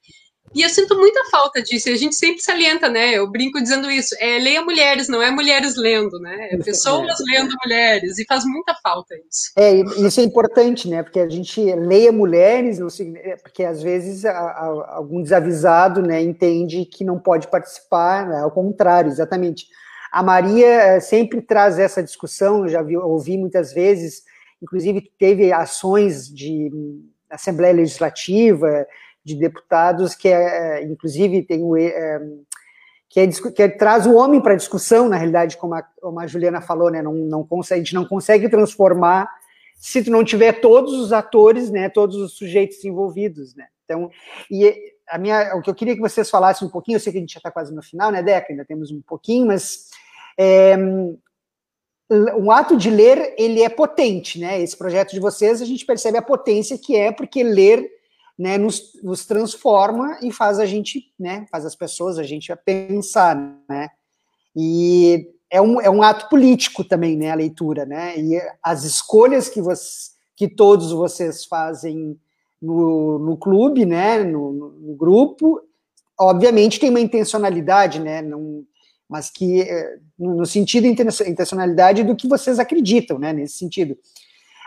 E 0.55 0.63
eu 0.63 0.69
sinto 0.69 0.97
muita 0.97 1.25
falta 1.31 1.63
disso, 1.63 1.89
e 1.89 1.93
a 1.93 1.97
gente 1.97 2.15
sempre 2.15 2.41
salienta, 2.41 2.89
né? 2.89 3.15
Eu 3.15 3.31
brinco 3.31 3.61
dizendo 3.61 3.91
isso, 3.91 4.15
é 4.19 4.39
leia 4.39 4.63
mulheres, 4.63 5.09
não 5.09 5.23
é 5.23 5.31
mulheres 5.31 5.77
lendo, 5.77 6.19
né? 6.19 6.49
É 6.53 6.57
pessoas 6.59 7.21
é. 7.21 7.25
lendo 7.33 7.55
mulheres, 7.65 8.19
e 8.19 8.25
faz 8.27 8.45
muita 8.45 8.75
falta 8.83 9.15
isso. 9.29 9.53
É, 9.57 9.75
isso 10.07 10.21
é 10.21 10.23
importante, 10.23 10.89
né? 10.89 11.03
Porque 11.03 11.21
a 11.21 11.29
gente 11.29 11.61
leia 11.75 12.11
mulheres, 12.13 12.79
não 12.79 12.89
é, 13.17 13.37
porque 13.37 13.65
às 13.65 13.83
vezes 13.83 14.25
a, 14.25 14.33
a, 14.33 14.97
algum 14.97 15.23
desavisado 15.23 16.03
né, 16.03 16.23
entende 16.23 16.85
que 16.85 17.05
não 17.05 17.19
pode 17.19 17.49
participar, 17.49 18.27
né? 18.27 18.41
ao 18.41 18.51
contrário, 18.51 19.11
exatamente. 19.11 19.67
A 20.11 20.23
Maria 20.23 20.67
eh, 20.67 21.01
sempre 21.01 21.43
traz 21.43 21.79
essa 21.79 22.03
discussão, 22.03 22.63
eu 22.63 22.69
já 22.69 22.83
vi, 22.83 22.97
ouvi 22.97 23.37
muitas 23.37 23.73
vezes, 23.73 24.23
inclusive 24.63 25.11
teve 25.19 25.53
ações 25.53 26.29
de 26.29 26.71
Assembleia 27.31 27.75
Legislativa, 27.75 28.87
de 29.29 29.41
deputados 29.41 30.15
que 30.15 30.29
é, 30.29 30.81
é 30.81 30.85
inclusive 30.85 31.43
tem 31.43 31.63
o 31.63 31.77
é, 31.77 32.21
que, 33.09 33.21
é, 33.21 33.29
que 33.29 33.63
é, 33.63 33.69
traz 33.69 34.07
o 34.07 34.15
homem 34.15 34.41
para 34.41 34.53
a 34.53 34.57
discussão, 34.57 35.09
na 35.09 35.17
realidade, 35.17 35.57
como 35.57 35.75
a, 35.75 35.83
como 35.83 36.21
a 36.21 36.27
Juliana 36.27 36.61
falou, 36.61 36.91
né, 36.91 37.03
não, 37.03 37.15
não 37.15 37.45
consegue, 37.45 37.81
a 37.81 37.85
gente 37.85 37.95
não 37.95 38.05
consegue 38.05 38.49
transformar 38.49 39.29
se 39.77 40.03
tu 40.03 40.11
não 40.11 40.25
tiver 40.25 40.61
todos 40.61 40.93
os 40.95 41.13
atores, 41.13 41.71
né, 41.71 41.89
todos 41.89 42.17
os 42.17 42.37
sujeitos 42.37 42.85
envolvidos, 42.85 43.55
né. 43.55 43.67
Então, 43.85 44.11
e 44.51 44.75
a 45.09 45.17
minha, 45.17 45.57
o 45.57 45.63
que 45.63 45.71
eu 45.71 45.75
queria 45.75 45.95
que 45.95 46.01
vocês 46.01 46.29
falassem 46.29 46.69
um 46.69 46.71
pouquinho, 46.71 46.97
eu 46.97 47.01
sei 47.01 47.13
que 47.13 47.19
a 47.19 47.21
gente 47.21 47.33
já 47.33 47.39
está 47.39 47.51
quase 47.51 47.75
no 47.75 47.83
final, 47.83 48.11
né, 48.11 48.23
Deca, 48.23 48.53
ainda 48.53 48.65
temos 48.65 48.91
um 48.91 49.01
pouquinho, 49.01 49.47
mas 49.47 49.89
é, 50.37 50.77
um 52.11 52.51
ato 52.51 52.77
de 52.77 52.91
ler, 52.91 53.35
ele 53.39 53.63
é 53.63 53.69
potente, 53.69 54.39
né? 54.39 54.61
Esse 54.63 54.77
projeto 54.77 55.11
de 55.11 55.21
vocês, 55.21 55.61
a 55.61 55.65
gente 55.67 55.85
percebe 55.85 56.17
a 56.17 56.23
potência 56.23 56.79
que 56.79 56.97
é, 56.97 57.13
porque 57.13 57.43
ler 57.43 57.87
né, 58.39 58.57
nos, 58.57 58.93
nos 59.03 59.27
transforma 59.27 60.19
e 60.23 60.31
faz 60.33 60.61
a 60.61 60.67
gente, 60.67 61.13
né, 61.19 61.45
faz 61.51 61.67
as 61.67 61.75
pessoas, 61.75 62.19
a 62.19 62.23
gente 62.23 62.53
a 62.53 62.57
pensar, 62.57 63.35
né? 63.69 63.89
E 64.55 65.29
é 65.51 65.61
um, 65.61 65.81
é 65.81 65.91
um 65.91 66.03
ato 66.03 66.29
político 66.29 66.85
também, 66.85 67.17
né, 67.17 67.31
a 67.31 67.35
leitura, 67.35 67.85
né? 67.85 68.17
E 68.19 68.41
as 68.63 68.85
escolhas 68.85 69.49
que, 69.49 69.61
você, 69.61 70.11
que 70.37 70.47
todos 70.47 70.93
vocês 70.93 71.45
fazem 71.45 72.19
no, 72.63 73.19
no 73.19 73.37
clube, 73.37 73.85
né, 73.85 74.23
no, 74.23 74.53
no 74.53 74.95
grupo, 74.95 75.61
obviamente 76.19 76.79
tem 76.79 76.91
uma 76.91 77.01
intencionalidade, 77.01 77.99
né? 77.99 78.23
Não, 78.23 78.65
mas 79.09 79.31
que 79.31 79.63
eh, 79.63 79.99
no 80.19 80.45
sentido 80.45 80.87
intencionalidade 80.87 82.05
do 82.05 82.15
que 82.15 82.29
vocês 82.29 82.59
acreditam, 82.59 83.19
né, 83.19 83.33
nesse 83.33 83.57
sentido. 83.57 83.97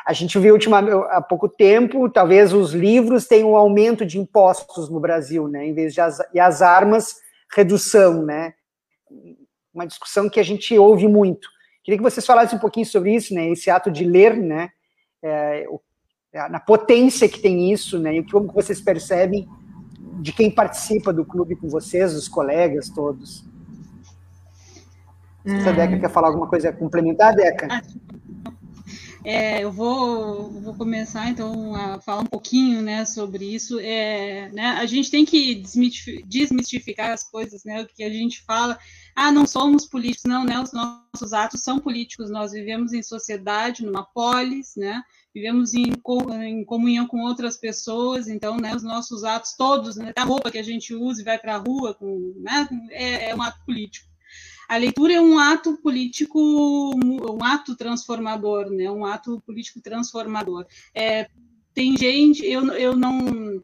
A 0.05 0.13
gente 0.13 0.37
viu 0.39 0.53
ultimamente, 0.53 0.93
há 1.09 1.21
pouco 1.21 1.47
tempo, 1.47 2.09
talvez 2.09 2.53
os 2.53 2.73
livros 2.73 3.27
tenham 3.27 3.51
um 3.51 3.55
aumento 3.55 4.05
de 4.05 4.19
impostos 4.19 4.89
no 4.89 4.99
Brasil, 4.99 5.47
né, 5.47 5.65
em 5.65 5.73
vez 5.73 5.93
de 5.93 6.01
as, 6.01 6.17
e 6.33 6.39
as 6.39 6.61
armas, 6.61 7.15
redução, 7.55 8.23
né, 8.23 8.53
uma 9.73 9.85
discussão 9.85 10.29
que 10.29 10.39
a 10.39 10.43
gente 10.43 10.77
ouve 10.77 11.07
muito. 11.07 11.47
Queria 11.83 11.97
que 11.97 12.03
vocês 12.03 12.25
falassem 12.25 12.57
um 12.57 12.61
pouquinho 12.61 12.85
sobre 12.85 13.13
isso, 13.13 13.33
né, 13.33 13.49
esse 13.49 13.69
ato 13.69 13.91
de 13.91 14.03
ler, 14.03 14.35
né, 14.35 14.69
é, 15.23 15.65
na 16.49 16.59
potência 16.59 17.29
que 17.29 17.39
tem 17.39 17.71
isso, 17.71 17.99
né, 17.99 18.15
e 18.15 18.23
como 18.23 18.51
vocês 18.51 18.81
percebem 18.81 19.47
de 20.19 20.33
quem 20.33 20.49
participa 20.49 21.13
do 21.13 21.25
clube 21.25 21.55
com 21.55 21.69
vocês, 21.69 22.15
os 22.15 22.27
colegas 22.27 22.89
todos. 22.89 23.45
Se 25.43 25.67
a 25.67 25.71
Deca 25.71 25.99
quer 25.99 26.09
falar 26.09 26.27
alguma 26.27 26.47
coisa 26.47 26.71
complementar, 26.71 27.35
Deca? 27.35 27.81
É, 29.23 29.63
eu 29.63 29.71
vou, 29.71 30.49
vou 30.49 30.73
começar 30.73 31.29
então 31.29 31.75
a 31.75 32.01
falar 32.01 32.21
um 32.21 32.25
pouquinho 32.25 32.81
né, 32.81 33.05
sobre 33.05 33.45
isso. 33.45 33.79
É, 33.79 34.49
né, 34.51 34.69
a 34.79 34.85
gente 34.85 35.11
tem 35.11 35.23
que 35.25 35.63
desmistificar 36.25 37.11
as 37.11 37.23
coisas, 37.23 37.63
né, 37.63 37.81
o 37.81 37.87
que 37.87 38.03
a 38.03 38.09
gente 38.09 38.41
fala. 38.41 38.79
Ah, 39.15 39.31
não 39.31 39.45
somos 39.45 39.85
políticos, 39.85 40.23
não, 40.23 40.45
né? 40.45 40.59
Os 40.59 40.71
nossos 40.71 41.33
atos 41.33 41.61
são 41.61 41.79
políticos. 41.79 42.31
Nós 42.31 42.53
vivemos 42.53 42.93
em 42.93 43.03
sociedade, 43.03 43.85
numa 43.85 44.03
polis, 44.05 44.73
né? 44.77 45.03
Vivemos 45.35 45.73
em, 45.73 45.91
em 46.45 46.63
comunhão 46.63 47.05
com 47.05 47.19
outras 47.19 47.57
pessoas, 47.57 48.29
então, 48.29 48.55
né? 48.57 48.73
Os 48.73 48.83
nossos 48.83 49.25
atos 49.25 49.53
todos, 49.53 49.97
né? 49.97 50.13
A 50.15 50.23
roupa 50.23 50.49
que 50.49 50.57
a 50.57 50.63
gente 50.63 50.95
usa 50.95 51.21
e 51.21 51.25
vai 51.25 51.37
para 51.37 51.55
a 51.55 51.59
rua, 51.59 51.93
com, 51.93 52.33
né? 52.37 52.67
É, 52.91 53.29
é 53.31 53.35
um 53.35 53.41
ato 53.41 53.59
político 53.65 54.10
a 54.71 54.77
leitura 54.77 55.11
é 55.11 55.19
um 55.19 55.37
ato 55.37 55.75
político, 55.75 56.39
um 56.39 57.43
ato 57.43 57.75
transformador, 57.75 58.69
né? 58.69 58.89
Um 58.89 59.05
ato 59.05 59.41
político 59.41 59.81
transformador. 59.81 60.65
É, 60.95 61.29
tem 61.73 61.97
gente, 61.97 62.45
eu, 62.45 62.65
eu 62.71 62.95
não, 62.95 63.61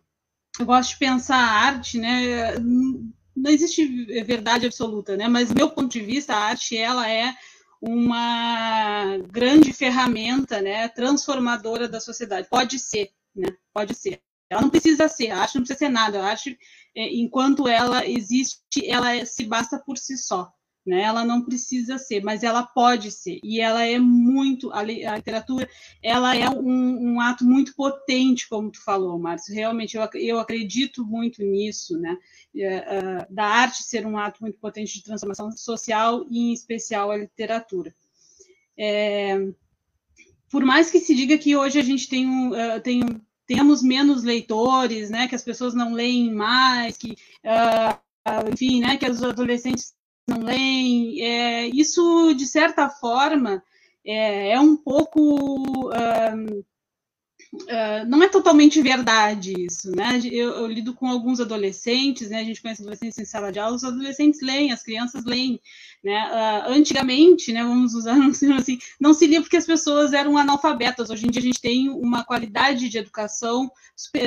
eu 0.60 0.66
gosto 0.66 0.90
de 0.90 1.00
pensar 1.00 1.38
a 1.38 1.62
arte, 1.62 1.98
né? 1.98 2.60
Não 2.60 3.50
existe 3.50 3.86
verdade 4.26 4.66
absoluta, 4.66 5.16
né? 5.16 5.30
Mas 5.30 5.54
meu 5.54 5.70
ponto 5.70 5.94
de 5.94 6.02
vista, 6.02 6.34
a 6.34 6.40
arte 6.40 6.76
ela 6.76 7.10
é 7.10 7.34
uma 7.82 9.18
grande 9.32 9.72
ferramenta, 9.72 10.62
né? 10.62 10.90
Transformadora 10.90 11.88
da 11.88 12.02
sociedade. 12.02 12.50
Pode 12.50 12.80
ser, 12.80 13.12
né? 13.34 13.56
Pode 13.74 13.96
ser. 13.96 14.22
Ela 14.50 14.62
não 14.62 14.70
precisa 14.70 15.08
ser, 15.08 15.32
a 15.32 15.40
arte 15.40 15.56
não 15.56 15.62
precisa 15.62 15.80
ser 15.80 15.90
nada. 15.90 16.22
A 16.22 16.32
arte, 16.32 16.60
é, 16.94 17.16
enquanto 17.16 17.66
ela 17.66 18.06
existe, 18.06 18.86
ela 18.86 19.26
se 19.26 19.46
basta 19.46 19.80
por 19.80 19.98
si 19.98 20.18
só 20.18 20.52
né? 20.88 21.02
Ela 21.02 21.26
não 21.26 21.42
precisa 21.42 21.98
ser, 21.98 22.24
mas 22.24 22.44
ela 22.44 22.64
pode 22.64 23.12
ser. 23.12 23.40
E 23.44 23.60
ela 23.60 23.84
é 23.84 24.00
muito 24.00 24.72
a, 24.72 24.82
literatura, 24.82 25.70
ela 26.02 26.36
é 26.36 26.50
um, 26.50 27.14
um, 27.14 27.22
ato 27.22 27.44
muito 27.44 27.76
potente, 27.76 28.48
como 28.48 28.72
tu 28.72 28.84
falou, 28.84 29.20
Márcio. 29.20 29.54
Realmente 29.54 29.98
eu, 29.98 30.10
eu 30.16 30.40
acredito 30.40 31.06
muito 31.06 31.44
nisso, 31.44 32.00
né? 32.00 32.18
Uh, 32.56 33.34
da 33.34 33.46
arte 33.46 33.84
ser 33.84 34.06
um 34.06 34.18
ato 34.18 34.42
muito 34.42 34.58
potente 34.58 34.94
de 34.94 35.04
transformação 35.04 35.52
social 35.52 36.26
e 36.30 36.50
em 36.50 36.54
especial 36.54 37.12
a 37.12 37.18
literatura. 37.18 37.94
É, 38.80 39.38
por 40.50 40.64
mais 40.64 40.90
que 40.90 41.00
se 41.00 41.14
diga 41.14 41.38
que 41.38 41.56
hoje 41.56 41.80
a 41.80 41.84
gente 41.84 42.08
tem 42.08 42.28
um, 42.28 42.52
uh, 42.52 42.80
tem 42.82 43.04
um 43.04 43.20
temos 43.46 43.82
menos 43.82 44.24
leitores, 44.24 45.10
né? 45.10 45.28
Que 45.28 45.36
as 45.36 45.44
pessoas 45.44 45.74
não 45.74 45.94
leem 45.94 46.34
mais, 46.34 46.98
que 46.98 47.12
uh, 47.12 47.98
enfim, 48.52 48.82
né, 48.82 48.98
que 48.98 49.10
os 49.10 49.24
adolescentes 49.24 49.96
não 50.28 50.40
leem. 50.40 51.22
É, 51.22 51.68
isso, 51.68 52.34
de 52.34 52.46
certa 52.46 52.90
forma, 52.90 53.64
é, 54.06 54.52
é 54.54 54.60
um 54.60 54.76
pouco. 54.76 55.20
Um, 55.90 56.64
Uh, 57.54 58.06
não 58.08 58.22
é 58.22 58.28
totalmente 58.28 58.82
verdade 58.82 59.54
isso, 59.58 59.90
né? 59.92 60.20
Eu, 60.32 60.50
eu, 60.52 60.68
lido 60.68 60.94
com 60.94 61.08
alguns 61.08 61.40
adolescentes, 61.40 62.30
né? 62.30 62.40
A 62.40 62.44
gente 62.44 62.62
conhece 62.62 62.82
adolescentes 62.82 63.18
em 63.18 63.26
sala 63.26 63.52
de 63.52 63.60
aula, 63.60 63.76
os 63.76 63.84
adolescentes 63.84 64.42
leem, 64.42 64.72
as 64.72 64.84
crianças 64.84 65.24
leem, 65.24 65.60
né? 66.04 66.30
Uh, 66.30 66.72
antigamente, 66.72 67.54
né? 67.54 67.64
Vamos 67.64 67.94
usar 67.94 68.18
assim, 68.58 68.78
não 69.00 69.14
se 69.14 69.26
lia 69.28 69.42
porque 69.42 69.58
as 69.58 69.66
pessoas 69.66 70.12
eram 70.12 70.38
analfabetas. 70.38 71.10
Hoje 71.10 71.26
em 71.26 71.32
dia 71.32 71.42
a 71.42 71.46
gente 71.46 71.62
tem 71.62 71.90
uma 71.90 72.24
qualidade 72.24 72.90
de 72.90 72.98
educação, 72.98 73.72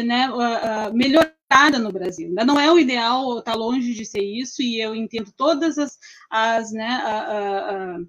né? 0.04 0.30
Uh, 0.30 0.94
melhorada 0.94 1.78
no 1.78 1.92
Brasil. 1.92 2.28
Ainda 2.28 2.44
não 2.44 2.58
é 2.58 2.72
o 2.72 2.78
ideal, 2.78 3.38
está 3.38 3.54
longe 3.54 3.92
de 3.92 4.04
ser 4.04 4.22
isso, 4.22 4.62
e 4.62 4.80
eu 4.80 4.94
entendo 4.94 5.30
todas 5.36 5.76
as, 5.76 5.98
as 6.30 6.72
né? 6.72 8.06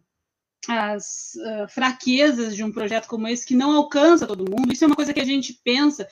As 0.68 1.34
uh, 1.36 1.68
fraquezas 1.70 2.56
de 2.56 2.64
um 2.64 2.72
projeto 2.72 3.08
como 3.08 3.28
esse 3.28 3.46
que 3.46 3.56
não 3.56 3.72
alcança 3.72 4.28
todo 4.28 4.50
mundo. 4.50 4.72
Isso 4.72 4.84
é 4.84 4.88
uma 4.88 4.96
coisa 4.96 5.14
que 5.14 5.20
a 5.20 5.26
gente 5.26 5.60
pensa 5.64 6.08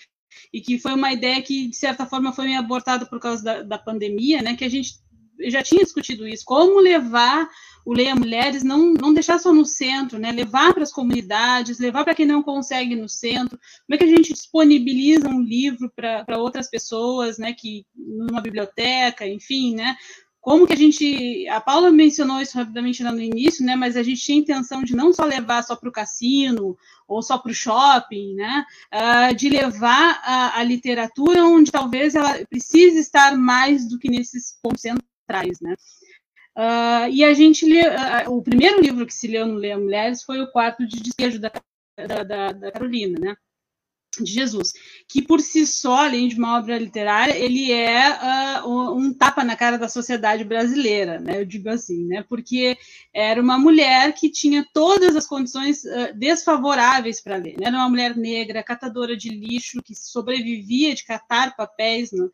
e 0.54 0.62
que 0.62 0.80
foi 0.80 0.94
uma 0.94 1.12
ideia 1.14 1.42
que, 1.42 1.68
de 1.68 1.76
certa 1.76 2.06
forma, 2.06 2.34
foi 2.34 2.46
meio 2.46 2.60
abortada 2.60 3.06
por 3.06 3.20
causa 3.20 3.44
da, 3.44 3.64
da 3.64 3.78
pandemia, 3.78 4.42
né? 4.42 4.56
Que 4.56 4.66
a 4.66 4.70
gente 4.70 4.94
já 5.48 5.64
tinha 5.64 5.84
discutido 5.84 6.28
isso, 6.28 6.44
como 6.46 6.80
levar 6.80 7.48
o 7.86 7.94
Leia 7.94 8.16
Mulheres, 8.16 8.64
não, 8.64 8.94
não 8.94 9.14
deixar 9.14 9.40
só 9.40 9.54
no 9.54 9.66
centro, 9.66 10.20
né? 10.20 10.32
levar 10.32 10.74
para 10.74 10.84
as 10.84 10.92
comunidades, 10.92 11.80
levar 11.80 12.04
para 12.04 12.14
quem 12.14 12.26
não 12.26 12.44
consegue 12.44 12.96
no 12.96 13.08
centro, 13.08 13.58
como 13.58 13.96
é 13.96 13.98
que 13.98 14.04
a 14.04 14.16
gente 14.16 14.34
disponibiliza 14.34 15.30
um 15.30 15.42
livro 15.42 15.92
para 15.96 16.38
outras 16.38 16.70
pessoas, 16.70 17.38
né? 17.38 17.54
que 17.54 17.86
numa 17.96 18.42
biblioteca, 18.42 19.26
enfim, 19.26 19.76
né? 19.76 19.96
Como 20.42 20.66
que 20.66 20.74
a 20.74 20.76
gente. 20.76 21.48
A 21.50 21.60
Paula 21.60 21.92
mencionou 21.92 22.42
isso 22.42 22.58
rapidamente 22.58 23.04
no 23.04 23.20
início, 23.20 23.66
né? 23.66 23.76
Mas 23.76 23.98
a 23.98 24.04
gente 24.04 24.22
tinha 24.22 24.38
intenção 24.38 24.84
de 24.84 24.96
não 24.96 25.12
só 25.12 25.26
levar 25.26 25.64
só 25.64 25.76
para 25.76 25.90
o 25.90 25.92
cassino 25.92 26.78
ou 27.08 27.22
só 27.22 27.38
para 27.38 27.52
o 27.52 27.54
shopping, 27.54 28.36
né? 28.36 28.66
Uh, 28.94 29.36
de 29.36 29.50
levar 29.50 30.22
a, 30.24 30.60
a, 30.60 30.64
literatura 30.64 31.44
onde 31.46 31.72
talvez 31.72 32.16
ela 32.16 32.46
precise 32.50 33.00
estar 33.00 33.36
mais 33.38 33.88
do 33.88 34.00
que 34.00 34.10
nesses 34.10 34.58
pontos 34.62 34.82
centrais, 34.82 35.60
né? 35.60 35.76
Uh, 36.58 37.10
e 37.12 37.24
a 37.24 37.34
gente 37.34 37.66
lê, 37.66 37.82
uh, 37.82 38.32
o 38.32 38.42
primeiro 38.42 38.82
livro 38.82 39.06
que 39.06 39.14
se 39.14 39.28
leu 39.28 39.46
no 39.46 39.56
Leia 39.56 39.78
Mulheres 39.78 40.24
foi 40.24 40.42
o 40.42 40.52
Quarto 40.52 40.86
de 40.88 41.02
Despejo 41.02 41.40
da, 41.40 41.52
da, 41.98 42.24
da, 42.24 42.52
da 42.52 42.72
Carolina, 42.72 43.20
né? 43.20 43.36
De 44.24 44.32
Jesus, 44.32 44.74
que 45.08 45.22
por 45.22 45.42
si 45.42 45.66
só, 45.66 46.06
além 46.06 46.28
de 46.28 46.36
uma 46.36 46.58
obra 46.58 46.78
literária, 46.78 47.38
ele 47.38 47.72
é 47.72 48.64
uh, 48.64 48.96
um 48.96 49.14
tapa 49.14 49.44
na 49.44 49.56
cara 49.56 49.78
da 49.78 49.88
sociedade 49.88 50.44
brasileira, 50.44 51.20
né? 51.20 51.42
Eu 51.42 51.46
digo 51.46 51.70
assim, 51.70 52.06
né? 52.06 52.24
Porque 52.28 52.78
era 53.14 53.42
uma 53.42 53.58
mulher 53.58 54.14
que 54.14 54.30
tinha 54.30 54.66
todas 54.74 55.16
as 55.16 55.28
condições 55.28 55.84
uh, 55.84 56.14
desfavoráveis 56.16 57.22
para 57.22 57.38
ler. 57.38 57.58
Né? 57.58 57.68
Era 57.68 57.78
uma 57.78 57.90
mulher 57.90 58.16
negra, 58.16 58.64
catadora 58.64 59.16
de 59.16 59.30
lixo, 59.30 59.82
que 59.84 59.96
sobrevivia 59.96 60.94
de 60.94 61.06
catar 61.06 61.56
papéis, 61.56 62.12
né? 62.12 62.28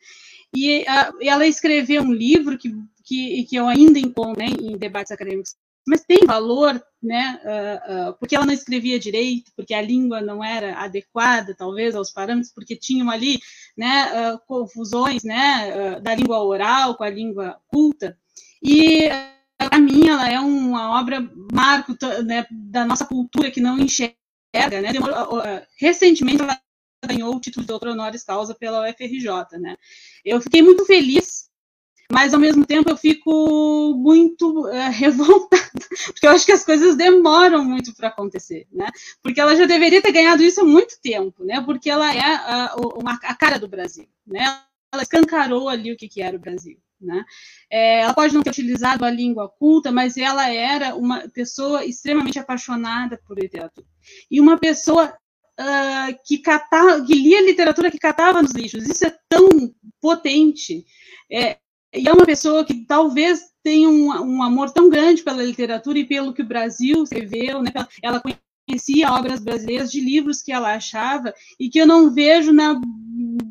e 0.56 0.82
uh, 0.82 1.18
ela 1.22 1.46
escreveu 1.46 2.02
um 2.02 2.14
livro 2.14 2.58
que, 2.58 2.74
que, 3.04 3.44
que 3.44 3.56
eu 3.56 3.68
ainda 3.68 4.00
encontro 4.00 4.40
né, 4.40 4.48
em 4.48 4.78
debates 4.78 5.12
acadêmicos 5.12 5.56
mas 5.88 6.02
tem 6.02 6.26
valor, 6.26 6.82
né, 7.02 7.40
uh, 7.44 8.10
uh, 8.10 8.14
porque 8.18 8.36
ela 8.36 8.46
não 8.46 8.54
escrevia 8.54 9.00
direito, 9.00 9.52
porque 9.56 9.74
a 9.74 9.82
língua 9.82 10.20
não 10.20 10.44
era 10.44 10.80
adequada, 10.80 11.56
talvez, 11.56 11.96
aos 11.96 12.12
parâmetros, 12.12 12.52
porque 12.52 12.76
tinham 12.76 13.10
ali, 13.10 13.40
né, 13.78 14.34
uh, 14.34 14.40
confusões, 14.48 15.24
né, 15.24 16.00
da 16.02 16.16
língua 16.16 16.44
oral 16.44 16.96
com 16.96 17.04
a 17.04 17.10
língua 17.10 17.60
culta, 17.68 18.18
e 18.64 19.10
para 19.58 19.80
mim 19.80 20.08
ela 20.08 20.30
é 20.30 20.40
uma 20.40 21.00
obra 21.00 21.30
marco 21.54 21.96
né, 22.26 22.46
da 22.50 22.84
nossa 22.84 23.06
cultura 23.06 23.52
que 23.52 23.62
não 23.62 23.78
enxerga, 23.78 24.16
né, 24.54 24.92
recentemente 25.80 26.42
ela 26.42 26.60
ganhou 27.06 27.36
o 27.36 27.40
título 27.40 27.64
de 27.64 27.68
doutor 27.68 27.90
honoris 27.90 28.24
causa 28.24 28.56
pela 28.56 28.90
UFRJ, 28.90 29.60
né, 29.60 29.78
eu 30.24 30.42
fiquei 30.42 30.64
muito 30.64 30.84
feliz 30.86 31.46
mas 32.12 32.34
ao 32.34 32.40
mesmo 32.40 32.66
tempo 32.66 32.90
eu 32.90 32.98
fico 32.98 33.94
muito 33.96 34.68
é, 34.70 34.90
revoltada, 34.90 35.72
porque 36.08 36.28
eu 36.28 36.32
acho 36.32 36.46
que 36.46 36.52
as 36.52 36.64
coisas 36.64 36.96
demoram 36.96 37.64
muito 37.64 37.94
para 37.96 38.10
acontecer, 38.10 38.68
né? 38.72 38.88
Porque 39.22 39.40
ela 39.40 39.56
já 39.56 39.66
deveria 39.66 40.02
ter 40.02 40.12
ganhado 40.12 40.44
isso 40.44 40.62
há 40.62 40.66
muito 40.66 41.00
tempo, 41.02 41.44
né? 41.44 41.62
Porque 41.62 41.90
ela 41.90 42.14
é 42.14 42.20
a, 42.20 42.66
a, 42.66 43.14
a 43.24 43.36
cara 43.36 43.58
do 43.58 43.68
Brasil, 43.68 44.08
né? 44.26 44.62
Ela 44.94 45.04
escancarou 45.04 45.68
ali 45.68 45.92
o 45.92 45.98
que, 45.98 46.08
que 46.08 46.22
era 46.22 46.38
o 46.38 46.40
Brasil. 46.40 46.78
né? 47.02 47.24
É, 47.70 48.02
ela 48.02 48.14
pode 48.14 48.34
não 48.34 48.44
ter 48.44 48.52
utilizado 48.52 49.04
a 49.04 49.10
língua 49.10 49.50
culta, 49.50 49.92
mas 49.92 50.16
ela 50.16 50.50
era 50.50 50.96
uma 50.96 51.28
pessoa 51.30 51.84
extremamente 51.84 52.40
apaixonada 52.40 53.20
por 53.28 53.38
literatura 53.38 53.88
e 54.32 54.40
uma 54.40 54.58
pessoa 54.58 55.14
uh, 55.60 56.20
que, 56.26 56.38
catava, 56.38 57.04
que 57.04 57.14
lia 57.14 57.42
literatura 57.42 57.92
que 57.92 57.98
catava 57.98 58.42
nos 58.42 58.52
lixos. 58.52 58.88
Isso 58.88 59.06
é 59.06 59.18
tão 59.28 59.50
potente. 60.00 60.86
É, 61.32 61.58
e 61.96 62.08
é 62.08 62.14
uma 62.14 62.26
pessoa 62.26 62.66
que 62.66 62.86
talvez 62.86 63.42
tenha 63.64 63.90
um, 63.90 64.08
um, 64.08 64.44
amor 64.44 64.72
tão 64.72 64.90
grande 64.90 65.24
pela 65.24 65.44
literatura 65.44 65.98
e 65.98 66.06
pelo 66.06 66.34
que 66.34 66.42
o 66.42 66.48
Brasil 66.48 67.04
escreveu, 67.04 67.62
né? 67.62 67.72
Ela 68.04 68.22
conhecia 68.68 69.12
obras 69.12 69.40
brasileiras 69.40 69.92
de 69.92 70.00
livros 70.00 70.42
que 70.42 70.52
ela 70.52 70.76
achava 70.76 71.34
e 71.60 71.70
que 71.70 71.80
eu 71.80 71.88
não 71.88 72.14
vejo 72.14 72.52
na 72.52 72.80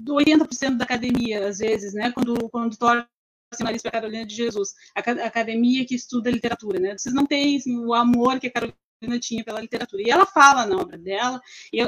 80% 0.09 0.77
da 0.77 0.85
academia, 0.85 1.49
às 1.49 1.59
vezes, 1.59 1.95
né? 1.95 2.13
Quando, 2.13 2.49
quando 2.51 2.75
o 2.75 3.65
nariz 3.65 3.83
para 3.83 3.91
Carolina 3.91 4.27
de 4.27 4.35
Jesus, 4.35 4.75
a 4.95 5.01
academia 5.27 5.85
que 5.85 5.95
estuda 5.95 6.31
literatura, 6.31 6.79
né? 6.79 6.97
Vocês 6.97 7.15
não 7.15 7.27
têm 7.27 7.57
assim, 7.57 7.77
o 7.79 7.95
amor 7.95 8.39
que 8.39 8.49
a 8.49 8.53
Carolina 8.53 8.75
tinha 9.21 9.45
pela 9.45 9.61
literatura. 9.61 10.03
E 10.03 10.11
ela 10.11 10.27
fala 10.27 10.67
na 10.67 10.77
obra 10.77 10.99
dela, 10.99 11.41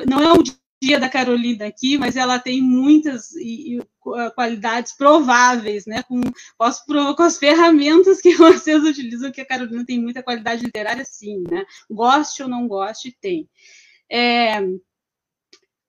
não 0.08 0.20
é 0.20 0.32
o 0.32 0.42
dia 0.82 1.00
da 1.00 1.08
Carolina 1.08 1.66
aqui, 1.66 1.96
mas 1.96 2.16
ela 2.16 2.38
tem 2.38 2.60
muitas 2.60 3.32
e, 3.32 3.78
e, 3.78 3.82
qualidades 4.34 4.92
prováveis, 4.92 5.86
né? 5.86 6.02
Com, 6.02 6.20
posso, 6.58 6.84
com 6.86 7.22
as 7.22 7.38
ferramentas 7.38 8.20
que 8.20 8.34
vocês 8.36 8.82
utilizam, 8.84 9.32
que 9.32 9.40
a 9.40 9.46
Carolina 9.46 9.84
tem 9.84 10.00
muita 10.00 10.22
qualidade 10.22 10.64
literária, 10.64 11.04
sim, 11.04 11.44
né? 11.50 11.64
Goste 11.90 12.42
ou 12.42 12.48
não 12.48 12.68
goste, 12.68 13.16
tem. 13.20 13.48
É, 14.10 14.60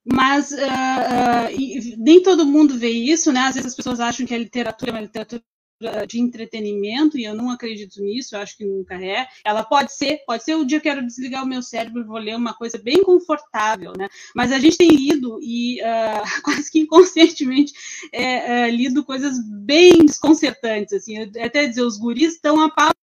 mas 0.09 0.51
uh, 0.51 0.55
uh, 0.55 1.95
nem 1.97 2.23
todo 2.23 2.45
mundo 2.45 2.77
vê 2.77 2.89
isso, 2.89 3.31
né? 3.31 3.41
Às 3.41 3.55
vezes 3.55 3.71
as 3.71 3.75
pessoas 3.75 3.99
acham 3.99 4.25
que 4.25 4.33
a 4.33 4.37
literatura 4.37 4.91
é 4.91 4.93
uma 4.93 5.01
literatura 5.01 5.43
de 6.07 6.19
entretenimento, 6.19 7.17
e 7.17 7.23
eu 7.23 7.35
não 7.35 7.51
acredito 7.51 8.01
nisso, 8.01 8.35
eu 8.35 8.39
acho 8.39 8.57
que 8.57 8.65
nunca 8.65 8.95
é. 8.95 9.27
Ela 9.43 9.63
pode 9.63 9.93
ser, 9.93 10.23
pode 10.25 10.43
ser 10.43 10.55
o 10.55 10.65
dia 10.65 10.79
que 10.79 10.87
eu 10.87 10.93
quero 10.93 11.05
desligar 11.05 11.43
o 11.43 11.47
meu 11.47 11.61
cérebro 11.61 12.01
e 12.01 12.05
vou 12.05 12.17
ler 12.17 12.35
uma 12.35 12.53
coisa 12.53 12.77
bem 12.77 13.03
confortável, 13.03 13.93
né? 13.97 14.07
Mas 14.35 14.51
a 14.51 14.59
gente 14.59 14.77
tem 14.77 14.89
lido, 14.89 15.39
e 15.41 15.79
uh, 15.81 16.23
quase 16.43 16.71
que 16.71 16.79
inconscientemente, 16.79 17.73
é, 18.11 18.67
é, 18.67 18.71
lido 18.71 19.03
coisas 19.03 19.37
bem 19.43 20.05
desconcertantes, 20.05 20.93
assim, 20.93 21.17
até 21.39 21.67
dizer, 21.67 21.83
os 21.83 21.97
guris 21.97 22.33
estão 22.33 22.61
apavorados, 22.61 22.97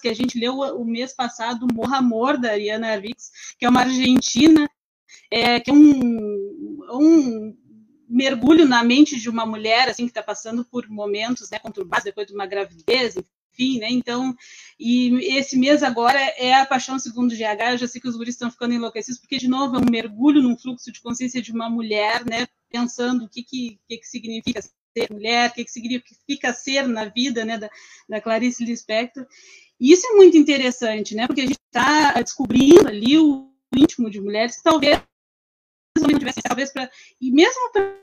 que 0.00 0.08
a 0.08 0.14
gente 0.14 0.38
leu 0.38 0.58
o 0.58 0.84
mês 0.84 1.14
passado 1.14 1.66
Morra 1.72 1.98
Amor, 1.98 2.38
da 2.38 2.50
Ariana 2.50 2.92
Arvix, 2.92 3.30
que 3.58 3.64
é 3.64 3.68
uma 3.68 3.80
argentina, 3.80 4.68
é, 5.30 5.58
que 5.58 5.70
é 5.70 5.74
um, 5.74 6.78
um 6.92 7.56
mergulho 8.12 8.66
na 8.66 8.84
mente 8.84 9.18
de 9.18 9.28
uma 9.28 9.46
mulher 9.46 9.88
assim 9.88 10.04
que 10.04 10.10
está 10.10 10.22
passando 10.22 10.64
por 10.64 10.88
momentos 10.88 11.50
né, 11.50 11.58
conturbados 11.58 12.04
depois 12.04 12.26
de 12.26 12.34
uma 12.34 12.46
gravidez, 12.46 13.16
enfim, 13.52 13.78
né? 13.78 13.88
Então, 13.90 14.34
e 14.78 15.36
esse 15.36 15.56
mês 15.58 15.82
agora 15.82 16.18
é 16.18 16.54
a 16.54 16.66
paixão 16.66 16.98
segundo 16.98 17.34
GH. 17.34 17.72
Eu 17.72 17.78
já 17.78 17.86
sei 17.86 18.00
que 18.00 18.08
os 18.08 18.16
guris 18.16 18.34
estão 18.34 18.50
ficando 18.50 18.74
enlouquecidos 18.74 19.20
porque 19.20 19.38
de 19.38 19.48
novo 19.48 19.76
é 19.76 19.78
um 19.78 19.90
mergulho 19.90 20.42
num 20.42 20.56
fluxo 20.56 20.92
de 20.92 21.00
consciência 21.00 21.40
de 21.40 21.52
uma 21.52 21.68
mulher, 21.68 22.24
né? 22.24 22.46
Pensando 22.70 23.24
o 23.24 23.28
que 23.28 23.42
que, 23.42 23.78
que, 23.88 23.98
que 23.98 24.06
significa 24.06 24.62
ser 24.62 25.10
mulher, 25.10 25.50
o 25.50 25.54
que, 25.54 25.64
que 25.64 25.70
significa 25.70 26.52
ser 26.52 26.86
na 26.86 27.06
vida, 27.06 27.44
né? 27.44 27.58
Da, 27.58 27.70
da 28.08 28.20
Clarice 28.20 28.64
Lispector. 28.64 29.26
E 29.80 29.92
isso 29.92 30.06
é 30.06 30.12
muito 30.16 30.36
interessante, 30.36 31.14
né? 31.14 31.26
Porque 31.26 31.42
a 31.42 31.46
gente 31.46 31.60
está 31.66 32.12
descobrindo 32.20 32.88
ali 32.88 33.18
o 33.18 33.50
íntimo 33.74 34.10
de 34.10 34.20
mulheres 34.20 34.56
que 34.56 34.62
talvez 34.62 35.00
não 36.08 36.18
tivessem 36.18 36.42
talvez 36.42 36.72
para 36.72 36.90
e 37.20 37.30
mesmo 37.30 37.70
para 37.72 37.94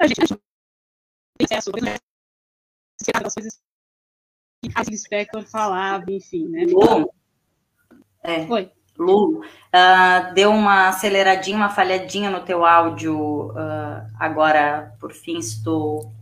a 0.00 0.06
gente 0.06 0.16
tem 0.18 1.46
acesso 1.50 1.70
às 3.24 3.34
coisas 3.34 3.60
que 4.62 4.70
a 4.74 4.96
Spector 4.96 5.44
falava, 5.44 6.04
enfim, 6.10 6.48
né? 6.48 6.64
Lu, 6.64 7.12
é, 8.22 8.46
Foi. 8.46 8.70
Lu, 8.98 9.40
uh, 9.40 10.34
deu 10.34 10.50
uma 10.50 10.88
aceleradinha, 10.88 11.56
uma 11.56 11.70
falhadinha 11.70 12.30
no 12.30 12.44
teu 12.44 12.64
áudio 12.64 13.50
uh, 13.50 14.06
agora, 14.18 14.94
por 15.00 15.12
fim, 15.12 15.38
estou 15.38 16.12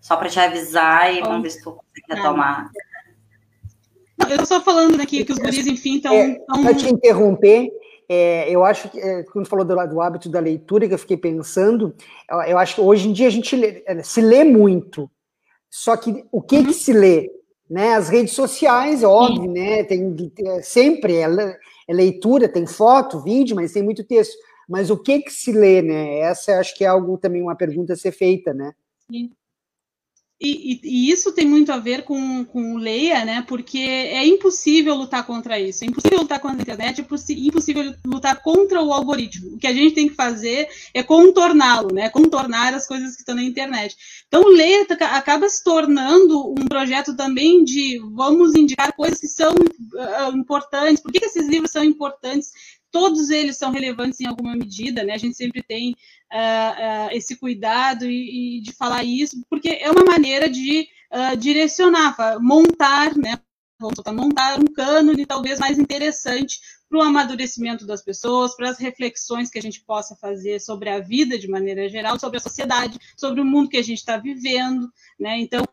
só 0.00 0.16
para 0.16 0.28
te 0.28 0.38
avisar 0.40 1.14
e 1.14 1.20
Bom, 1.20 1.28
vamos 1.28 1.42
ver 1.44 1.50
se 1.50 1.62
tu 1.62 1.72
consegue 1.72 2.14
retomar. 2.14 2.70
eu 4.18 4.28
estou 4.28 4.46
só 4.46 4.60
falando 4.60 5.00
aqui 5.00 5.24
que 5.24 5.32
os 5.32 5.38
guris, 5.38 5.66
enfim, 5.66 5.96
estão... 5.96 6.12
É, 6.12 6.34
tão... 6.34 6.62
Para 6.62 6.74
te 6.74 6.88
interromper, 6.88 7.70
é, 8.14 8.50
eu 8.50 8.64
acho 8.64 8.88
que, 8.88 8.98
é, 8.98 9.22
quando 9.24 9.48
falou 9.48 9.64
do, 9.64 9.74
do, 9.74 10.00
hábito 10.00 10.28
da 10.28 10.40
leitura, 10.40 10.86
que 10.86 10.94
eu 10.94 10.98
fiquei 10.98 11.16
pensando, 11.16 11.94
eu, 12.30 12.40
eu, 12.42 12.58
acho 12.58 12.76
que 12.76 12.80
hoje 12.80 13.08
em 13.08 13.12
dia 13.12 13.26
a 13.26 13.30
gente 13.30 13.56
lê, 13.56 13.82
é, 13.86 14.02
se 14.02 14.20
lê 14.20 14.44
muito, 14.44 15.10
só 15.70 15.96
que 15.96 16.24
o 16.30 16.40
que, 16.40 16.64
que 16.64 16.72
se 16.72 16.92
lê? 16.92 17.30
Né? 17.68 17.94
As 17.94 18.08
redes 18.08 18.34
sociais, 18.34 19.02
óbvio, 19.02 19.50
né? 19.50 19.82
Tem, 19.82 20.14
é, 20.38 20.62
sempre 20.62 21.16
é, 21.16 21.24
é, 21.88 21.92
leitura, 21.92 22.48
tem 22.48 22.66
foto, 22.66 23.20
vídeo, 23.20 23.56
mas 23.56 23.72
tem 23.72 23.82
muito 23.82 24.04
texto. 24.04 24.34
Mas 24.68 24.90
o 24.90 24.96
que 24.96 25.20
que 25.20 25.32
se 25.32 25.50
lê, 25.50 25.82
né? 25.82 26.18
Essa 26.18 26.60
acho 26.60 26.76
que 26.76 26.84
é 26.84 26.86
algo 26.86 27.18
também 27.18 27.42
uma 27.42 27.56
pergunta 27.56 27.94
a 27.94 27.96
ser 27.96 28.12
feita, 28.12 28.54
né? 28.54 28.72
Sim. 29.10 29.32
E, 30.44 30.80
e, 30.84 31.10
isso 31.10 31.32
tem 31.32 31.46
muito 31.46 31.72
a 31.72 31.78
ver 31.78 32.02
com, 32.02 32.44
com 32.44 32.76
Leia, 32.76 33.24
né? 33.24 33.42
Porque 33.48 33.78
é 33.78 34.26
impossível 34.26 34.94
lutar 34.94 35.24
contra 35.26 35.58
isso. 35.58 35.84
É 35.84 35.86
impossível 35.86 36.20
lutar 36.20 36.38
contra 36.38 36.58
a 36.58 36.62
internet, 36.62 37.00
é 37.00 37.34
impossível 37.34 37.94
lutar 38.06 38.42
contra 38.42 38.82
o 38.82 38.92
algoritmo. 38.92 39.54
O 39.54 39.58
que 39.58 39.66
a 39.66 39.72
gente 39.72 39.94
tem 39.94 40.08
que 40.08 40.14
fazer 40.14 40.68
é 40.92 41.02
contorná-lo, 41.02 41.94
né? 41.94 42.10
Contornar 42.10 42.74
as 42.74 42.86
coisas 42.86 43.14
que 43.14 43.22
estão 43.22 43.34
na 43.34 43.42
internet. 43.42 43.96
Então, 44.28 44.46
Leia 44.48 44.86
acaba 45.12 45.48
se 45.48 45.64
tornando 45.64 46.50
um 46.50 46.66
projeto 46.66 47.16
também 47.16 47.64
de 47.64 47.98
vamos 48.12 48.54
indicar 48.54 48.94
coisas 48.94 49.20
que 49.20 49.28
são 49.28 49.54
uh, 49.54 50.36
importantes. 50.36 51.02
Por 51.02 51.10
que, 51.10 51.20
que 51.20 51.26
esses 51.26 51.48
livros 51.48 51.70
são 51.70 51.82
importantes? 51.82 52.52
Todos 52.94 53.28
eles 53.28 53.56
são 53.56 53.72
relevantes 53.72 54.20
em 54.20 54.26
alguma 54.26 54.54
medida, 54.54 55.02
né? 55.02 55.14
A 55.14 55.18
gente 55.18 55.36
sempre 55.36 55.64
tem 55.64 55.96
uh, 56.32 57.08
uh, 57.08 57.08
esse 57.10 57.34
cuidado 57.34 58.08
e, 58.08 58.58
e, 58.58 58.60
de 58.60 58.72
falar 58.72 59.02
isso, 59.02 59.44
porque 59.50 59.68
é 59.68 59.90
uma 59.90 60.04
maneira 60.04 60.48
de 60.48 60.86
uh, 61.12 61.36
direcionar, 61.36 62.16
montar, 62.40 63.16
né? 63.16 63.36
Montar 63.80 64.60
um 64.60 64.72
cânone 64.72 65.26
talvez 65.26 65.58
mais 65.58 65.76
interessante 65.76 66.60
para 66.88 67.00
o 67.00 67.02
amadurecimento 67.02 67.84
das 67.84 68.00
pessoas, 68.00 68.54
para 68.54 68.70
as 68.70 68.78
reflexões 68.78 69.50
que 69.50 69.58
a 69.58 69.62
gente 69.62 69.80
possa 69.80 70.14
fazer 70.14 70.60
sobre 70.60 70.88
a 70.88 71.00
vida 71.00 71.36
de 71.36 71.48
maneira 71.48 71.88
geral, 71.88 72.16
sobre 72.16 72.36
a 72.36 72.40
sociedade, 72.40 72.96
sobre 73.16 73.40
o 73.40 73.44
mundo 73.44 73.68
que 73.68 73.76
a 73.76 73.82
gente 73.82 73.98
está 73.98 74.16
vivendo, 74.16 74.88
né? 75.18 75.40
Então, 75.40 75.64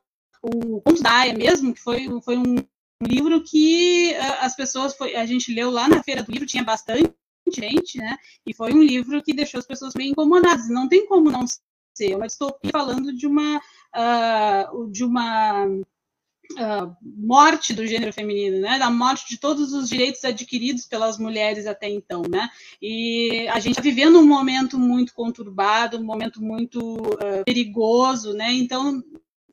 o 0.41 0.82
Conto 0.82 1.03
mesmo, 1.38 1.72
que 1.72 1.80
foi, 1.80 2.07
foi 2.22 2.36
um, 2.36 2.55
um 3.02 3.08
livro 3.08 3.43
que 3.43 4.14
as 4.39 4.56
pessoas 4.56 4.95
foi, 4.95 5.16
a 5.16 5.26
gente 5.26 5.54
leu 5.54 5.72
lá 5.72 5.88
na 5.88 6.04
feira 6.04 6.22
do 6.24 6.32
livro, 6.32 6.47
tinha 6.47 6.64
bastante 6.64 7.12
gente, 7.54 7.97
né? 7.97 8.18
E 8.45 8.54
foi 8.54 8.74
um 8.74 8.82
livro 8.82 9.22
que 9.22 9.34
deixou 9.34 9.60
as 9.60 9.66
pessoas 9.66 9.93
meio 9.95 10.12
incomodadas. 10.12 10.70
Não 10.70 10.88
tem 10.88 11.06
como 11.08 11.32
não 11.32 11.45
ser. 11.47 12.12
Eu 12.12 12.24
estou 12.24 12.58
falando 12.72 13.14
de 13.14 13.28
uma 13.28 13.58
uh, 13.58 14.89
de 14.91 15.04
uma 15.04 15.66
uh, 15.66 16.95
morte 17.02 17.74
do 17.74 17.86
gênero 17.86 18.14
feminino, 18.14 18.60
né? 18.60 18.78
Da 18.80 18.89
morte 18.89 19.28
de 19.30 19.38
todos 19.38 19.74
os 19.74 19.89
direitos 19.89 20.24
adquiridos 20.24 20.86
pelas 20.86 21.18
mulheres 21.18 21.66
até 21.66 21.89
então, 21.89 22.22
né? 22.30 22.49
E 22.82 23.47
a 23.49 23.60
gente 23.60 23.72
está 23.72 23.82
vivendo 23.82 24.20
um 24.20 24.26
momento 24.26 24.78
muito 24.78 25.14
conturbado, 25.14 25.97
um 25.97 26.04
momento 26.04 26.41
muito 26.41 26.80
uh, 26.80 27.43
perigoso, 27.45 28.34
né? 28.34 28.54
Então 28.54 29.02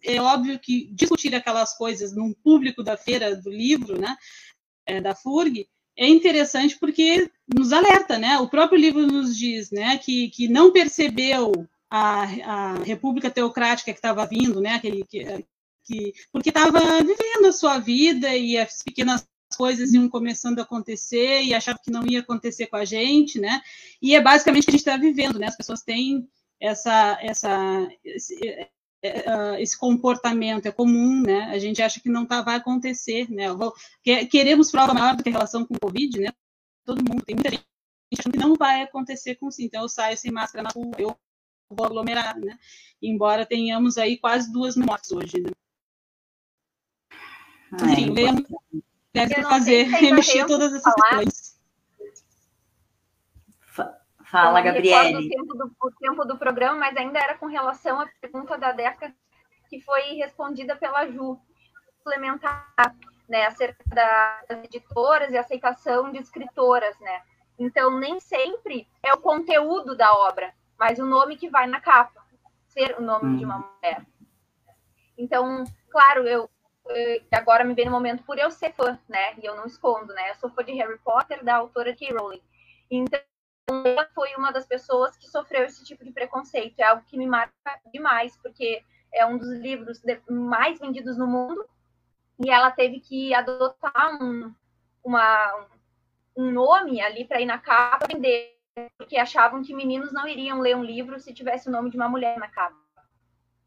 é 0.03 0.21
óbvio 0.21 0.59
que 0.59 0.89
discutir 0.93 1.35
aquelas 1.35 1.77
coisas 1.77 2.15
num 2.15 2.33
público 2.33 2.83
da 2.83 2.97
feira 2.97 3.35
do 3.37 3.51
livro, 3.51 4.01
né, 4.01 4.17
é, 4.87 5.01
da 5.01 5.15
FURG, 5.15 5.69
é 5.97 6.07
interessante 6.07 6.79
porque 6.79 7.29
nos 7.53 7.73
alerta, 7.73 8.19
né? 8.19 8.39
O 8.39 8.49
próprio 8.49 8.79
livro 8.79 9.05
nos 9.05 9.37
diz, 9.37 9.73
né, 9.73 9.99
que, 9.99 10.31
que 10.31 10.47
não 10.47 10.73
percebeu 10.73 11.53
a, 11.91 12.23
a 12.23 12.75
República 12.85 13.31
Teocrática 13.31 13.93
que 13.93 13.99
estava 13.99 14.25
vindo, 14.25 14.61
né, 14.61 14.75
aquele 14.75 15.05
que, 15.05 15.25
que 15.85 16.13
porque 16.33 16.51
estava 16.51 16.81
vivendo 17.03 17.47
a 17.47 17.53
sua 17.53 17.79
vida 17.79 18.35
e 18.37 18.57
as 18.57 18.83
pequenas 18.83 19.27
coisas 19.57 19.93
iam 19.93 20.09
começando 20.09 20.61
a 20.61 20.63
acontecer 20.63 21.43
e 21.43 21.53
achava 21.53 21.81
que 21.83 21.91
não 21.91 22.07
ia 22.07 22.21
acontecer 22.21 22.67
com 22.67 22.77
a 22.77 22.85
gente, 22.85 23.41
né? 23.41 23.61
E 24.01 24.15
é 24.15 24.21
basicamente 24.21 24.63
o 24.63 24.67
que 24.67 24.71
a 24.71 24.73
gente 24.73 24.81
está 24.81 24.97
vivendo, 24.97 25.39
né? 25.39 25.49
As 25.49 25.57
pessoas 25.57 25.83
têm 25.83 26.29
essa, 26.61 27.19
essa, 27.21 27.89
esse 29.59 29.79
comportamento 29.79 30.67
é 30.67 30.73
comum, 30.73 31.23
né? 31.23 31.45
A 31.45 31.59
gente 31.59 31.81
acha 31.83 32.01
que 32.01 32.09
não 32.09 32.27
tá, 32.27 32.43
vai 32.43 32.57
acontecer, 32.57 33.31
né? 33.31 33.53
Vou, 33.53 33.73
queremos 34.31 34.71
prova 34.71 34.93
maior 34.95 35.17
do 35.17 35.23
que 35.23 35.29
a 35.29 35.33
relação 35.33 35.65
com 35.65 35.75
o 35.75 35.81
Covid, 35.81 36.21
né? 36.21 36.33
Todo 36.85 37.05
mundo, 37.09 37.25
tem 37.25 37.37
muita 37.37 37.51
gente 37.51 37.67
achando 38.19 38.33
que 38.33 38.39
não 38.39 38.55
vai 38.55 38.83
acontecer 38.83 39.37
com 39.37 39.51
sim. 39.51 39.65
Então 39.65 39.83
eu 39.83 39.89
saio 39.89 40.17
sem 40.17 40.33
máscara 40.33 40.65
na 40.65 40.71
rua, 40.71 40.93
eu 40.99 41.17
vou 41.71 41.87
aglomerar, 41.87 42.39
né? 42.39 42.59
Embora 43.01 43.47
tenhamos 43.47 43.99
aí 43.99 44.19
quase 44.19 44.53
duas 44.53 44.77
mortes 44.77 45.13
hoje, 45.13 45.41
né? 45.41 45.51
Enfim, 47.75 48.15
deve 49.13 49.43
fazer, 49.43 49.85
remexer 49.85 50.47
todas 50.47 50.73
essas 50.73 50.95
questões. 50.95 51.48
Fala, 54.31 54.61
Gabriele. 54.61 55.27
O 55.27 55.29
tempo, 55.29 55.55
do, 55.55 55.77
o 55.83 55.91
tempo 55.93 56.25
do 56.25 56.39
programa, 56.39 56.79
mas 56.79 56.97
ainda 56.97 57.19
era 57.19 57.37
com 57.37 57.47
relação 57.47 58.01
à 58.01 58.09
pergunta 58.21 58.59
da 58.59 58.73
Deca 58.73 59.13
que 59.69 59.81
foi 59.81 60.15
respondida 60.15 60.77
pela 60.77 61.07
Ju, 61.07 61.39
complementar, 61.99 62.75
né, 63.29 63.47
acerca 63.47 63.85
das 63.87 64.65
editoras 64.65 65.31
e 65.31 65.37
aceitação 65.37 66.11
de 66.11 66.19
escritoras, 66.19 66.99
né? 67.01 67.23
Então, 67.59 67.99
nem 67.99 68.19
sempre 68.19 68.89
é 69.03 69.13
o 69.13 69.21
conteúdo 69.21 69.95
da 69.95 70.13
obra, 70.13 70.55
mas 70.79 70.99
o 70.99 71.05
nome 71.05 71.37
que 71.37 71.51
vai 71.51 71.67
na 71.67 71.81
capa, 71.81 72.25
ser 72.67 72.97
o 72.99 73.03
nome 73.03 73.27
hum. 73.27 73.37
de 73.37 73.45
uma 73.45 73.59
mulher. 73.59 74.07
Então, 75.19 75.65
claro, 75.91 76.27
eu, 76.27 76.49
eu, 76.87 77.23
agora 77.33 77.65
me 77.65 77.75
vem 77.75 77.85
no 77.85 77.91
momento 77.91 78.23
por 78.23 78.39
eu 78.39 78.51
ser 78.51 78.73
fã, 78.73 78.99
né? 79.09 79.35
E 79.43 79.45
eu 79.45 79.57
não 79.57 79.67
escondo, 79.67 80.15
né? 80.15 80.31
Eu 80.31 80.35
sou 80.37 80.49
fã 80.51 80.65
de 80.65 80.73
Harry 80.73 80.99
Potter, 80.99 81.45
da 81.45 81.57
autora 81.57 81.95
K. 81.95 82.13
Rowling. 82.13 82.43
Então, 82.91 83.21
ela 83.69 84.09
foi 84.15 84.35
uma 84.35 84.51
das 84.51 84.67
pessoas 84.67 85.17
que 85.17 85.29
sofreu 85.29 85.65
esse 85.65 85.85
tipo 85.85 86.05
de 86.05 86.11
preconceito. 86.11 86.79
É 86.81 86.85
algo 86.85 87.05
que 87.05 87.19
me 87.19 87.27
marca 87.27 87.53
demais, 87.93 88.37
porque 88.39 88.83
é 89.13 89.25
um 89.27 89.37
dos 89.37 89.51
livros 89.59 90.01
mais 90.29 90.79
vendidos 90.79 91.17
no 91.17 91.27
mundo 91.27 91.69
e 92.39 92.51
ela 92.51 92.71
teve 92.71 93.01
que 93.01 93.35
adotar 93.35 94.23
um, 94.23 94.55
uma, 95.05 95.69
um 96.37 96.51
nome 96.51 97.01
ali 97.01 97.25
para 97.25 97.41
ir 97.41 97.47
na 97.47 97.59
capa 97.59 98.07
vender, 98.07 98.57
porque 98.97 99.17
achavam 99.17 99.63
que 99.63 99.75
meninos 99.75 100.13
não 100.13 100.27
iriam 100.27 100.61
ler 100.61 100.77
um 100.77 100.85
livro 100.85 101.19
se 101.19 101.35
tivesse 101.35 101.69
o 101.69 101.73
nome 101.73 101.91
de 101.91 101.97
uma 101.97 102.09
mulher 102.09 102.39
na 102.39 102.49
capa. 102.49 102.77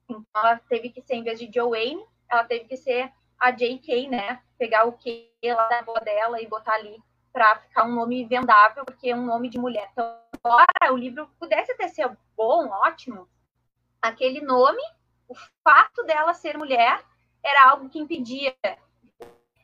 Então 0.10 0.26
ela 0.36 0.58
teve 0.70 0.89
que 0.89 1.02
ser, 1.02 1.16
em 1.16 1.24
vez 1.24 1.39
de 1.39 1.49
Joanne, 1.54 2.04
ela 2.30 2.43
teve 2.43 2.66
que 2.66 2.78
ser 2.78 3.12
a 3.38 3.52
J.K., 3.52 4.08
né? 4.08 4.41
Pegar 4.58 4.88
o 4.88 4.93
Q 4.93 5.32
lá 5.43 5.68
da 5.68 5.80
avó 5.80 5.93
dela 5.99 6.41
e 6.41 6.47
botar 6.47 6.74
ali 6.76 7.02
para 7.32 7.58
ficar 7.58 7.86
um 7.86 7.94
nome 7.94 8.26
vendável, 8.26 8.86
porque 8.86 9.10
é 9.10 9.16
um 9.16 9.26
nome 9.26 9.50
de 9.50 9.58
mulher. 9.58 9.90
Então, 9.92 10.18
embora 10.38 10.94
o 10.94 10.98
livro 10.98 11.30
pudesse 11.40 11.76
ter 11.76 11.90
sido 11.90 12.18
bom, 12.36 12.68
ótimo, 12.70 13.28
aquele 14.02 14.42
nome, 14.42 14.82
o 15.28 15.36
fato 15.64 16.04
dela 16.04 16.34
ser 16.34 16.58
mulher, 16.58 17.04
era 17.44 17.70
algo 17.70 17.90
que 17.90 18.00
impedia. 18.00 18.56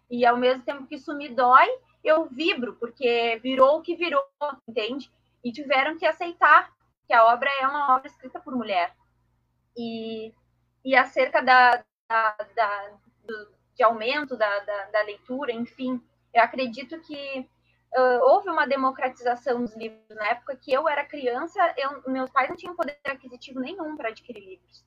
E 0.09 0.25
ao 0.25 0.37
mesmo 0.37 0.63
tempo 0.63 0.87
que 0.87 0.95
isso 0.95 1.13
me 1.15 1.29
dói, 1.29 1.67
eu 2.03 2.25
vibro, 2.25 2.75
porque 2.75 3.39
virou 3.43 3.77
o 3.77 3.81
que 3.81 3.95
virou, 3.95 4.23
entende? 4.67 5.11
E 5.43 5.51
tiveram 5.51 5.97
que 5.97 6.05
aceitar 6.05 6.71
que 7.05 7.13
a 7.13 7.25
obra 7.25 7.49
é 7.59 7.67
uma 7.67 7.95
obra 7.95 8.07
escrita 8.07 8.39
por 8.39 8.55
mulher. 8.55 8.95
E, 9.75 10.33
e 10.83 10.95
acerca 10.95 11.41
da, 11.41 11.83
da, 12.09 12.37
da 12.55 12.91
do, 13.23 13.51
de 13.75 13.83
aumento 13.83 14.35
da, 14.35 14.59
da, 14.59 14.85
da, 14.85 15.01
leitura, 15.03 15.51
enfim, 15.51 16.01
eu 16.33 16.41
acredito 16.41 16.99
que 17.01 17.47
uh, 17.97 18.23
houve 18.23 18.49
uma 18.49 18.67
democratização 18.67 19.61
dos 19.61 19.75
livros. 19.75 20.03
Na 20.09 20.27
época 20.27 20.55
que 20.55 20.71
eu 20.71 20.87
era 20.87 21.05
criança, 21.05 21.59
eu, 21.75 22.03
meus 22.11 22.29
pais 22.29 22.49
não 22.49 22.55
tinham 22.55 22.75
poder 22.75 22.97
aquisitivo 23.05 23.59
nenhum 23.59 23.97
para 23.97 24.09
adquirir 24.09 24.43
livros. 24.43 24.85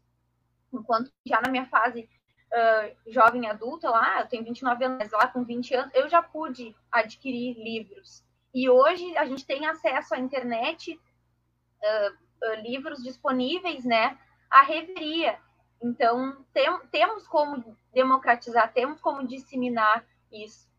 Enquanto 0.72 1.12
já 1.26 1.40
na 1.40 1.50
minha 1.50 1.66
fase 1.66 2.08
uh, 2.52 3.10
jovem 3.10 3.48
adulta 3.48 3.90
lá, 3.90 4.20
eu 4.20 4.28
tenho 4.28 4.44
29 4.44 4.84
anos, 4.84 4.98
mas 4.98 5.12
lá 5.12 5.26
com 5.26 5.44
20 5.44 5.74
anos, 5.74 5.94
eu 5.94 6.08
já 6.08 6.22
pude 6.22 6.74
adquirir 6.90 7.54
livros. 7.54 8.24
E 8.54 8.68
hoje 8.68 9.16
a 9.16 9.24
gente 9.26 9.44
tem 9.46 9.66
acesso 9.66 10.14
à 10.14 10.18
internet, 10.18 10.92
uh, 10.92 12.46
uh, 12.46 12.54
livros 12.62 13.02
disponíveis, 13.02 13.84
né, 13.84 14.16
à 14.48 14.62
reveria. 14.62 15.38
Então, 15.82 16.44
tem, 16.52 16.66
temos 16.90 17.26
como 17.26 17.76
democratizar, 17.92 18.72
temos 18.72 19.00
como 19.00 19.26
disseminar 19.26 20.04
isso. 20.30 20.69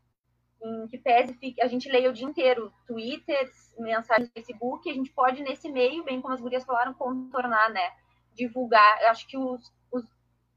Em 0.64 0.86
que 0.86 0.96
pese 0.96 1.36
a 1.60 1.66
gente 1.66 1.90
leia 1.90 2.08
o 2.08 2.12
dia 2.12 2.26
inteiro 2.26 2.72
Twitter, 2.86 3.50
mensagens 3.78 4.28
no 4.28 4.32
Facebook, 4.32 4.88
a 4.88 4.94
gente 4.94 5.10
pode, 5.10 5.42
nesse 5.42 5.68
meio, 5.68 6.04
bem 6.04 6.20
como 6.20 6.34
as 6.34 6.40
gurias 6.40 6.64
falaram, 6.64 6.94
contornar, 6.94 7.70
né? 7.70 7.92
Divulgar. 8.34 9.02
Eu 9.02 9.08
acho 9.08 9.26
que 9.26 9.36
os, 9.36 9.72
os 9.90 10.04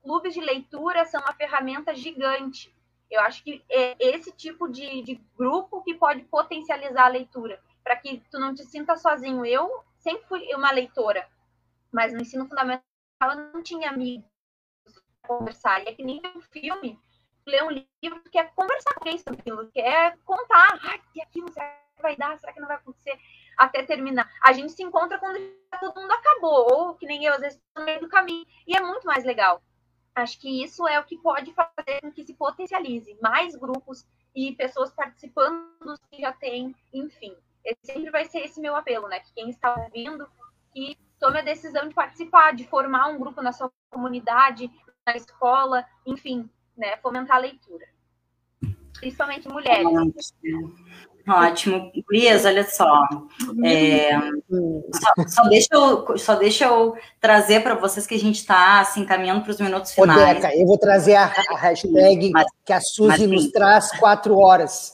clubes 0.03 0.33
de 0.33 0.41
leitura 0.41 1.05
são 1.05 1.19
uma 1.21 1.33
ferramenta 1.33 1.95
gigante. 1.95 2.73
Eu 3.09 3.21
acho 3.21 3.43
que 3.43 3.63
é 3.69 3.95
esse 3.99 4.31
tipo 4.31 4.67
de, 4.67 5.01
de 5.01 5.21
grupo 5.37 5.81
que 5.81 5.95
pode 5.95 6.23
potencializar 6.23 7.05
a 7.05 7.09
leitura, 7.09 7.59
para 7.83 7.95
que 7.95 8.21
tu 8.29 8.39
não 8.39 8.53
te 8.53 8.63
sinta 8.63 8.95
sozinho. 8.95 9.45
Eu 9.45 9.83
sempre 9.97 10.27
fui 10.27 10.53
uma 10.53 10.71
leitora, 10.71 11.27
mas 11.91 12.13
no 12.13 12.21
ensino 12.21 12.47
fundamental 12.47 12.83
eu 13.21 13.53
não 13.53 13.63
tinha 13.63 13.89
amigos 13.89 14.25
para 15.21 15.37
conversar. 15.37 15.83
E 15.83 15.89
é 15.89 15.93
que 15.93 16.03
nem 16.03 16.21
um 16.35 16.41
filme, 16.41 16.99
ler 17.45 17.63
um 17.63 17.69
livro, 17.69 18.21
tu 18.23 18.29
quer 18.29 18.51
conversar 18.53 18.93
com 18.93 19.01
alguém 19.01 19.17
sobre 19.17 19.39
aquilo, 19.39 19.71
quer 19.71 20.17
contar. 20.25 20.79
Ai, 20.81 21.01
e 21.15 21.21
aquilo, 21.21 21.51
será 21.51 21.77
que 21.95 22.01
vai 22.01 22.15
dar? 22.15 22.37
Será 22.39 22.53
que 22.53 22.59
não 22.59 22.67
vai 22.67 22.77
acontecer? 22.77 23.17
Até 23.57 23.83
terminar. 23.83 24.29
A 24.43 24.51
gente 24.51 24.73
se 24.73 24.83
encontra 24.83 25.17
quando 25.17 25.39
todo 25.79 25.99
mundo 25.99 26.11
acabou, 26.11 26.67
ou 26.71 26.95
que 26.95 27.05
nem 27.05 27.23
eu, 27.23 27.33
às 27.33 27.41
vezes, 27.41 27.61
no 27.75 27.85
meio 27.85 27.99
do 27.99 28.09
caminho. 28.09 28.45
E 28.67 28.75
é 28.75 28.81
muito 28.81 29.05
mais 29.05 29.23
legal. 29.23 29.61
Acho 30.13 30.39
que 30.39 30.63
isso 30.63 30.87
é 30.87 30.99
o 30.99 31.03
que 31.03 31.17
pode 31.17 31.53
fazer 31.53 32.01
com 32.01 32.11
que 32.11 32.23
se 32.23 32.33
potencialize 32.33 33.17
mais 33.21 33.55
grupos 33.55 34.05
e 34.33 34.53
pessoas 34.55 34.91
participando 34.91 35.69
dos 35.79 35.99
que 36.09 36.21
já 36.21 36.31
tem, 36.33 36.75
enfim. 36.93 37.35
Esse 37.63 37.93
sempre 37.93 38.11
vai 38.11 38.25
ser 38.25 38.39
esse 38.39 38.61
meu 38.61 38.75
apelo, 38.75 39.07
né? 39.07 39.19
Que 39.19 39.33
quem 39.33 39.49
está 39.49 39.75
ouvindo, 39.75 40.29
que 40.73 40.97
tome 41.19 41.39
a 41.39 41.43
decisão 41.43 41.87
de 41.87 41.93
participar, 41.93 42.53
de 42.53 42.67
formar 42.67 43.07
um 43.07 43.17
grupo 43.17 43.41
na 43.41 43.51
sua 43.51 43.71
comunidade, 43.89 44.71
na 45.05 45.15
escola, 45.15 45.85
enfim, 46.05 46.49
né? 46.77 46.97
Fomentar 47.01 47.37
a 47.37 47.39
leitura. 47.39 47.85
Principalmente 48.99 49.47
mulheres. 49.47 49.85
Ótimo. 51.27 51.91
Gurias, 52.07 52.45
olha 52.45 52.63
só. 52.63 53.07
É, 53.63 54.11
só, 54.93 55.27
só, 55.27 55.43
deixa 55.49 55.67
eu, 55.73 56.17
só 56.17 56.35
deixa 56.35 56.65
eu 56.65 56.95
trazer 57.19 57.63
para 57.63 57.73
vocês 57.73 58.05
que 58.05 58.13
a 58.13 58.19
gente 58.19 58.35
está 58.35 58.79
assim, 58.79 59.05
caminhando 59.05 59.41
para 59.41 59.51
os 59.51 59.59
minutos 59.59 59.91
finais. 59.91 60.43
Ô, 60.43 60.47
eu 60.47 60.67
vou 60.67 60.77
trazer 60.77 61.15
a, 61.15 61.25
a 61.25 61.57
hashtag 61.57 62.29
mas, 62.31 62.45
que 62.63 62.71
a 62.71 62.79
Suzy 62.79 63.25
nos 63.25 63.51
traz 63.51 63.91
quatro 63.97 64.37
horas. 64.37 64.93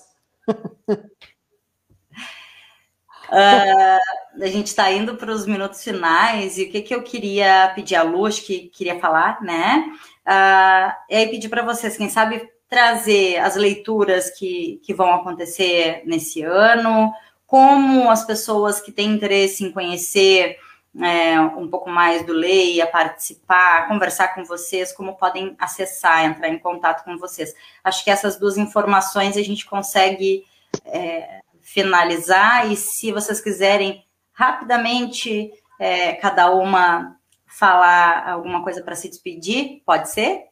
Uh, 3.31 4.43
a 4.43 4.47
gente 4.47 4.67
está 4.67 4.91
indo 4.91 5.15
para 5.15 5.31
os 5.31 5.45
minutos 5.45 5.81
finais 5.81 6.57
e 6.57 6.63
o 6.63 6.69
que, 6.69 6.81
que 6.81 6.93
eu 6.93 7.01
queria 7.01 7.71
pedir 7.73 7.95
à 7.95 8.03
Luz, 8.03 8.39
que 8.39 8.69
queria 8.69 8.99
falar, 8.99 9.41
né? 9.41 9.85
Uh, 10.27 10.93
e 11.09 11.15
aí 11.15 11.27
pedir 11.29 11.47
para 11.47 11.63
vocês, 11.63 11.95
quem 11.95 12.09
sabe 12.09 12.49
trazer 12.69 13.37
as 13.37 13.55
leituras 13.55 14.29
que, 14.31 14.81
que 14.83 14.93
vão 14.93 15.13
acontecer 15.13 16.03
nesse 16.05 16.41
ano, 16.41 17.11
como 17.47 18.09
as 18.09 18.25
pessoas 18.25 18.79
que 18.81 18.91
têm 18.91 19.11
interesse 19.11 19.63
em 19.63 19.71
conhecer 19.71 20.57
é, 20.99 21.39
um 21.39 21.69
pouco 21.69 21.89
mais 21.89 22.25
do 22.25 22.33
Leia, 22.33 22.85
participar, 22.85 23.87
conversar 23.87 24.29
com 24.35 24.43
vocês, 24.43 24.91
como 24.91 25.15
podem 25.15 25.55
acessar, 25.57 26.25
entrar 26.25 26.49
em 26.49 26.59
contato 26.59 27.03
com 27.05 27.17
vocês. 27.17 27.53
Acho 27.83 28.03
que 28.03 28.11
essas 28.11 28.37
duas 28.37 28.57
informações 28.57 29.37
a 29.37 29.41
gente 29.41 29.65
consegue 29.65 30.45
é, 30.85 31.41
finalizar, 31.73 32.69
e 32.69 32.75
se 32.75 33.11
vocês 33.11 33.39
quiserem 33.39 34.03
rapidamente, 34.33 35.49
é, 35.79 36.13
cada 36.13 36.51
uma 36.51 37.15
falar 37.47 38.27
alguma 38.29 38.63
coisa 38.63 38.83
para 38.83 38.95
se 38.95 39.09
despedir, 39.09 39.81
pode 39.85 40.09
ser? 40.09 40.43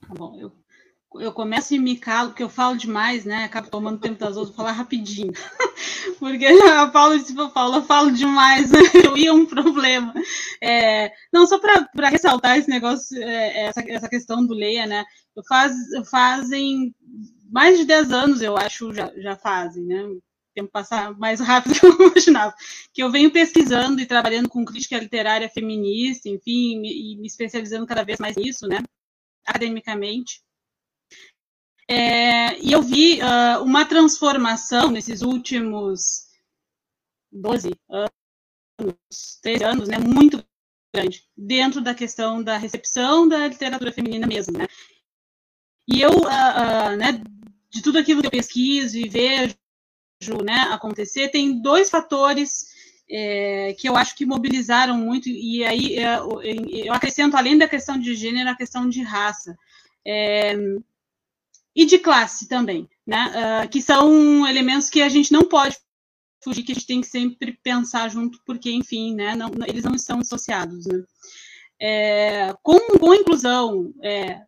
Tá 0.00 0.14
bom, 0.14 0.36
eu, 0.40 0.52
eu 1.20 1.32
começo 1.32 1.74
e 1.74 1.78
me 1.78 1.96
calo, 1.96 2.30
porque 2.30 2.42
eu 2.42 2.48
falo 2.48 2.76
demais, 2.76 3.24
né? 3.24 3.44
Acabo 3.44 3.70
tomando 3.70 4.00
tempo 4.00 4.18
das 4.18 4.36
outras, 4.36 4.48
vou 4.48 4.56
falar 4.56 4.72
rapidinho. 4.72 5.32
porque 6.18 6.46
a 6.76 6.88
Paula 6.88 7.18
disse, 7.18 7.36
eu 7.36 7.50
falo, 7.50 7.76
eu 7.76 7.82
falo 7.82 8.10
demais, 8.10 8.70
né? 8.70 8.80
eu 9.04 9.16
ia 9.16 9.32
um 9.32 9.46
problema. 9.46 10.12
É, 10.60 11.12
não, 11.32 11.46
só 11.46 11.60
para 11.60 12.08
ressaltar 12.08 12.58
esse 12.58 12.68
negócio, 12.68 13.22
é, 13.22 13.66
essa, 13.66 13.84
essa 13.88 14.08
questão 14.08 14.44
do 14.44 14.54
Leia, 14.54 14.86
né? 14.86 15.04
Faz, 15.48 15.72
fazem 16.10 16.92
mais 17.48 17.78
de 17.78 17.84
10 17.84 18.12
anos, 18.12 18.42
eu 18.42 18.56
acho, 18.56 18.92
já, 18.92 19.12
já 19.16 19.36
fazem, 19.36 19.84
né? 19.84 20.04
tempo 20.54 20.70
passar 20.72 21.16
mais 21.16 21.38
rápido 21.40 21.74
do 21.80 21.96
que 21.96 22.02
eu 22.02 22.08
imaginava, 22.08 22.54
que 22.92 23.02
eu 23.02 23.10
venho 23.10 23.30
pesquisando 23.30 24.00
e 24.00 24.06
trabalhando 24.06 24.48
com 24.48 24.64
crítica 24.64 24.98
literária 24.98 25.48
feminista, 25.48 26.28
enfim, 26.28 26.82
e 26.84 27.16
me 27.16 27.26
especializando 27.26 27.86
cada 27.86 28.02
vez 28.02 28.18
mais 28.18 28.36
nisso, 28.36 28.66
né? 28.66 28.78
academicamente. 29.48 30.42
É, 31.90 32.58
e 32.60 32.70
eu 32.70 32.82
vi 32.82 33.20
uh, 33.22 33.62
uma 33.62 33.84
transformação 33.86 34.90
nesses 34.90 35.22
últimos 35.22 36.26
12 37.32 37.70
anos, 37.88 39.38
13 39.42 39.64
anos, 39.64 39.88
né, 39.88 39.98
muito 39.98 40.44
grande, 40.94 41.26
dentro 41.34 41.80
da 41.80 41.94
questão 41.94 42.42
da 42.42 42.58
recepção 42.58 43.26
da 43.26 43.48
literatura 43.48 43.90
feminina 43.90 44.26
mesmo. 44.26 44.58
Né? 44.58 44.66
E 45.88 46.02
eu, 46.02 46.10
uh, 46.10 46.92
uh, 46.92 46.96
né, 46.96 47.22
de 47.70 47.82
tudo 47.82 47.98
aquilo 47.98 48.20
que 48.20 48.26
eu 48.26 48.30
pesquiso 48.30 48.96
e 48.96 49.08
vejo 49.08 49.56
né, 50.44 50.68
acontecer, 50.70 51.28
tem 51.28 51.60
dois 51.60 51.90
fatores 51.90 52.66
é, 53.10 53.74
que 53.78 53.88
eu 53.88 53.96
acho 53.96 54.16
que 54.16 54.26
mobilizaram 54.26 54.96
muito, 54.96 55.28
e 55.28 55.64
aí 55.64 55.96
é, 55.96 56.18
eu 56.18 56.92
acrescento, 56.92 57.36
além 57.36 57.56
da 57.56 57.68
questão 57.68 57.98
de 57.98 58.14
gênero, 58.14 58.50
a 58.50 58.56
questão 58.56 58.88
de 58.88 59.02
raça. 59.02 59.56
É, 60.06 60.56
e 61.76 61.86
de 61.86 61.98
classe 61.98 62.48
também, 62.48 62.88
né? 63.06 63.30
Uh, 63.64 63.68
que 63.68 63.80
são 63.80 64.44
elementos 64.48 64.90
que 64.90 65.00
a 65.00 65.08
gente 65.08 65.32
não 65.32 65.44
pode 65.44 65.76
fugir, 66.42 66.64
que 66.64 66.72
a 66.72 66.74
gente 66.74 66.86
tem 66.86 67.00
que 67.00 67.06
sempre 67.06 67.52
pensar 67.62 68.08
junto, 68.08 68.40
porque, 68.44 68.68
enfim, 68.68 69.14
né? 69.14 69.36
Não, 69.36 69.50
eles 69.64 69.84
não 69.84 69.94
estão 69.94 70.18
associados. 70.18 70.86
Né? 70.86 71.04
é, 71.80 72.52
com, 72.62 72.78
com 72.98 73.14
inclusão 73.14 73.94
é, 74.02 74.42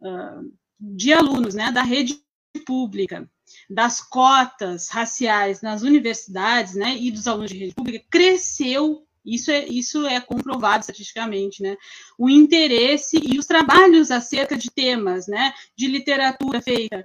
uh, 0.00 0.52
de 0.78 1.12
alunos 1.12 1.54
né, 1.54 1.72
da 1.72 1.82
rede 1.82 2.22
pública, 2.58 3.28
das 3.70 4.00
cotas 4.00 4.88
raciais 4.88 5.62
nas 5.62 5.82
universidades 5.82 6.74
né, 6.74 6.96
e 6.96 7.10
dos 7.10 7.26
alunos 7.26 7.50
de 7.50 7.58
rede 7.58 7.74
pública, 7.74 8.04
cresceu 8.10 9.06
isso 9.26 9.50
é, 9.50 9.66
isso 9.66 10.06
é 10.06 10.20
comprovado 10.20 10.82
estatisticamente, 10.82 11.60
né? 11.60 11.76
O 12.16 12.30
interesse 12.30 13.20
e 13.20 13.38
os 13.40 13.44
trabalhos 13.44 14.12
acerca 14.12 14.56
de 14.56 14.70
temas, 14.70 15.26
né? 15.26 15.52
De 15.76 15.88
literatura 15.88 16.62
feita 16.62 17.04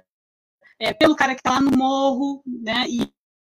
é, 0.78 0.92
pelo 0.92 1.16
cara 1.16 1.34
que 1.34 1.40
está 1.40 1.50
lá 1.50 1.60
no 1.60 1.76
morro, 1.76 2.42
né? 2.46 2.86
E, 2.88 3.08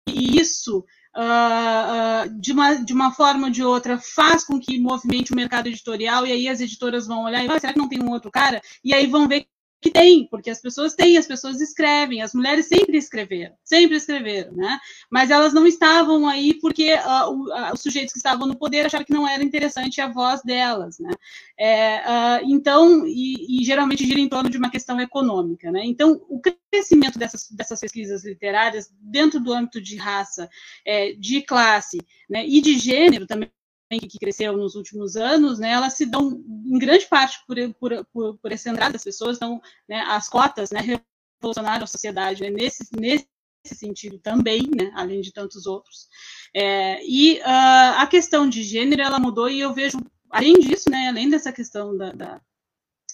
e 0.06 0.38
isso 0.38 0.84
Uh, 1.16 2.28
uh, 2.28 2.40
de, 2.40 2.52
uma, 2.52 2.74
de 2.74 2.92
uma 2.92 3.10
forma 3.12 3.46
ou 3.46 3.52
de 3.52 3.64
outra, 3.64 3.98
faz 3.98 4.44
com 4.44 4.60
que 4.60 4.78
movimente 4.78 5.32
o 5.32 5.34
mercado 5.34 5.66
editorial, 5.66 6.24
e 6.24 6.30
aí 6.30 6.48
as 6.48 6.60
editoras 6.60 7.08
vão 7.08 7.24
olhar 7.24 7.42
e 7.42 7.48
ah, 7.50 7.58
será 7.58 7.72
que 7.72 7.78
não 7.78 7.88
tem 7.88 8.00
um 8.00 8.10
outro 8.10 8.30
cara? 8.30 8.60
E 8.84 8.94
aí 8.94 9.06
vão 9.06 9.26
ver 9.26 9.48
que 9.80 9.90
tem, 9.90 10.26
porque 10.28 10.50
as 10.50 10.60
pessoas 10.60 10.94
têm, 10.94 11.16
as 11.16 11.26
pessoas 11.26 11.60
escrevem, 11.60 12.20
as 12.20 12.34
mulheres 12.34 12.66
sempre 12.66 12.98
escreveram, 12.98 13.54
sempre 13.62 13.96
escreveram, 13.96 14.52
né? 14.52 14.78
Mas 15.10 15.30
elas 15.30 15.52
não 15.52 15.66
estavam 15.66 16.26
aí 16.26 16.54
porque 16.54 16.94
uh, 16.94 17.30
uh, 17.30 17.72
os 17.72 17.80
sujeitos 17.80 18.12
que 18.12 18.18
estavam 18.18 18.48
no 18.48 18.58
poder 18.58 18.86
acharam 18.86 19.04
que 19.04 19.12
não 19.12 19.28
era 19.28 19.42
interessante 19.42 20.00
a 20.00 20.08
voz 20.08 20.42
delas, 20.42 20.98
né? 20.98 21.10
É, 21.58 21.98
uh, 22.00 22.50
então, 22.50 23.06
e, 23.06 23.60
e, 23.60 23.64
geralmente 23.64 24.04
gira 24.04 24.20
em 24.20 24.28
torno 24.28 24.50
de 24.50 24.58
uma 24.58 24.70
questão 24.70 25.00
econômica, 25.00 25.70
né? 25.70 25.82
Então, 25.84 26.20
o 26.28 26.40
crescimento 26.40 27.18
dessas, 27.18 27.48
dessas 27.50 27.80
pesquisas 27.80 28.24
literárias 28.24 28.90
dentro 29.00 29.38
do 29.38 29.52
âmbito 29.52 29.80
de 29.80 29.96
raça, 29.96 30.48
é, 30.84 31.12
de 31.12 31.40
classe, 31.42 31.98
né? 32.28 32.44
E 32.46 32.60
de 32.60 32.76
gênero 32.78 33.26
também 33.26 33.48
que 33.96 34.18
cresceu 34.18 34.56
nos 34.56 34.74
últimos 34.74 35.16
anos, 35.16 35.58
né, 35.58 35.70
elas 35.70 35.94
se 35.94 36.04
dão 36.04 36.44
em 36.66 36.78
grande 36.78 37.06
parte 37.06 37.38
por, 37.46 37.56
por, 37.74 38.04
por, 38.12 38.38
por 38.38 38.52
esse 38.52 38.68
andar 38.68 38.92
das 38.92 39.04
pessoas, 39.04 39.36
então, 39.36 39.62
né, 39.88 40.00
as 40.08 40.28
cotas, 40.28 40.70
né, 40.70 41.00
revolucionaram 41.40 41.84
a 41.84 41.86
sociedade 41.86 42.42
né, 42.42 42.50
nesse, 42.50 42.86
nesse 42.98 43.26
sentido 43.64 44.18
também, 44.18 44.62
né, 44.76 44.90
além 44.94 45.20
de 45.20 45.32
tantos 45.32 45.66
outros. 45.66 46.08
É, 46.54 47.02
e 47.04 47.38
uh, 47.38 47.98
a 47.98 48.06
questão 48.06 48.48
de 48.48 48.62
gênero, 48.62 49.02
ela 49.02 49.18
mudou 49.18 49.48
e 49.48 49.60
eu 49.60 49.72
vejo, 49.72 49.98
além 50.30 50.58
disso, 50.58 50.90
né, 50.90 51.08
além 51.08 51.30
dessa 51.30 51.52
questão 51.52 51.96
da, 51.96 52.12
da, 52.12 52.40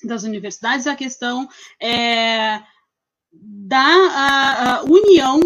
das 0.03 0.25
universidades, 0.25 0.87
a 0.87 0.97
questão 0.97 1.49
é, 1.81 2.63
da 3.33 3.79
a, 3.79 4.77
a 4.77 4.83
união 4.85 5.41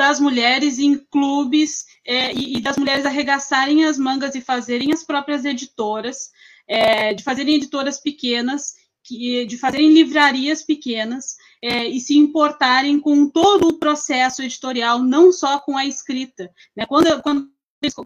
das 0.00 0.18
mulheres 0.18 0.78
em 0.78 0.96
clubes 0.96 1.84
é, 2.06 2.32
e, 2.32 2.56
e, 2.56 2.60
das 2.62 2.78
mulheres 2.78 3.04
arregaçarem 3.04 3.84
as 3.84 3.98
mangas 3.98 4.34
e 4.34 4.40
fazerem 4.40 4.94
as 4.94 5.04
próprias 5.04 5.44
editoras, 5.44 6.30
é, 6.66 7.12
de 7.12 7.22
fazerem 7.22 7.56
editoras 7.56 8.00
pequenas, 8.00 8.76
que, 9.04 9.44
de 9.44 9.58
fazerem 9.58 9.92
livrarias 9.92 10.62
pequenas 10.62 11.36
é, 11.62 11.86
e 11.86 12.00
se 12.00 12.16
importarem 12.16 12.98
com 12.98 13.28
todo 13.28 13.68
o 13.68 13.78
processo 13.78 14.40
editorial, 14.42 15.00
não 15.00 15.30
só 15.30 15.60
com 15.60 15.76
a 15.76 15.84
escrita. 15.84 16.50
Né? 16.74 16.86
Quando, 16.86 17.20
quando 17.20 17.50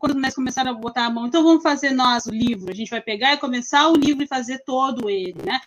quando 0.01 0.15
nós 0.15 0.35
começaram 0.35 0.71
a 0.71 0.75
botar 0.75 1.05
a 1.05 1.11
mão, 1.11 1.27
então 1.27 1.43
vamos 1.43 1.63
fazer 1.63 1.91
nós 1.91 2.27
o 2.27 2.31
livro, 2.31 2.71
a 2.71 2.75
gente 2.75 2.91
vai 2.91 3.01
pegar 3.01 3.35
e 3.35 3.39
começar 3.39 3.89
o 3.89 3.97
livro 3.97 4.23
e 4.23 4.29
fazer 4.29 4.63
todo 4.65 5.11
ele, 5.11 5.35
né? 5.45 5.61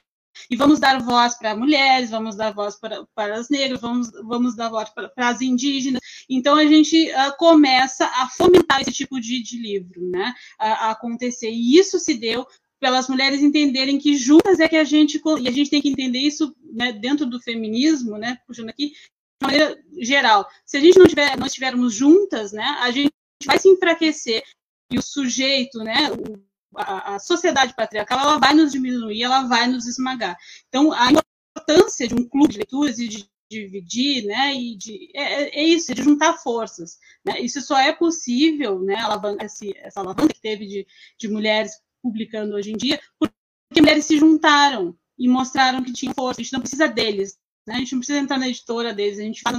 E 0.50 0.56
vamos 0.56 0.80
dar 0.80 1.02
voz 1.02 1.36
para 1.36 1.56
mulheres, 1.56 2.10
vamos 2.10 2.36
dar 2.36 2.54
voz 2.54 2.76
para, 2.80 3.06
para 3.16 3.36
as 3.36 3.50
negras, 3.50 3.82
vamos, 3.82 4.12
vamos 4.24 4.56
dar 4.56 4.70
voz 4.70 4.90
para, 4.90 5.10
para 5.10 5.30
as 5.30 5.42
indígenas. 5.42 6.02
Então, 6.30 6.56
a 6.56 6.66
gente 6.66 7.10
uh, 7.12 7.38
começa 7.38 8.06
a 8.06 8.28
fomentar 8.30 8.82
esse 8.82 8.92
tipo 8.92 9.20
de, 9.20 9.42
de 9.42 9.58
livro, 9.58 10.10
né? 10.10 10.34
A, 10.60 10.88
a 10.88 10.92
acontecer. 10.92 11.50
E 11.50 11.78
isso 11.78 12.00
se 12.00 12.14
deu 12.16 12.46
pelas 12.80 13.08
mulheres 13.08 13.42
entenderem 13.42 13.98
que 13.98 14.16
juntas 14.16 14.60
é 14.60 14.68
que 14.68 14.76
a 14.76 14.84
gente 14.84 15.22
e 15.42 15.48
a 15.48 15.52
gente 15.52 15.70
tem 15.70 15.82
que 15.82 15.90
entender 15.90 16.20
isso 16.20 16.56
né, 16.74 16.92
dentro 16.92 17.26
do 17.26 17.42
feminismo, 17.42 18.18
né, 18.18 18.38
puxando 18.46 18.70
aqui 18.70 18.90
de 18.90 18.96
maneira 19.42 19.84
geral. 20.00 20.48
Se 20.66 20.78
a 20.78 20.80
gente 20.80 21.00
não 21.00 21.08
tiver, 21.08 21.38
não 21.38 21.48
estivermos 21.48 21.94
juntas, 21.94 22.52
né, 22.52 22.64
a 22.82 22.92
gente 22.92 23.12
vai 23.46 23.58
se 23.58 23.68
enfraquecer 23.68 24.44
e 24.92 24.98
o 24.98 25.02
sujeito, 25.02 25.80
né, 25.80 26.12
o, 26.12 26.47
a, 26.76 27.20
sociedade 27.20 27.74
patriarcal 27.76 28.20
ela 28.20 28.38
vai 28.38 28.54
nos 28.54 28.72
diminuir, 28.72 29.24
ela 29.24 29.44
vai 29.44 29.68
nos 29.68 29.88
esmagar. 29.88 30.38
Então, 30.68 30.92
a 30.92 31.10
importância 31.12 32.08
de 32.08 32.14
um 32.14 32.28
clube 32.28 32.54
de 32.54 32.58
leituras 32.58 33.00
e 33.00 33.08
de 33.08 33.30
dividir, 33.50 34.26
né, 34.26 34.54
e 34.54 34.76
de, 34.76 35.10
é, 35.16 35.62
é 35.62 35.64
isso, 35.64 35.92
é 35.92 35.96
de 35.96 36.04
juntar 36.04 36.34
forças, 36.34 36.98
né, 37.24 37.40
isso 37.40 37.62
só 37.62 37.80
é 37.80 37.94
possível, 37.94 38.80
né, 38.82 38.96
alavanca, 38.96 39.46
essa 39.46 40.02
alavanca 40.02 40.34
que 40.34 40.42
teve 40.42 40.66
de, 40.66 40.86
de 41.18 41.28
mulheres 41.30 41.72
publicando 42.04 42.56
hoje 42.56 42.74
em 42.74 42.78
dia, 42.78 43.00
porque 43.18 43.34
mulheres 43.80 44.06
se 44.06 44.18
juntaram 44.18 44.98
e 45.18 45.30
mostraram 45.30 45.82
que 45.82 45.94
tinham 45.94 46.14
força, 46.14 46.42
a 46.42 46.44
gente 46.44 46.52
não 46.54 46.60
precisa 46.60 46.90
deles, 46.90 47.40
né, 47.66 47.76
a 47.76 47.80
gente 47.80 47.94
não 47.94 48.00
precisa 48.00 48.20
entrar 48.20 48.38
na 48.38 48.50
editora 48.50 48.94
deles, 48.94 49.18
a 49.18 49.24
gente 49.24 49.42
faz, 49.42 49.58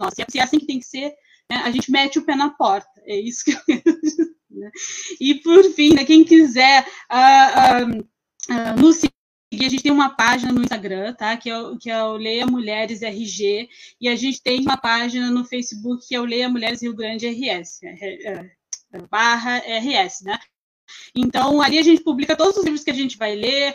nossa, 0.00 0.16
se 0.28 0.38
é 0.38 0.42
assim 0.42 0.58
que 0.58 0.66
tem 0.66 0.80
que 0.80 0.86
ser, 0.86 1.14
né, 1.48 1.58
a 1.58 1.70
gente 1.70 1.92
mete 1.92 2.18
o 2.18 2.24
pé 2.24 2.34
na 2.34 2.50
porta, 2.50 3.00
é 3.04 3.16
isso 3.16 3.44
que 3.44 3.52
eu 3.52 3.60
quero 3.64 4.00
dizer. 4.00 4.33
Né? 4.54 4.70
E 5.20 5.34
por 5.36 5.62
fim, 5.72 5.94
né, 5.94 6.04
quem 6.04 6.24
quiser 6.24 6.86
uh, 7.10 7.86
uh, 7.86 8.00
uh, 8.00 8.80
nos 8.80 8.96
seguir, 8.96 9.14
a 9.66 9.68
gente 9.68 9.82
tem 9.82 9.92
uma 9.92 10.10
página 10.10 10.52
no 10.52 10.62
Instagram, 10.62 11.14
tá? 11.14 11.36
Que 11.36 11.50
é, 11.50 11.58
o, 11.58 11.78
que 11.78 11.90
é 11.90 12.02
o 12.02 12.16
Leia 12.16 12.46
Mulheres 12.46 13.02
RG, 13.02 13.68
e 14.00 14.08
a 14.08 14.16
gente 14.16 14.42
tem 14.42 14.60
uma 14.60 14.76
página 14.76 15.30
no 15.30 15.44
Facebook 15.44 16.06
que 16.06 16.14
é 16.14 16.20
o 16.20 16.24
Leia 16.24 16.48
Mulheres 16.48 16.82
Rio 16.82 16.94
Grande 16.94 17.28
RS, 17.28 17.82
é, 17.82 17.88
é, 17.88 18.50
é, 18.92 18.98
barra 19.10 19.58
RS, 19.58 20.22
né? 20.22 20.38
Então, 21.14 21.62
ali 21.62 21.78
a 21.78 21.82
gente 21.82 22.02
publica 22.02 22.36
todos 22.36 22.56
os 22.56 22.64
livros 22.64 22.84
que 22.84 22.90
a 22.90 22.94
gente 22.94 23.16
vai 23.16 23.34
ler, 23.34 23.74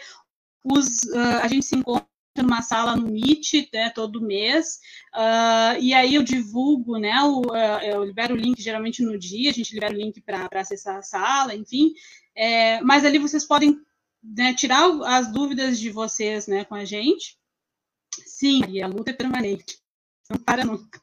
os, 0.63 1.09
a 1.13 1.47
gente 1.47 1.65
se 1.65 1.75
encontra 1.75 2.08
numa 2.41 2.61
sala 2.61 2.95
no 2.95 3.11
Meet, 3.11 3.69
né, 3.73 3.89
todo 3.89 4.21
mês, 4.21 4.79
uh, 5.15 5.79
e 5.79 5.93
aí 5.93 6.15
eu 6.15 6.23
divulgo, 6.23 6.97
né, 6.97 7.21
o, 7.23 7.41
uh, 7.41 7.81
eu 7.83 8.03
libero 8.03 8.33
o 8.33 8.37
link 8.37 8.61
geralmente 8.61 9.01
no 9.01 9.17
dia, 9.17 9.49
a 9.49 9.53
gente 9.53 9.73
libera 9.73 9.93
o 9.93 9.97
link 9.97 10.21
para 10.21 10.47
acessar 10.53 10.97
a 10.97 11.01
sala, 11.01 11.55
enfim, 11.55 11.93
é, 12.35 12.81
mas 12.81 13.05
ali 13.05 13.17
vocês 13.19 13.45
podem 13.45 13.79
né, 14.23 14.53
tirar 14.53 14.89
as 15.05 15.31
dúvidas 15.31 15.79
de 15.79 15.89
vocês, 15.89 16.47
né, 16.47 16.65
com 16.65 16.75
a 16.75 16.85
gente. 16.85 17.37
Sim, 18.25 18.61
e 18.69 18.81
a 18.81 18.87
luta 18.87 19.11
é 19.11 19.13
permanente, 19.13 19.79
não 20.29 20.37
para 20.37 20.65
nunca. 20.65 21.01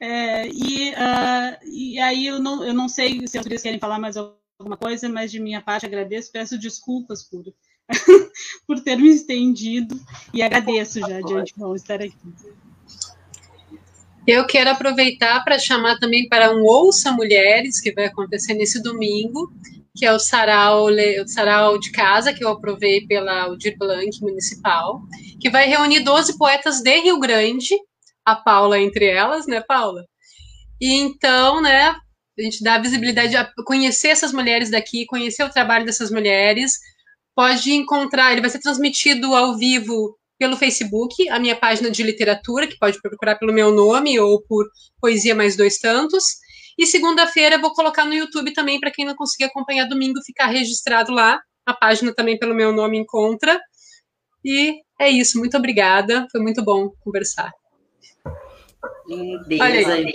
É, 0.00 0.48
e, 0.48 0.90
uh, 0.90 1.70
e 1.70 1.98
aí 2.00 2.26
eu 2.26 2.38
não, 2.38 2.64
eu 2.64 2.72
não 2.72 2.88
sei 2.88 3.26
se 3.26 3.38
as 3.38 3.62
querem 3.62 3.78
falar 3.78 3.98
mais 3.98 4.16
alguma 4.16 4.76
coisa, 4.76 5.08
mas 5.08 5.30
de 5.30 5.38
minha 5.38 5.60
parte 5.60 5.86
agradeço, 5.86 6.32
peço 6.32 6.58
desculpas 6.58 7.22
por 7.22 7.44
por 8.66 8.80
ter 8.80 8.96
me 8.96 9.08
estendido 9.08 9.98
e 10.32 10.42
agradeço 10.42 11.00
já 11.00 11.20
de 11.20 11.34
antemão 11.34 11.74
estar 11.74 12.00
aqui. 12.00 12.16
Eu 14.26 14.46
quero 14.46 14.70
aproveitar 14.70 15.44
para 15.44 15.58
chamar 15.58 15.98
também 15.98 16.26
para 16.28 16.54
um 16.54 16.62
Ouça 16.62 17.12
Mulheres, 17.12 17.78
que 17.78 17.92
vai 17.92 18.06
acontecer 18.06 18.54
nesse 18.54 18.82
domingo, 18.82 19.52
que 19.94 20.06
é 20.06 20.12
o 20.12 20.18
sarau, 20.18 20.86
o 20.86 21.28
sarau 21.28 21.78
de 21.78 21.92
casa, 21.92 22.32
que 22.32 22.42
eu 22.42 22.48
aprovei 22.48 23.06
pela 23.06 23.42
Aldir 23.42 23.76
Blanc 23.78 24.18
Municipal, 24.22 25.02
que 25.38 25.50
vai 25.50 25.68
reunir 25.68 26.00
12 26.00 26.38
poetas 26.38 26.80
de 26.80 27.00
Rio 27.00 27.20
Grande, 27.20 27.76
a 28.24 28.34
Paula 28.34 28.80
entre 28.80 29.04
elas, 29.04 29.46
né, 29.46 29.60
Paula? 29.60 30.04
E 30.80 30.94
então, 30.94 31.60
né, 31.60 31.94
a 32.38 32.42
gente 32.42 32.64
dá 32.64 32.78
visibilidade 32.78 33.36
a 33.36 33.48
conhecer 33.64 34.08
essas 34.08 34.32
mulheres 34.32 34.70
daqui, 34.70 35.04
conhecer 35.06 35.44
o 35.44 35.50
trabalho 35.50 35.84
dessas 35.84 36.10
mulheres, 36.10 36.78
pode 37.34 37.72
encontrar, 37.72 38.32
ele 38.32 38.40
vai 38.40 38.50
ser 38.50 38.60
transmitido 38.60 39.34
ao 39.34 39.56
vivo 39.56 40.16
pelo 40.38 40.56
Facebook, 40.56 41.28
a 41.28 41.38
minha 41.38 41.56
página 41.56 41.90
de 41.90 42.02
literatura, 42.02 42.66
que 42.66 42.78
pode 42.78 43.00
procurar 43.00 43.36
pelo 43.36 43.52
meu 43.52 43.72
nome 43.72 44.18
ou 44.18 44.42
por 44.42 44.66
Poesia 45.00 45.34
Mais 45.34 45.56
Dois 45.56 45.78
Tantos. 45.78 46.24
E 46.76 46.86
segunda-feira 46.86 47.56
eu 47.56 47.60
vou 47.60 47.72
colocar 47.72 48.04
no 48.04 48.14
YouTube 48.14 48.52
também, 48.52 48.80
para 48.80 48.90
quem 48.90 49.04
não 49.04 49.14
conseguir 49.14 49.44
acompanhar 49.44 49.86
domingo, 49.86 50.20
ficar 50.24 50.46
registrado 50.46 51.12
lá. 51.12 51.40
A 51.64 51.72
página 51.72 52.12
também 52.12 52.38
pelo 52.38 52.54
meu 52.54 52.72
nome 52.72 52.98
encontra. 52.98 53.60
E 54.44 54.80
é 55.00 55.08
isso, 55.08 55.38
muito 55.38 55.56
obrigada, 55.56 56.26
foi 56.30 56.40
muito 56.40 56.62
bom 56.62 56.90
conversar. 57.00 57.50
Lindeza. 59.06 59.64
Olha, 59.64 59.94
aí. 59.94 60.12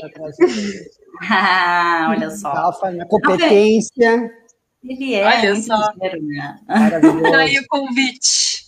ah, 1.29 2.07
olha 2.11 2.29
só. 2.29 2.49
Alfa, 2.49 2.91
minha 2.91 3.07
competência. 3.07 4.31
Ele 4.83 5.13
é 5.13 5.25
Olha 5.25 5.55
só. 5.57 5.77
né? 5.97 6.59
Maravilhoso. 6.67 7.21
Daí 7.31 7.59
o 7.59 7.67
convite. 7.67 8.63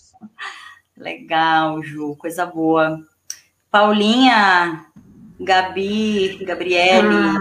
Legal, 0.97 1.81
Ju, 1.81 2.15
coisa 2.17 2.45
boa. 2.45 2.99
Paulinha, 3.71 4.85
Gabi, 5.39 6.43
Gabriele. 6.45 7.07
Ah, 7.07 7.39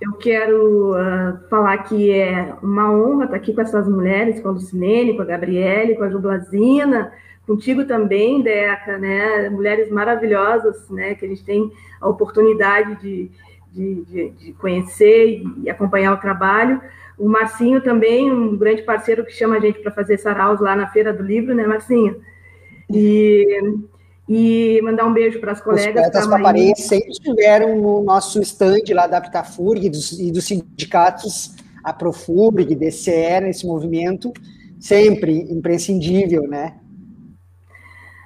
eu 0.00 0.12
quero 0.14 0.92
uh, 0.92 1.48
falar 1.48 1.78
que 1.78 2.12
é 2.12 2.54
uma 2.60 2.92
honra 2.92 3.24
estar 3.26 3.36
aqui 3.36 3.54
com 3.54 3.60
essas 3.60 3.88
mulheres, 3.88 4.40
com 4.40 4.48
a 4.48 4.52
Lucilene, 4.52 5.14
com 5.14 5.22
a 5.22 5.26
Gabriele, 5.26 5.94
com 5.94 6.02
a 6.02 6.10
Jublazina, 6.10 7.12
contigo 7.46 7.84
também, 7.84 8.42
Deca, 8.42 8.98
né? 8.98 9.48
Mulheres 9.48 9.90
maravilhosas, 9.90 10.90
né? 10.90 11.14
Que 11.14 11.24
a 11.24 11.28
gente 11.28 11.44
tem 11.44 11.72
a 12.00 12.08
oportunidade 12.08 12.96
de, 13.00 13.30
de, 13.72 14.04
de, 14.04 14.30
de 14.30 14.52
conhecer 14.54 15.42
e 15.62 15.70
acompanhar 15.70 16.12
o 16.12 16.20
trabalho 16.20 16.82
O 17.18 17.28
Marcinho 17.28 17.80
também, 17.80 18.30
um 18.30 18.56
grande 18.56 18.82
parceiro 18.82 19.24
que 19.24 19.32
chama 19.32 19.56
a 19.56 19.60
gente 19.60 19.78
para 19.80 19.90
fazer 19.90 20.18
saraus 20.18 20.60
lá 20.60 20.76
na 20.76 20.86
Feira 20.88 21.12
do 21.12 21.22
Livro, 21.22 21.54
né, 21.54 21.66
Marcinho? 21.66 22.20
E, 22.92 23.60
e 24.28 24.80
mandar 24.82 25.06
um 25.06 25.12
beijo 25.12 25.40
para 25.40 25.52
as 25.52 25.60
colegas. 25.60 25.94
Os 25.94 26.10
poetas 26.12 26.26
paparenses 26.26 26.86
sempre 26.86 27.10
estiveram 27.10 27.76
no 27.80 28.02
nosso 28.02 28.40
stand 28.42 28.82
lá 28.92 29.06
da 29.06 29.18
Aptafurg 29.18 29.86
e 29.86 29.90
dos, 29.90 30.18
e 30.18 30.30
dos 30.30 30.44
sindicatos, 30.44 31.56
a 31.82 31.92
Profurg, 31.92 32.74
DCE, 32.74 33.40
nesse 33.40 33.66
movimento, 33.66 34.32
sempre 34.78 35.40
imprescindível, 35.50 36.46
né? 36.46 36.74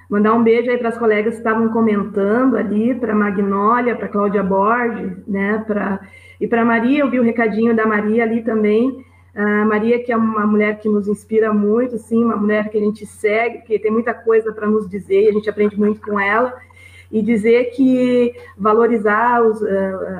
Mandar 0.09 0.33
um 0.33 0.43
beijo 0.43 0.69
aí 0.69 0.77
para 0.77 0.89
as 0.89 0.97
colegas 0.97 1.35
que 1.35 1.39
estavam 1.39 1.69
comentando 1.69 2.57
ali, 2.57 2.93
para 2.93 3.15
Magnólia, 3.15 3.95
para 3.95 4.09
Cláudia 4.09 4.43
Borges, 4.43 5.13
né? 5.25 5.63
Pra, 5.65 6.01
e 6.41 6.47
para 6.47 6.65
Maria, 6.65 7.03
eu 7.03 7.09
vi 7.09 7.19
o 7.19 7.23
recadinho 7.23 7.75
da 7.75 7.85
Maria 7.85 8.23
ali 8.23 8.41
também. 8.41 9.05
A 9.35 9.63
Maria, 9.63 10.03
que 10.03 10.11
é 10.11 10.17
uma 10.17 10.47
mulher 10.47 10.79
que 10.79 10.89
nos 10.89 11.07
inspira 11.07 11.53
muito, 11.53 11.99
sim, 11.99 12.23
uma 12.23 12.35
mulher 12.35 12.69
que 12.69 12.79
a 12.79 12.81
gente 12.81 13.05
segue, 13.05 13.59
que 13.59 13.77
tem 13.77 13.91
muita 13.91 14.11
coisa 14.11 14.51
para 14.51 14.67
nos 14.67 14.89
dizer, 14.89 15.25
e 15.25 15.29
a 15.29 15.31
gente 15.31 15.47
aprende 15.47 15.77
muito 15.77 16.01
com 16.01 16.19
ela. 16.19 16.59
E 17.11 17.21
dizer 17.21 17.65
que 17.75 18.33
valorizar 18.57 19.43
os, 19.43 19.61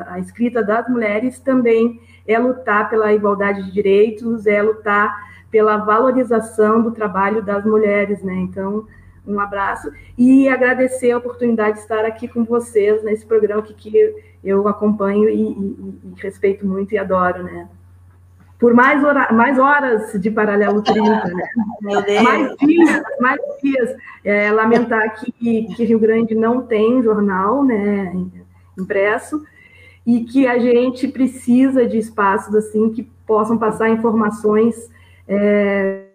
a 0.08 0.20
escrita 0.20 0.62
das 0.62 0.88
mulheres 0.88 1.40
também 1.40 2.00
é 2.28 2.38
lutar 2.38 2.88
pela 2.88 3.12
igualdade 3.12 3.64
de 3.64 3.72
direitos, 3.72 4.46
é 4.46 4.62
lutar 4.62 5.32
pela 5.50 5.78
valorização 5.78 6.84
do 6.84 6.92
trabalho 6.92 7.42
das 7.42 7.66
mulheres, 7.66 8.22
né? 8.22 8.36
Então, 8.36 8.86
um 9.26 9.40
abraço 9.40 9.92
e 10.18 10.48
agradecer 10.48 11.12
a 11.12 11.18
oportunidade 11.18 11.76
de 11.76 11.82
estar 11.82 12.06
aqui 12.06 12.28
com 12.28 12.44
vocês 12.44 13.04
nesse 13.04 13.26
programa 13.26 13.62
que, 13.62 13.74
que 13.74 14.16
eu 14.44 14.68
acompanho 14.68 15.30
e, 15.30 15.52
e, 15.52 16.00
e 16.06 16.22
respeito 16.22 16.66
muito 16.66 16.94
e 16.94 16.98
adoro, 16.98 17.44
né? 17.44 17.70
Por 18.60 18.76
mais, 18.76 19.04
hora, 19.04 19.34
mais 19.34 19.58
horas 19.58 20.14
de 20.22 20.30
Paralelo 20.30 20.82
30, 20.86 21.02
né? 21.02 21.44
Mais 22.22 22.56
dias, 22.58 23.04
mais 23.20 23.40
dias. 23.62 23.96
É, 24.24 24.52
lamentar 24.52 25.16
que, 25.16 25.32
que 25.76 25.84
Rio 25.84 26.00
Grande 26.00 26.36
não 26.36 26.62
tem 26.62 27.02
jornal, 27.02 27.64
né, 27.64 28.14
impresso, 28.78 29.44
e 30.06 30.24
que 30.24 30.46
a 30.48 30.60
gente 30.60 31.08
precisa 31.08 31.88
de 31.88 31.98
espaços 31.98 32.54
assim 32.54 32.92
que 32.92 33.04
possam 33.26 33.58
passar 33.58 33.90
informações 33.90 34.92
é, 35.28 36.11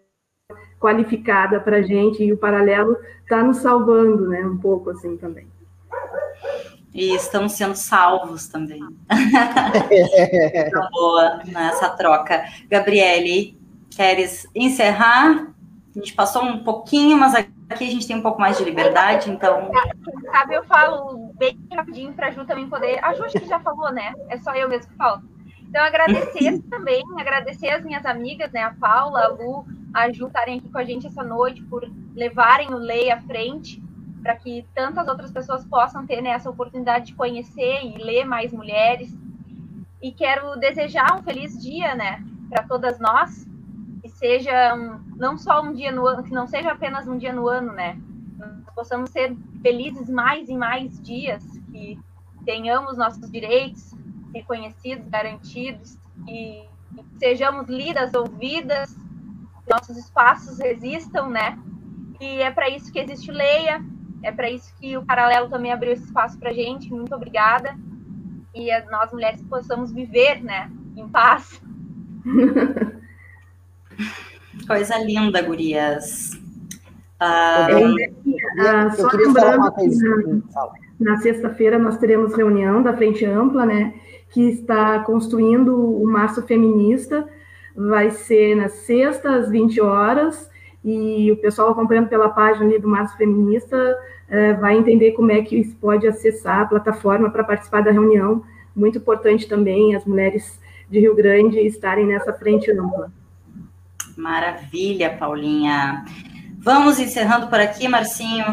qualificada 0.79 1.61
para 1.61 1.79
a 1.79 1.83
gente 1.83 2.23
e 2.23 2.33
o 2.33 2.37
paralelo 2.37 2.97
está 3.23 3.43
nos 3.43 3.59
salvando, 3.59 4.29
né, 4.29 4.45
um 4.45 4.59
pouco 4.59 4.91
assim 4.91 5.17
também. 5.17 5.47
E 6.95 7.15
estamos 7.15 7.53
sendo 7.53 7.75
salvos 7.75 8.49
também. 8.49 8.81
tá 10.71 10.89
boa 10.91 11.41
nessa 11.45 11.91
troca. 11.91 12.45
Gabriele, 12.71 13.59
queres 13.91 14.49
encerrar? 14.55 15.53
A 15.95 15.99
gente 15.99 16.15
passou 16.15 16.43
um 16.43 16.65
pouquinho, 16.65 17.19
mas 17.19 17.35
aqui 17.35 17.85
a 17.85 17.91
gente 17.91 18.07
tem 18.07 18.17
um 18.17 18.23
pouco 18.23 18.41
mais 18.41 18.57
de 18.57 18.65
liberdade, 18.65 19.31
então. 19.31 19.71
Sabe, 20.33 20.55
eu 20.55 20.65
falo 20.65 21.33
bem 21.39 21.59
rapidinho 21.73 22.13
para 22.15 22.29
a 22.29 22.31
Ju 22.31 22.45
também 22.47 22.69
poder. 22.69 22.99
A 23.05 23.13
Ju 23.15 23.25
acho 23.25 23.41
que 23.41 23.49
já 23.49 23.61
falou, 23.61 23.93
né? 23.93 24.15
É 24.29 24.39
só 24.39 24.55
eu 24.55 24.69
mesmo 24.69 24.91
que 24.91 24.97
falo. 24.97 25.23
Então, 25.69 25.83
agradecer 25.83 26.63
também, 26.71 27.03
agradecer 27.19 27.69
as 27.69 27.85
minhas 27.85 28.07
amigas, 28.07 28.51
né? 28.53 28.63
A 28.63 28.71
Paula, 28.73 29.25
a 29.25 29.29
Lu, 29.29 29.67
a 29.97 30.13
Ju 30.13 30.27
estarem 30.27 30.59
aqui 30.59 30.69
com 30.69 30.77
a 30.77 30.85
gente 30.85 31.07
essa 31.07 31.25
noite, 31.25 31.63
por 31.63 31.91
levarem 32.15 32.69
o 32.69 32.77
Lei 32.77 33.11
à 33.11 33.19
frente, 33.23 33.83
para 34.23 34.37
que 34.37 34.67
tantas 34.75 35.09
outras 35.09 35.33
pessoas 35.33 35.65
possam 35.65 36.07
ter 36.07 36.21
né, 36.21 36.31
essa 36.31 36.51
oportunidade 36.51 37.07
de 37.07 37.15
conhecer 37.15 37.83
e 37.83 37.97
ler 37.97 38.27
mais 38.27 38.53
mulheres. 38.53 39.17
E 40.03 40.13
quero 40.13 40.55
desejar 40.57 41.19
um 41.19 41.23
feliz 41.23 41.59
dia, 41.59 41.95
né, 41.95 42.23
para 42.51 42.65
todas 42.65 43.01
nós, 43.01 43.49
que 44.03 44.09
seja 44.11 44.75
um, 44.75 45.01
não 45.17 45.39
só 45.39 45.63
um 45.63 45.73
dia 45.73 45.91
no 45.91 46.07
ano, 46.07 46.23
que 46.23 46.33
não 46.33 46.47
seja 46.47 46.73
apenas 46.73 47.09
um 47.09 47.17
dia 47.17 47.33
no 47.33 47.49
ano, 47.49 47.73
né, 47.73 47.99
nós 48.37 48.75
possamos 48.75 49.09
ser 49.09 49.35
felizes 49.63 50.11
mais 50.11 50.51
e 50.51 50.55
mais 50.55 51.01
dias, 51.01 51.43
que 51.73 51.99
tenhamos 52.45 52.99
nossos 52.99 53.31
direitos 53.31 53.95
reconhecidos, 54.35 55.09
garantidos, 55.09 55.97
e 56.29 56.69
sejamos 57.19 57.67
lidas, 57.67 58.13
ouvidas 58.13 58.95
nossos 59.69 59.97
espaços 59.97 60.61
existam, 60.61 61.29
né? 61.29 61.59
E 62.21 62.41
é 62.41 62.51
para 62.51 62.69
isso 62.69 62.93
que 62.93 62.99
existe 62.99 63.31
o 63.31 63.35
Leia, 63.35 63.85
é 64.23 64.33
para 64.33 64.51
isso 64.51 64.75
que 64.81 64.97
o 64.97 65.05
Paralelo 65.05 65.49
também 65.49 65.73
abriu 65.73 65.93
esse 65.93 66.05
espaço 66.05 66.39
para 66.39 66.53
gente. 66.53 66.91
Muito 66.91 67.15
obrigada. 67.15 67.77
E 68.55 68.69
nós 68.91 69.13
mulheres 69.13 69.43
possamos 69.43 69.93
viver, 69.93 70.43
né, 70.43 70.71
em 70.97 71.09
paz. 71.09 71.61
Coisa 74.67 74.99
linda, 74.99 75.43
gurias. 75.43 76.31
Ah, 77.21 77.69
eu, 77.71 77.95
só 78.93 79.09
lembrando 79.13 79.73
que 79.73 79.87
na, 79.97 81.13
na 81.13 81.17
sexta-feira 81.19 81.79
nós 81.79 81.99
teremos 81.99 82.35
reunião 82.35 82.83
da 82.83 82.97
Frente 82.97 83.25
Ampla, 83.25 83.65
né, 83.65 83.95
que 84.31 84.43
está 84.43 85.01
construindo 85.01 85.77
o 85.77 86.07
Março 86.07 86.43
Feminista, 86.43 87.29
vai 87.77 88.11
ser 88.11 88.57
na 88.57 88.69
sexta, 88.69 89.37
às 89.37 89.51
20 89.51 89.81
horas, 89.81 90.49
e 90.85 91.31
o 91.33 91.37
pessoal 91.37 91.71
acompanhando 91.71 92.09
pela 92.09 92.29
página 92.29 92.65
ali 92.65 92.79
do 92.79 92.89
Março 92.89 93.17
Feminista 93.17 93.77
é, 94.29 94.55
vai 94.55 94.77
entender 94.77 95.13
como 95.13 95.31
é 95.31 95.43
que 95.43 95.65
pode 95.75 96.07
acessar 96.07 96.61
a 96.61 96.67
plataforma 96.67 97.31
para 97.31 97.45
participar 97.45 97.83
da 97.83 97.91
reunião. 97.91 98.43
Muito 98.75 98.99
importante 98.99 99.49
também 99.49 99.95
as 99.95 100.05
mulheres 100.05 100.59
de 100.89 101.01
Rio 101.01 101.15
Grande 101.15 101.59
estarem 101.61 102.07
nessa 102.07 102.33
frente 102.33 102.71
ampla. 102.71 103.13
Maravilha, 104.17 105.11
Paulinha. 105.11 106.05
Vamos 106.59 106.99
encerrando 106.99 107.49
por 107.49 107.61
aqui, 107.61 107.87
Marcinho. 107.87 108.45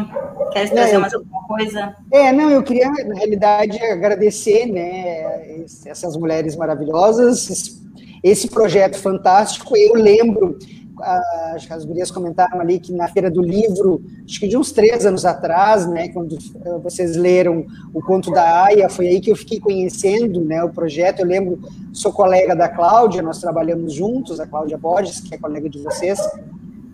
Quer 0.52 0.70
trazer 0.70 0.94
é, 0.94 0.98
mais 0.98 1.14
alguma 1.14 1.42
coisa? 1.48 1.96
É, 2.12 2.32
não, 2.32 2.50
eu 2.50 2.62
queria, 2.62 2.88
na 2.88 3.14
realidade, 3.14 3.76
agradecer 3.82 4.66
né, 4.66 5.64
essas 5.86 6.16
mulheres 6.16 6.54
maravilhosas, 6.54 7.82
esse 8.24 8.48
projeto 8.48 8.96
fantástico. 8.96 9.76
Eu 9.76 9.94
lembro, 9.94 10.58
que 11.66 11.72
as 11.72 11.84
gurias 11.84 12.10
comentaram 12.10 12.60
ali 12.60 12.78
que 12.78 12.92
na 12.92 13.06
Feira 13.08 13.30
do 13.30 13.42
Livro, 13.42 14.02
acho 14.24 14.40
que 14.40 14.48
de 14.48 14.56
uns 14.56 14.72
três 14.72 15.04
anos 15.04 15.24
atrás, 15.24 15.86
né, 15.86 16.08
quando 16.08 16.36
eh, 16.36 16.78
vocês 16.82 17.16
leram 17.16 17.66
o 17.92 18.00
conto 18.00 18.30
da 18.30 18.64
Aya, 18.64 18.88
foi 18.88 19.08
aí 19.08 19.20
que 19.20 19.30
eu 19.30 19.36
fiquei 19.36 19.60
conhecendo 19.60 20.40
né, 20.40 20.62
o 20.64 20.70
projeto. 20.70 21.20
Eu 21.20 21.26
lembro, 21.26 21.58
sou 21.92 22.12
colega 22.12 22.56
da 22.56 22.68
Cláudia, 22.68 23.20
nós 23.22 23.40
trabalhamos 23.40 23.92
juntos, 23.92 24.40
a 24.40 24.46
Cláudia 24.46 24.78
Borges, 24.78 25.20
que 25.20 25.34
é 25.34 25.38
colega 25.38 25.68
de 25.68 25.78
vocês. 25.78 26.18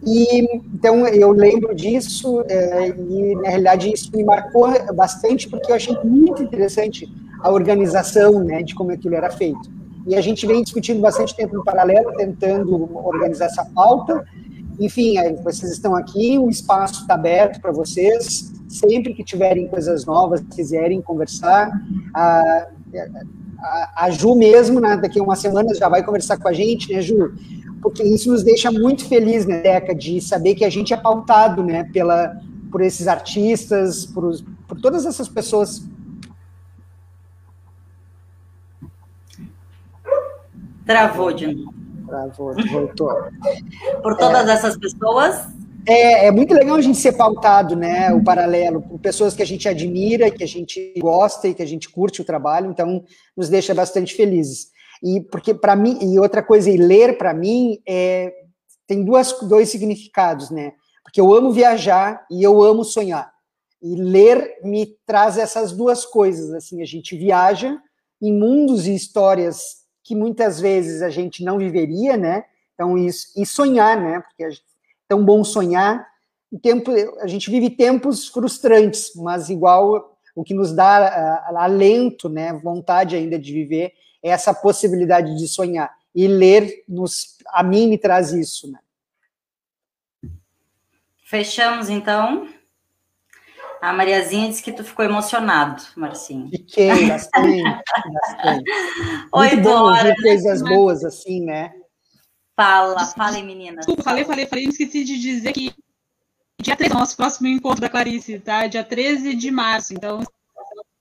E 0.05 0.49
então 0.75 1.07
eu 1.07 1.31
lembro 1.31 1.75
disso 1.75 2.43
é, 2.49 2.89
e 2.89 3.35
na 3.37 3.51
realidade 3.51 3.93
isso 3.93 4.11
me 4.17 4.25
marcou 4.25 4.67
bastante 4.95 5.47
porque 5.47 5.71
eu 5.71 5.77
achei 5.77 5.95
muito 6.03 6.43
interessante 6.43 7.07
a 7.41 7.51
organização, 7.51 8.43
né, 8.43 8.63
de 8.63 8.75
como 8.75 8.91
aquilo 8.91 9.15
era 9.15 9.31
feito. 9.31 9.80
E 10.07 10.15
a 10.15 10.21
gente 10.21 10.47
vem 10.47 10.63
discutindo 10.63 11.01
bastante 11.01 11.35
tempo 11.37 11.55
no 11.55 11.65
paralelo, 11.65 12.13
tentando 12.17 12.97
organizar 12.97 13.47
essa 13.47 13.65
pauta. 13.65 14.25
Enfim, 14.79 15.17
vocês 15.43 15.73
estão 15.73 15.95
aqui, 15.95 16.39
o 16.39 16.49
espaço 16.49 17.03
está 17.03 17.15
aberto 17.15 17.61
para 17.61 17.71
vocês. 17.71 18.53
Sempre 18.69 19.15
que 19.15 19.25
tiverem 19.25 19.69
coisas 19.69 20.07
novas, 20.07 20.41
quiserem 20.55 21.03
conversar, 21.03 21.71
a, 22.15 22.69
a, 23.59 24.05
a 24.05 24.11
Ju 24.11 24.35
mesmo, 24.35 24.81
né, 24.81 24.97
daqui 24.97 25.19
a 25.19 25.23
umas 25.23 25.41
semanas, 25.41 25.77
já 25.77 25.89
vai 25.89 26.05
conversar 26.05 26.39
com 26.39 26.49
a 26.49 26.53
gente, 26.53 26.93
né, 26.93 27.03
Ju? 27.03 27.35
Porque 27.83 28.03
isso 28.03 28.31
nos 28.31 28.43
deixa 28.43 28.71
muito 28.71 29.05
felizes, 29.07 29.47
né, 29.47 29.61
Deca, 29.61 29.95
de 29.95 30.21
saber 30.21 30.55
que 30.55 30.65
a 30.65 30.71
gente 30.71 30.95
é 30.95 30.97
pautado, 30.97 31.65
né, 31.65 31.85
pela, 31.93 32.37
por 32.71 32.81
esses 32.81 33.09
artistas, 33.09 34.07
por, 34.07 34.33
por 34.69 34.81
todas 34.81 35.05
essas 35.05 35.29
pessoas 35.29 35.83
Travou 40.91 41.33
de 41.33 41.47
novo. 41.47 41.73
Travou, 42.05 42.53
voltou. 42.69 43.15
Por 44.03 44.17
todas 44.17 44.49
é, 44.49 44.53
essas 44.55 44.77
pessoas. 44.77 45.47
É, 45.87 46.27
é 46.27 46.31
muito 46.33 46.53
legal 46.53 46.75
a 46.75 46.81
gente 46.81 46.99
ser 46.99 47.13
pautado, 47.13 47.77
né? 47.77 48.13
O 48.13 48.25
paralelo, 48.25 48.83
por 48.83 48.99
pessoas 48.99 49.33
que 49.33 49.43
a 49.43 49.47
gente 49.47 49.69
admira, 49.69 50.33
que 50.33 50.43
a 50.43 50.49
gente 50.49 50.95
gosta 50.99 51.47
e 51.47 51.55
que 51.55 51.63
a 51.63 51.67
gente 51.67 51.89
curte 51.89 52.21
o 52.21 52.25
trabalho, 52.25 52.69
então 52.69 53.05
nos 53.37 53.49
deixa 53.49 53.73
bastante 53.73 54.17
felizes. 54.17 54.73
E 55.01 55.21
porque 55.21 55.55
para 55.55 55.77
mim, 55.77 55.97
e 56.03 56.19
outra 56.19 56.43
coisa, 56.43 56.69
e 56.69 56.77
ler 56.77 57.17
para 57.17 57.33
mim 57.33 57.79
é, 57.87 58.33
tem 58.85 59.05
duas, 59.05 59.33
dois 59.43 59.69
significados, 59.69 60.51
né? 60.51 60.73
Porque 61.05 61.21
eu 61.21 61.33
amo 61.33 61.53
viajar 61.53 62.27
e 62.29 62.43
eu 62.43 62.61
amo 62.61 62.85
sonhar. 62.85 63.31
E 63.81 63.95
ler 63.95 64.59
me 64.65 64.89
traz 65.07 65.39
essas 65.39 65.71
duas 65.71 66.05
coisas, 66.05 66.53
assim, 66.53 66.83
a 66.83 66.85
gente 66.85 67.17
viaja 67.17 67.79
em 68.21 68.37
mundos 68.37 68.89
e 68.89 68.95
histórias 68.95 69.80
que 70.11 70.15
muitas 70.17 70.61
vezes 70.61 71.03
a 71.03 71.09
gente 71.09 71.45
não 71.45 71.57
viveria, 71.57 72.17
né? 72.17 72.43
Então, 72.75 72.99
isso, 72.99 73.29
e 73.37 73.47
sonhar, 73.47 73.97
né? 73.97 74.19
Porque 74.19 74.43
é 74.43 74.51
tão 75.07 75.25
bom 75.25 75.45
sonhar. 75.45 76.05
O 76.51 76.59
tempo, 76.59 76.91
a 77.21 77.29
gente 77.29 77.49
vive 77.49 77.71
tempos 77.71 78.27
frustrantes, 78.27 79.13
mas 79.15 79.49
igual 79.49 80.19
o 80.35 80.43
que 80.43 80.53
nos 80.53 80.73
dá 80.73 81.47
uh, 81.53 81.57
alento, 81.59 82.29
né? 82.29 82.53
Vontade 82.55 83.15
ainda 83.15 83.39
de 83.39 83.53
viver 83.53 83.93
é 84.21 84.31
essa 84.31 84.53
possibilidade 84.53 85.37
de 85.37 85.47
sonhar. 85.47 85.97
e 86.13 86.27
ler 86.27 86.83
nos, 86.89 87.39
a 87.53 87.63
mim 87.63 87.87
me 87.87 87.97
traz 87.97 88.33
isso, 88.33 88.69
né? 88.69 88.81
Fechamos 91.25 91.89
então. 91.89 92.49
A 93.81 93.93
Mariazinha 93.93 94.49
disse 94.49 94.63
que 94.63 94.73
tu 94.73 94.85
ficou 94.85 95.05
emocionado, 95.05 95.83
Marcinho. 95.97 96.51
Fiquei, 96.51 96.89
bastante, 97.09 97.63
bastante. 97.63 98.71
Oito 99.33 99.55
Muito 99.55 99.63
bom 99.63 99.89
ouvir 99.89 100.17
coisas 100.17 100.61
boas 100.61 101.03
assim, 101.05 101.45
né? 101.45 101.73
Fala, 102.55 103.07
fala 103.07 103.37
aí, 103.37 103.43
menina. 103.43 103.79
Desculpa, 103.79 104.03
falei, 104.03 104.25
falei, 104.25 104.47
falei, 104.47 104.65
esqueci 104.67 105.03
de 105.03 105.19
dizer 105.19 105.53
que 105.55 105.75
dia 106.61 106.77
13 106.77 106.93
é 106.93 106.97
o 106.97 107.01
nosso 107.01 107.17
próximo 107.17 107.49
encontro 107.49 107.81
da 107.81 107.89
Clarice, 107.89 108.39
tá? 108.39 108.67
Dia 108.67 108.85
13 108.85 109.35
de 109.35 109.51
março, 109.51 109.95
então 109.95 110.23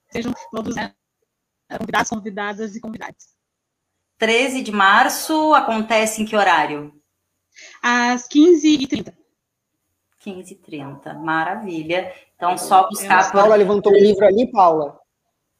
sejam 0.09 0.34
todos 0.49 0.75
né, 0.75 0.93
convidados, 1.77 2.09
convidadas 2.09 2.75
e 2.77 2.80
convidados. 2.80 3.25
13 4.17 4.61
de 4.61 4.71
março 4.71 5.53
acontece 5.53 6.21
em 6.21 6.25
que 6.25 6.36
horário? 6.36 6.93
Às 7.82 8.27
15h30. 8.30 9.18
15h30, 10.26 11.17
maravilha. 11.17 12.11
Então, 12.36 12.57
só 12.57 12.88
buscar. 12.88 13.32
Por... 13.32 13.39
Paula 13.39 13.55
levantou 13.55 13.91
um 13.91 13.97
livro 13.97 14.26
ali, 14.26 14.51
Paula. 14.51 14.97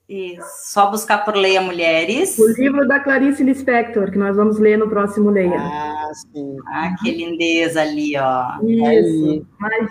Isso, 0.08 0.42
só 0.72 0.90
buscar 0.90 1.24
por 1.24 1.36
Leia 1.36 1.62
Mulheres. 1.62 2.38
O 2.40 2.48
livro 2.54 2.88
da 2.88 3.00
Clarice 3.00 3.44
Lispector, 3.44 4.10
que 4.10 4.18
nós 4.18 4.36
vamos 4.36 4.58
ler 4.58 4.76
no 4.76 4.90
próximo 4.90 5.30
Leia. 5.30 5.60
Ah, 5.60 6.10
sim. 6.34 6.58
Ah, 6.66 6.96
que 7.00 7.12
lindeza 7.12 7.82
ali, 7.82 8.18
ó. 8.18 8.58
Isso, 8.64 9.46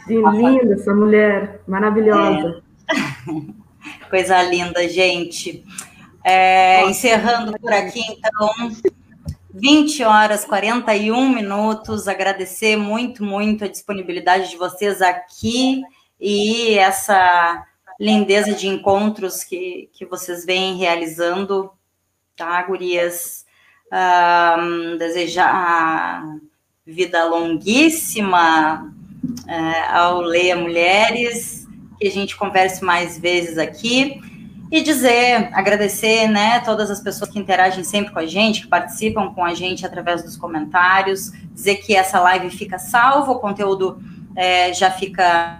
imagina, 0.08 0.30
linda 0.32 0.74
essa 0.74 0.92
mulher, 0.92 1.60
maravilhosa. 1.68 2.60
É. 2.90 3.58
Coisa 4.10 4.42
linda, 4.42 4.88
gente. 4.88 5.64
É, 6.24 6.84
encerrando 6.90 7.56
por 7.60 7.72
aqui, 7.72 8.00
então, 8.10 8.50
20 9.52 10.04
horas 10.04 10.44
41 10.44 11.30
minutos. 11.30 12.06
Agradecer 12.06 12.76
muito, 12.76 13.24
muito 13.24 13.64
a 13.64 13.68
disponibilidade 13.68 14.50
de 14.50 14.56
vocês 14.56 15.00
aqui 15.00 15.82
e 16.20 16.78
essa 16.78 17.64
lindeza 17.98 18.52
de 18.52 18.68
encontros 18.68 19.42
que, 19.42 19.88
que 19.92 20.04
vocês 20.04 20.44
vêm 20.44 20.76
realizando, 20.76 21.70
tá, 22.36 22.62
gurias? 22.62 23.46
Um, 23.90 24.98
desejar 24.98 26.22
vida 26.86 27.24
longuíssima 27.24 28.84
uh, 28.84 29.94
ao 29.96 30.20
Leia 30.20 30.56
Mulheres, 30.56 31.66
que 31.98 32.06
a 32.06 32.10
gente 32.10 32.36
converse 32.36 32.84
mais 32.84 33.18
vezes 33.18 33.56
aqui 33.56 34.20
e 34.70 34.82
dizer, 34.82 35.48
agradecer, 35.52 36.28
né, 36.28 36.60
todas 36.60 36.90
as 36.90 37.00
pessoas 37.00 37.30
que 37.30 37.38
interagem 37.38 37.82
sempre 37.82 38.12
com 38.12 38.18
a 38.18 38.26
gente, 38.26 38.62
que 38.62 38.68
participam 38.68 39.32
com 39.32 39.44
a 39.44 39.54
gente 39.54 39.86
através 39.86 40.22
dos 40.22 40.36
comentários, 40.36 41.32
dizer 41.52 41.76
que 41.76 41.94
essa 41.94 42.20
live 42.20 42.50
fica 42.50 42.78
salvo, 42.78 43.32
o 43.32 43.38
conteúdo 43.38 44.00
é, 44.36 44.72
já 44.72 44.90
fica 44.90 45.58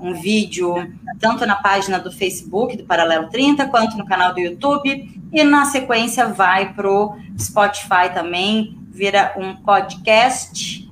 uh, 0.00 0.06
um 0.06 0.14
vídeo 0.14 0.74
tanto 1.20 1.44
na 1.44 1.56
página 1.56 1.98
do 1.98 2.10
Facebook 2.10 2.76
do 2.76 2.84
Paralelo 2.84 3.28
30, 3.28 3.66
quanto 3.68 3.98
no 3.98 4.06
canal 4.06 4.32
do 4.32 4.40
YouTube, 4.40 5.20
e 5.32 5.44
na 5.44 5.66
sequência 5.66 6.26
vai 6.26 6.72
para 6.72 6.90
o 6.90 7.16
Spotify 7.38 8.08
também, 8.14 8.78
vira 8.90 9.34
um 9.36 9.56
podcast. 9.56 10.90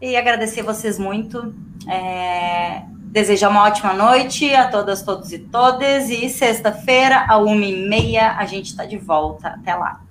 E 0.00 0.16
agradecer 0.16 0.62
vocês 0.62 0.98
muito. 0.98 1.54
É, 1.88 2.82
desejar 3.16 3.48
uma 3.48 3.64
ótima 3.64 3.94
noite 3.94 4.54
a 4.54 4.68
todas, 4.68 5.00
todos 5.00 5.32
e 5.32 5.38
todas. 5.38 6.10
E 6.10 6.28
sexta-feira, 6.28 7.24
a 7.26 7.38
uma 7.38 7.64
e 7.64 7.88
meia, 7.88 8.36
a 8.36 8.44
gente 8.44 8.66
está 8.66 8.84
de 8.84 8.98
volta. 8.98 9.48
Até 9.48 9.74
lá. 9.74 10.05